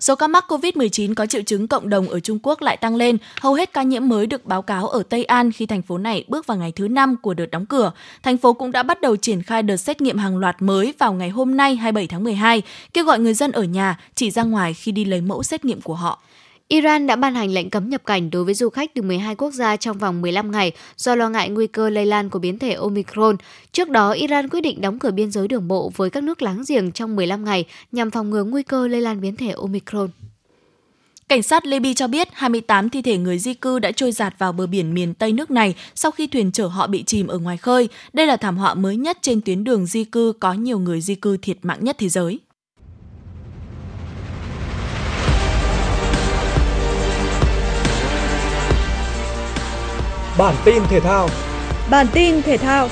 Số 0.00 0.16
ca 0.16 0.26
mắc 0.26 0.44
COVID-19 0.48 1.14
có 1.14 1.26
triệu 1.26 1.42
chứng 1.42 1.68
cộng 1.68 1.88
đồng 1.88 2.08
ở 2.08 2.20
Trung 2.20 2.38
Quốc 2.42 2.62
lại 2.62 2.76
tăng 2.76 2.96
lên. 2.96 3.18
Hầu 3.40 3.54
hết 3.54 3.72
ca 3.72 3.82
nhiễm 3.82 4.08
mới 4.08 4.26
được 4.26 4.44
báo 4.44 4.62
cáo 4.62 4.88
ở 4.88 5.02
Tây 5.02 5.24
An 5.24 5.52
khi 5.52 5.66
thành 5.66 5.82
phố 5.82 5.98
này 5.98 6.24
bước 6.28 6.46
vào 6.46 6.56
ngày 6.58 6.72
thứ 6.72 6.88
5 6.88 7.16
của 7.22 7.34
đợt 7.34 7.46
đóng 7.46 7.66
cửa. 7.66 7.92
Thành 8.22 8.36
phố 8.36 8.52
cũng 8.52 8.72
đã 8.72 8.82
bắt 8.82 9.00
đầu 9.00 9.16
triển 9.16 9.42
khai 9.42 9.62
đợt 9.62 9.76
xét 9.76 10.00
nghiệm 10.00 10.18
hàng 10.18 10.36
loạt 10.36 10.62
mới 10.62 10.94
vào 10.98 11.12
ngày 11.12 11.28
hôm 11.28 11.56
nay 11.56 11.76
27 11.76 12.06
tháng 12.06 12.24
12, 12.24 12.62
kêu 12.92 13.04
gọi 13.04 13.18
người 13.18 13.34
dân 13.34 13.52
ở 13.52 13.62
nhà 13.62 13.98
chỉ 14.14 14.30
ra 14.30 14.42
ngoài 14.42 14.74
khi 14.74 14.92
đi 14.92 15.04
lấy 15.04 15.20
mẫu 15.20 15.42
xét 15.42 15.64
nghiệm 15.64 15.80
của 15.80 15.94
họ. 15.94 16.22
Iran 16.68 17.06
đã 17.06 17.16
ban 17.16 17.34
hành 17.34 17.50
lệnh 17.50 17.70
cấm 17.70 17.88
nhập 17.88 18.02
cảnh 18.06 18.30
đối 18.30 18.44
với 18.44 18.54
du 18.54 18.68
khách 18.68 18.94
từ 18.94 19.02
12 19.02 19.34
quốc 19.34 19.50
gia 19.50 19.76
trong 19.76 19.98
vòng 19.98 20.22
15 20.22 20.50
ngày 20.50 20.72
do 20.96 21.14
lo 21.14 21.28
ngại 21.28 21.48
nguy 21.50 21.66
cơ 21.66 21.90
lây 21.90 22.06
lan 22.06 22.30
của 22.30 22.38
biến 22.38 22.58
thể 22.58 22.72
Omicron. 22.72 23.36
Trước 23.72 23.88
đó, 23.88 24.10
Iran 24.10 24.48
quyết 24.48 24.60
định 24.60 24.80
đóng 24.80 24.98
cửa 24.98 25.10
biên 25.10 25.30
giới 25.30 25.48
đường 25.48 25.68
bộ 25.68 25.92
với 25.96 26.10
các 26.10 26.22
nước 26.22 26.42
láng 26.42 26.62
giềng 26.68 26.92
trong 26.92 27.16
15 27.16 27.44
ngày 27.44 27.64
nhằm 27.92 28.10
phòng 28.10 28.30
ngừa 28.30 28.44
nguy 28.44 28.62
cơ 28.62 28.88
lây 28.88 29.00
lan 29.00 29.20
biến 29.20 29.36
thể 29.36 29.50
Omicron. 29.50 30.10
Cảnh 31.28 31.42
sát 31.42 31.66
Libya 31.66 31.92
cho 31.96 32.08
biết 32.08 32.28
28 32.32 32.90
thi 32.90 33.02
thể 33.02 33.18
người 33.18 33.38
di 33.38 33.54
cư 33.54 33.78
đã 33.78 33.92
trôi 33.92 34.12
giạt 34.12 34.34
vào 34.38 34.52
bờ 34.52 34.66
biển 34.66 34.94
miền 34.94 35.14
Tây 35.14 35.32
nước 35.32 35.50
này 35.50 35.74
sau 35.94 36.10
khi 36.10 36.26
thuyền 36.26 36.52
chở 36.52 36.66
họ 36.66 36.86
bị 36.86 37.02
chìm 37.02 37.26
ở 37.26 37.38
ngoài 37.38 37.56
khơi. 37.56 37.88
Đây 38.12 38.26
là 38.26 38.36
thảm 38.36 38.56
họa 38.56 38.74
mới 38.74 38.96
nhất 38.96 39.18
trên 39.22 39.40
tuyến 39.40 39.64
đường 39.64 39.86
di 39.86 40.04
cư 40.04 40.32
có 40.40 40.52
nhiều 40.52 40.78
người 40.78 41.00
di 41.00 41.14
cư 41.14 41.36
thiệt 41.36 41.56
mạng 41.62 41.78
nhất 41.84 41.96
thế 41.98 42.08
giới. 42.08 42.38
Bản 50.44 50.54
tin 50.64 50.82
thể 50.88 51.00
thao. 51.00 51.28
Bản 51.90 52.06
tin 52.12 52.42
thể 52.42 52.56
thao. 52.56 52.88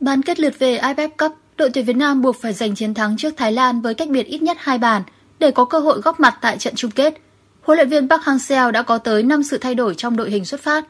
Bán 0.00 0.22
kết 0.22 0.40
lượt 0.40 0.58
về 0.58 0.78
AFF 0.78 1.08
Cup, 1.08 1.32
đội 1.56 1.70
tuyển 1.70 1.84
Việt 1.84 1.96
Nam 1.96 2.22
buộc 2.22 2.36
phải 2.42 2.52
giành 2.52 2.74
chiến 2.74 2.94
thắng 2.94 3.16
trước 3.16 3.34
Thái 3.36 3.52
Lan 3.52 3.80
với 3.80 3.94
cách 3.94 4.08
biệt 4.08 4.26
ít 4.26 4.42
nhất 4.42 4.56
hai 4.60 4.78
bàn 4.78 5.02
để 5.38 5.50
có 5.50 5.64
cơ 5.64 5.78
hội 5.78 6.00
góp 6.00 6.20
mặt 6.20 6.38
tại 6.40 6.58
trận 6.58 6.74
chung 6.76 6.90
kết. 6.90 7.14
Huấn 7.62 7.78
luyện 7.78 7.88
viên 7.88 8.08
Park 8.08 8.22
Hang-seo 8.22 8.70
đã 8.70 8.82
có 8.82 8.98
tới 8.98 9.22
5 9.22 9.42
sự 9.42 9.58
thay 9.58 9.74
đổi 9.74 9.94
trong 9.94 10.16
đội 10.16 10.30
hình 10.30 10.44
xuất 10.44 10.60
phát. 10.60 10.84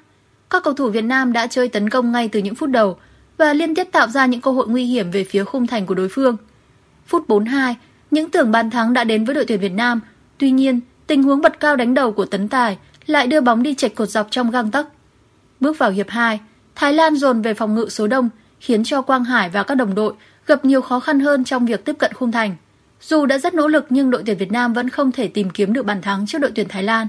Các 0.51 0.63
cầu 0.65 0.75
thủ 0.75 0.91
Việt 0.91 1.05
Nam 1.05 1.33
đã 1.33 1.47
chơi 1.47 1.69
tấn 1.69 1.91
công 1.91 2.13
ngay 2.13 2.29
từ 2.29 2.41
những 2.41 2.55
phút 2.55 2.71
đầu 2.71 2.97
và 3.37 3.53
liên 3.53 3.75
tiếp 3.75 3.89
tạo 3.93 4.09
ra 4.09 4.27
những 4.27 4.41
cơ 4.41 4.51
hội 4.51 4.69
nguy 4.69 4.85
hiểm 4.85 5.11
về 5.11 5.25
phía 5.25 5.45
khung 5.45 5.67
thành 5.67 5.87
của 5.87 5.95
đối 5.95 6.09
phương. 6.09 6.37
Phút 7.07 7.29
42, 7.29 7.77
những 8.11 8.31
tưởng 8.31 8.51
bàn 8.51 8.71
thắng 8.71 8.93
đã 8.93 9.05
đến 9.05 9.25
với 9.25 9.35
đội 9.35 9.45
tuyển 9.45 9.61
Việt 9.61 9.73
Nam. 9.73 10.01
Tuy 10.39 10.51
nhiên, 10.51 10.81
tình 11.07 11.23
huống 11.23 11.41
bật 11.41 11.61
cao 11.61 11.77
đánh 11.77 11.95
đầu 11.95 12.13
của 12.13 12.25
Tấn 12.25 12.49
Tài 12.49 12.79
lại 13.07 13.27
đưa 13.27 13.41
bóng 13.41 13.63
đi 13.63 13.75
chệch 13.75 13.95
cột 13.95 14.09
dọc 14.09 14.27
trong 14.31 14.51
gang 14.51 14.71
tấc. 14.71 14.89
Bước 15.61 15.79
vào 15.79 15.91
hiệp 15.91 16.09
2, 16.09 16.41
Thái 16.75 16.93
Lan 16.93 17.17
dồn 17.17 17.43
về 17.43 17.55
phòng 17.55 17.75
ngự 17.75 17.89
số 17.89 18.07
đông, 18.07 18.29
khiến 18.61 18.85
cho 18.85 19.03
Quang 19.03 19.25
Hải 19.25 19.51
và 19.51 19.63
các 19.63 19.75
đồng 19.75 19.95
đội 19.95 20.13
gặp 20.47 20.65
nhiều 20.65 20.83
khó 20.83 21.01
khăn 21.01 21.21
hơn 21.21 21.45
trong 21.45 21.67
việc 21.67 21.85
tiếp 21.85 21.97
cận 21.99 22.13
khung 22.13 22.33
thành. 22.33 22.57
Dù 23.01 23.27
đã 23.27 23.39
rất 23.39 23.55
nỗ 23.55 23.69
lực 23.69 23.87
nhưng 23.91 24.11
đội 24.11 24.23
tuyển 24.27 24.39
Việt 24.39 24.53
Nam 24.53 24.73
vẫn 24.73 24.89
không 24.91 25.13
thể 25.13 25.29
tìm 25.29 25.51
kiếm 25.51 25.73
được 25.73 25.87
bàn 25.87 26.03
thắng 26.03 26.27
trước 26.27 26.39
đội 26.39 26.51
tuyển 26.55 26.69
Thái 26.69 26.83
Lan. 26.83 27.09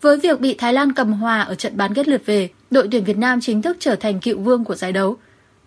Với 0.00 0.18
việc 0.18 0.40
bị 0.40 0.54
Thái 0.54 0.72
Lan 0.72 0.92
cầm 0.92 1.12
hòa 1.12 1.40
ở 1.40 1.54
trận 1.54 1.76
bán 1.76 1.94
kết 1.94 2.08
lượt 2.08 2.22
về, 2.26 2.48
đội 2.70 2.88
tuyển 2.90 3.04
Việt 3.04 3.16
Nam 3.16 3.40
chính 3.40 3.62
thức 3.62 3.76
trở 3.80 3.96
thành 3.96 4.20
cựu 4.20 4.38
vương 4.38 4.64
của 4.64 4.74
giải 4.74 4.92
đấu. 4.92 5.16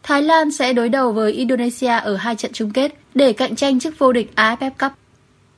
Thái 0.04 0.22
Lan 0.22 0.52
sẽ 0.52 0.74
đối 0.74 0.90
đầu 0.90 1.12
với 1.12 1.32
Indonesia 1.32 2.00
ở 2.00 2.16
hai 2.16 2.36
trận 2.36 2.52
chung 2.54 2.72
kết 2.72 2.94
để 3.18 3.34
cạnh 3.34 3.56
tranh 3.56 3.80
chức 3.80 4.00
vô 4.00 4.12
địch 4.12 4.32
AFF 4.36 4.72
Cup. 4.80 4.92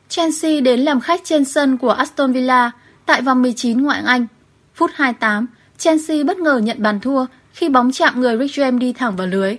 Chelsea 0.10 0.62
đến 0.62 0.80
làm 0.80 1.00
khách 1.00 1.22
trên 1.24 1.45
sân 1.45 1.78
của 1.78 1.89
Aston 1.89 2.32
Villa 2.32 2.72
tại 3.06 3.22
vòng 3.22 3.41
19 3.41 3.82
ngoại 3.82 4.02
Anh. 4.06 4.28
Phút 4.76 4.91
28, 4.93 5.48
Chelsea 5.78 6.24
bất 6.24 6.38
ngờ 6.38 6.58
nhận 6.58 6.84
bàn 6.84 7.00
thua 7.00 7.26
khi 7.54 7.69
bóng 7.69 7.91
chạm 7.91 8.22
người 8.22 8.38
Rick 8.38 8.58
James 8.58 8.78
đi 8.78 8.93
thẳng 8.93 9.15
vào 9.15 9.28
lưới. 9.28 9.58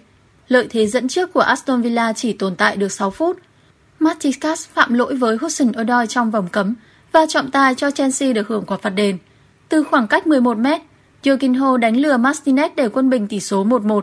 Lợi 0.49 0.67
thế 0.71 0.87
dẫn 0.87 1.09
trước 1.09 1.33
của 1.33 1.41
Aston 1.41 1.83
Villa 1.83 2.13
chỉ 2.13 2.33
tồn 2.33 2.57
tại 2.57 2.77
được 2.77 2.93
6 2.93 3.11
phút. 3.11 3.39
Martinez 4.01 4.67
phạm 4.75 4.95
lỗi 4.95 5.15
với 5.15 5.37
Hudson 5.41 5.73
Odoi 5.81 6.07
trong 6.07 6.31
vòng 6.31 6.49
cấm 6.53 6.75
và 7.13 7.27
trọng 7.29 7.51
tài 7.51 7.75
cho 7.75 7.91
Chelsea 7.91 8.33
được 8.33 8.49
hưởng 8.49 8.65
quả 8.67 8.79
phạt 8.83 8.91
đền. 8.91 9.19
Từ 9.69 9.83
khoảng 9.83 10.07
cách 10.07 10.27
11 10.27 10.59
mét, 10.59 10.81
Jorginho 11.23 11.77
đánh 11.77 11.97
lừa 11.97 12.17
Martinez 12.17 12.69
để 12.77 12.89
quân 12.89 13.11
bình 13.11 13.29
tỷ 13.29 13.41
số 13.41 13.65
1-1. 13.65 14.01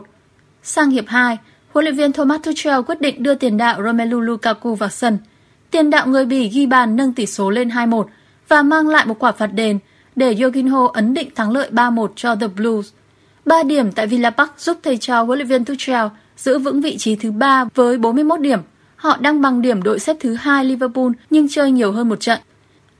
Sang 0.62 0.90
hiệp 0.90 1.04
2, 1.08 1.38
huấn 1.72 1.84
luyện 1.84 1.96
viên 1.96 2.12
Thomas 2.12 2.40
Tuchel 2.42 2.80
quyết 2.86 3.00
định 3.00 3.22
đưa 3.22 3.34
tiền 3.34 3.56
đạo 3.56 3.82
Romelu 3.82 4.20
Lukaku 4.20 4.74
vào 4.74 4.88
sân. 4.88 5.18
Tiền 5.70 5.90
đạo 5.90 6.06
người 6.06 6.26
Bỉ 6.26 6.48
ghi 6.48 6.66
bàn 6.66 6.96
nâng 6.96 7.12
tỷ 7.12 7.26
số 7.26 7.50
lên 7.50 7.68
2-1 7.68 8.04
và 8.48 8.62
mang 8.62 8.88
lại 8.88 9.06
một 9.06 9.18
quả 9.18 9.32
phạt 9.32 9.46
đền 9.46 9.78
để 10.16 10.34
Jorginho 10.34 10.86
ấn 10.86 11.14
định 11.14 11.28
thắng 11.34 11.50
lợi 11.50 11.68
3-1 11.72 12.08
cho 12.16 12.36
The 12.36 12.46
Blues. 12.46 12.92
3 13.44 13.62
điểm 13.62 13.92
tại 13.92 14.06
Villa 14.06 14.30
Park 14.30 14.50
giúp 14.58 14.78
thầy 14.82 14.96
trò 14.96 15.22
huấn 15.22 15.38
luyện 15.38 15.48
viên 15.48 15.64
Tuchel 15.64 16.06
giữ 16.36 16.58
vững 16.58 16.80
vị 16.80 16.96
trí 16.98 17.16
thứ 17.16 17.30
3 17.30 17.64
với 17.74 17.98
41 17.98 18.40
điểm. 18.40 18.60
Họ 18.96 19.16
đang 19.20 19.40
bằng 19.40 19.62
điểm 19.62 19.82
đội 19.82 19.98
xếp 19.98 20.16
thứ 20.20 20.34
2 20.34 20.64
Liverpool 20.64 21.10
nhưng 21.30 21.48
chơi 21.48 21.70
nhiều 21.70 21.92
hơn 21.92 22.08
một 22.08 22.20
trận. 22.20 22.38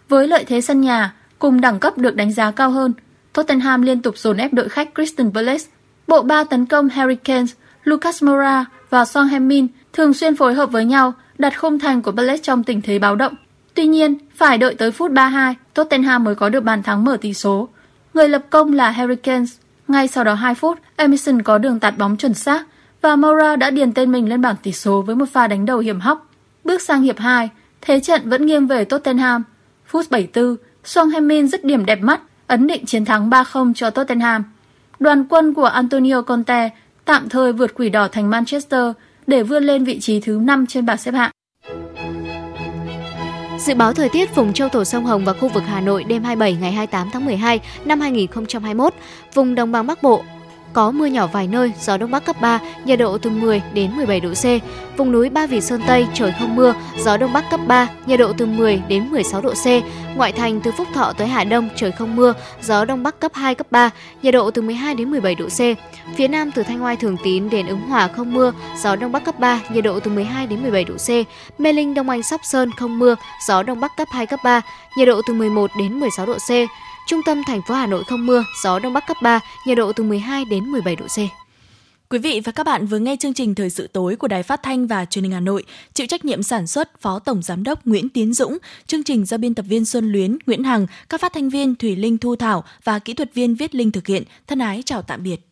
Với 0.09 0.29
lợi 0.29 0.45
thế 0.45 0.61
sân 0.61 0.81
nhà, 0.81 1.15
cùng 1.39 1.61
đẳng 1.61 1.79
cấp 1.79 1.99
được 1.99 2.17
đánh 2.17 2.33
giá 2.33 2.51
cao 2.51 2.71
hơn, 2.71 2.93
Tottenham 3.33 3.83
liên 3.83 4.03
tục 4.03 4.19
dồn 4.19 4.37
ép 4.37 4.53
đội 4.53 4.69
khách 4.69 4.95
Crystal 4.95 5.27
Palace 5.35 5.65
Bộ 6.09 6.23
ba 6.23 6.45
tấn 6.45 6.67
công 6.67 6.89
Harry 6.89 7.15
Kane, 7.15 7.47
Lucas 7.89 8.23
Moura 8.23 8.65
và 8.91 9.05
Son 9.05 9.29
Heung-min 9.29 9.67
thường 9.93 10.15
xuyên 10.15 10.37
phối 10.37 10.55
hợp 10.55 10.73
với 10.73 10.85
nhau 10.85 11.15
đặt 11.39 11.59
khung 11.61 11.79
thành 11.79 12.03
của 12.03 12.13
Palace 12.13 12.43
trong 12.43 12.65
tình 12.65 12.83
thế 12.83 12.99
báo 12.99 13.17
động. 13.17 13.35
Tuy 13.75 13.87
nhiên, 13.87 14.19
phải 14.35 14.59
đợi 14.59 14.75
tới 14.75 14.91
phút 14.91 15.13
32, 15.13 15.55
Tottenham 15.75 16.25
mới 16.25 16.35
có 16.35 16.49
được 16.49 16.61
bàn 16.61 16.83
thắng 16.83 17.05
mở 17.05 17.17
tỷ 17.21 17.35
số. 17.35 17.69
Người 18.15 18.29
lập 18.29 18.43
công 18.51 18.73
là 18.73 18.91
Harry 18.91 19.17
Kane. 19.17 19.45
Ngay 19.89 20.09
sau 20.09 20.25
đó 20.25 20.35
2 20.35 20.55
phút, 20.55 20.79
Emerson 20.97 21.43
có 21.43 21.59
đường 21.59 21.81
tạt 21.81 21.99
bóng 21.99 22.17
chuẩn 22.17 22.35
xác 22.35 22.67
và 23.03 23.17
Moura 23.17 23.57
đã 23.57 23.71
điền 23.71 23.93
tên 23.93 24.13
mình 24.13 24.29
lên 24.29 24.41
bảng 24.41 24.57
tỷ 24.63 24.73
số 24.73 25.03
với 25.03 25.17
một 25.17 25.29
pha 25.33 25.47
đánh 25.47 25.67
đầu 25.67 25.79
hiểm 25.79 26.01
hóc. 26.01 26.27
Bước 26.65 26.83
sang 26.83 27.03
hiệp 27.03 27.19
2, 27.19 27.51
thế 27.81 28.01
trận 28.01 28.29
vẫn 28.31 28.47
nghiêng 28.47 28.67
về 28.67 28.85
Tottenham. 28.85 29.45
Phút 29.87 30.07
74, 30.11 30.57
Son 30.85 31.11
Heung-min 31.11 31.49
dứt 31.49 31.65
điểm 31.65 31.87
đẹp 31.87 31.99
mắt, 32.03 32.21
ấn 32.47 32.67
định 32.67 32.87
chiến 32.87 33.05
thắng 33.05 33.31
3-0 33.31 33.75
cho 33.75 33.91
Tottenham 33.91 34.45
đoàn 35.01 35.25
quân 35.29 35.55
của 35.55 35.65
Antonio 35.65 36.23
Conte 36.23 36.71
tạm 37.09 37.29
thời 37.29 37.53
vượt 37.53 37.75
quỷ 37.75 37.89
đỏ 37.89 38.09
thành 38.09 38.31
Manchester 38.31 38.85
để 39.27 39.43
vươn 39.43 39.65
lên 39.65 39.85
vị 39.85 40.01
trí 40.01 40.21
thứ 40.21 40.41
5 40.43 40.67
trên 40.67 40.87
bảng 40.87 40.97
xếp 40.97 41.13
hạng. 41.15 41.31
Dự 43.59 43.75
báo 43.75 43.93
thời 43.93 44.09
tiết 44.09 44.35
vùng 44.35 44.53
châu 44.53 44.69
thổ 44.69 44.85
sông 44.85 45.05
Hồng 45.05 45.25
và 45.25 45.33
khu 45.33 45.49
vực 45.49 45.63
Hà 45.67 45.81
Nội 45.81 46.05
đêm 46.05 46.25
27 46.25 46.53
ngày 46.61 46.73
28 46.73 47.09
tháng 47.13 47.25
12 47.25 47.61
năm 47.85 48.01
2021, 48.01 48.95
vùng 49.35 49.55
đồng 49.55 49.73
bằng 49.73 49.87
Bắc 49.87 50.03
Bộ 50.03 50.23
có 50.73 50.91
mưa 50.91 51.07
nhỏ 51.07 51.27
vài 51.27 51.47
nơi, 51.47 51.73
gió 51.81 51.97
đông 51.97 52.11
bắc 52.11 52.25
cấp 52.25 52.37
3, 52.41 52.61
nhiệt 52.85 52.99
độ 52.99 53.19
từ 53.19 53.31
10 53.31 53.63
đến 53.75 53.97
17 53.97 54.21
độ 54.21 54.31
C. 54.31 54.45
Vùng 54.97 55.13
núi 55.13 55.31
Ba 55.31 55.47
Vì 55.47 55.61
Sơn 55.61 55.83
Tây 55.87 56.07
trời 56.15 56.33
không 56.39 56.57
mưa, 56.57 56.75
gió 56.99 57.17
đông 57.17 57.33
bắc 57.33 57.51
cấp 57.51 57.61
3, 57.67 57.89
nhiệt 58.07 58.19
độ 58.19 58.33
từ 58.33 58.47
10 58.47 58.83
đến 58.89 59.11
16 59.11 59.41
độ 59.43 59.51
C. 59.51 59.67
Ngoại 60.17 60.33
thành 60.33 60.61
từ 60.61 60.71
Phúc 60.71 60.89
Thọ 60.95 61.13
tới 61.19 61.29
Hà 61.29 61.45
Đông 61.45 61.69
trời 61.77 61.93
không 61.93 62.17
mưa, 62.17 62.35
gió 62.63 62.85
đông 62.85 63.03
bắc 63.03 63.21
cấp 63.21 63.33
2 63.35 63.55
cấp 63.55 63.67
3, 63.71 63.91
nhiệt 64.23 64.35
độ 64.35 64.51
từ 64.51 64.63
12 64.63 64.95
đến 64.95 65.11
17 65.11 65.35
độ 65.35 65.47
C. 65.47 65.61
Phía 66.17 66.29
Nam 66.29 66.51
từ 66.51 66.63
Thanh 66.63 66.85
Oai 66.85 66.97
Thường 66.97 67.17
Tín 67.25 67.51
đến 67.51 67.67
Ứng 67.67 67.81
Hòa 67.81 68.09
không 68.09 68.35
mưa, 68.35 68.53
gió 68.83 68.97
đông 68.97 69.13
bắc 69.13 69.25
cấp 69.25 69.39
3, 69.39 69.61
nhiệt 69.73 69.85
độ 69.85 70.01
từ 70.01 70.11
12 70.11 70.47
đến 70.47 70.63
17 70.63 70.85
độ 70.85 70.95
C. 70.95 71.09
Mê 71.61 71.73
Linh 71.73 71.95
Đông 71.95 72.11
Anh 72.11 72.23
Sóc 72.23 72.41
Sơn 72.45 72.71
không 72.79 72.99
mưa, 72.99 73.17
gió 73.49 73.63
đông 73.63 73.81
bắc 73.81 73.97
cấp 73.97 74.09
2 74.11 74.27
cấp 74.27 74.41
3, 74.45 74.61
nhiệt 74.97 75.09
độ 75.09 75.23
từ 75.27 75.35
11 75.35 75.71
đến 75.79 76.01
16 76.01 76.27
độ 76.27 76.35
C. 76.35 76.51
Trung 77.09 77.23
tâm 77.23 77.43
thành 77.47 77.61
phố 77.69 77.75
Hà 77.75 77.87
Nội 77.87 78.05
không 78.05 78.27
mưa, 78.27 78.45
gió 78.63 78.79
đông 78.79 78.93
bắc 78.93 79.07
cấp 79.07 79.17
3, 79.23 79.41
nhiệt 79.67 79.79
độ 79.79 79.93
từ 79.93 80.05
12 80.05 80.45
đến 80.45 80.65
17 80.65 80.97
độ 80.97 81.07
C. 81.07 81.19
Quý 82.11 82.19
vị 82.19 82.41
và 82.45 82.53
các 82.53 82.67
bạn 82.67 82.87
vừa 82.87 82.99
nghe 82.99 83.17
chương 83.17 83.35
trình 83.35 83.55
Thời 83.55 83.71
sự 83.71 83.87
tối 83.87 84.17
của 84.17 84.29
Đài 84.29 84.43
Phát 84.43 84.63
thanh 84.63 84.87
và 84.87 85.05
Truyền 85.05 85.25
hình 85.25 85.33
Hà 85.33 85.41
Nội, 85.41 85.65
chịu 85.95 86.07
trách 86.07 86.25
nhiệm 86.25 86.43
sản 86.43 86.67
xuất 86.67 87.01
Phó 87.01 87.19
Tổng 87.19 87.43
giám 87.43 87.63
đốc 87.63 87.87
Nguyễn 87.87 88.09
Tiến 88.09 88.35
Dũng, 88.35 88.59
chương 88.87 89.05
trình 89.05 89.25
do 89.25 89.37
biên 89.37 89.55
tập 89.55 89.65
viên 89.69 89.85
Xuân 89.85 90.13
Luyến, 90.13 90.39
Nguyễn 90.47 90.65
Hằng, 90.65 90.87
các 91.09 91.21
phát 91.21 91.33
thanh 91.33 91.51
viên 91.51 91.75
Thủy 91.75 91.97
Linh 91.97 92.19
Thu 92.19 92.37
Thảo 92.37 92.65
và 92.85 92.99
kỹ 92.99 93.15
thuật 93.15 93.35
viên 93.35 93.55
Viết 93.55 93.75
Linh 93.75 93.91
thực 93.91 94.07
hiện. 94.07 94.23
Thân 94.47 94.59
ái 94.59 94.83
chào 94.87 95.03
tạm 95.03 95.23
biệt. 95.23 95.48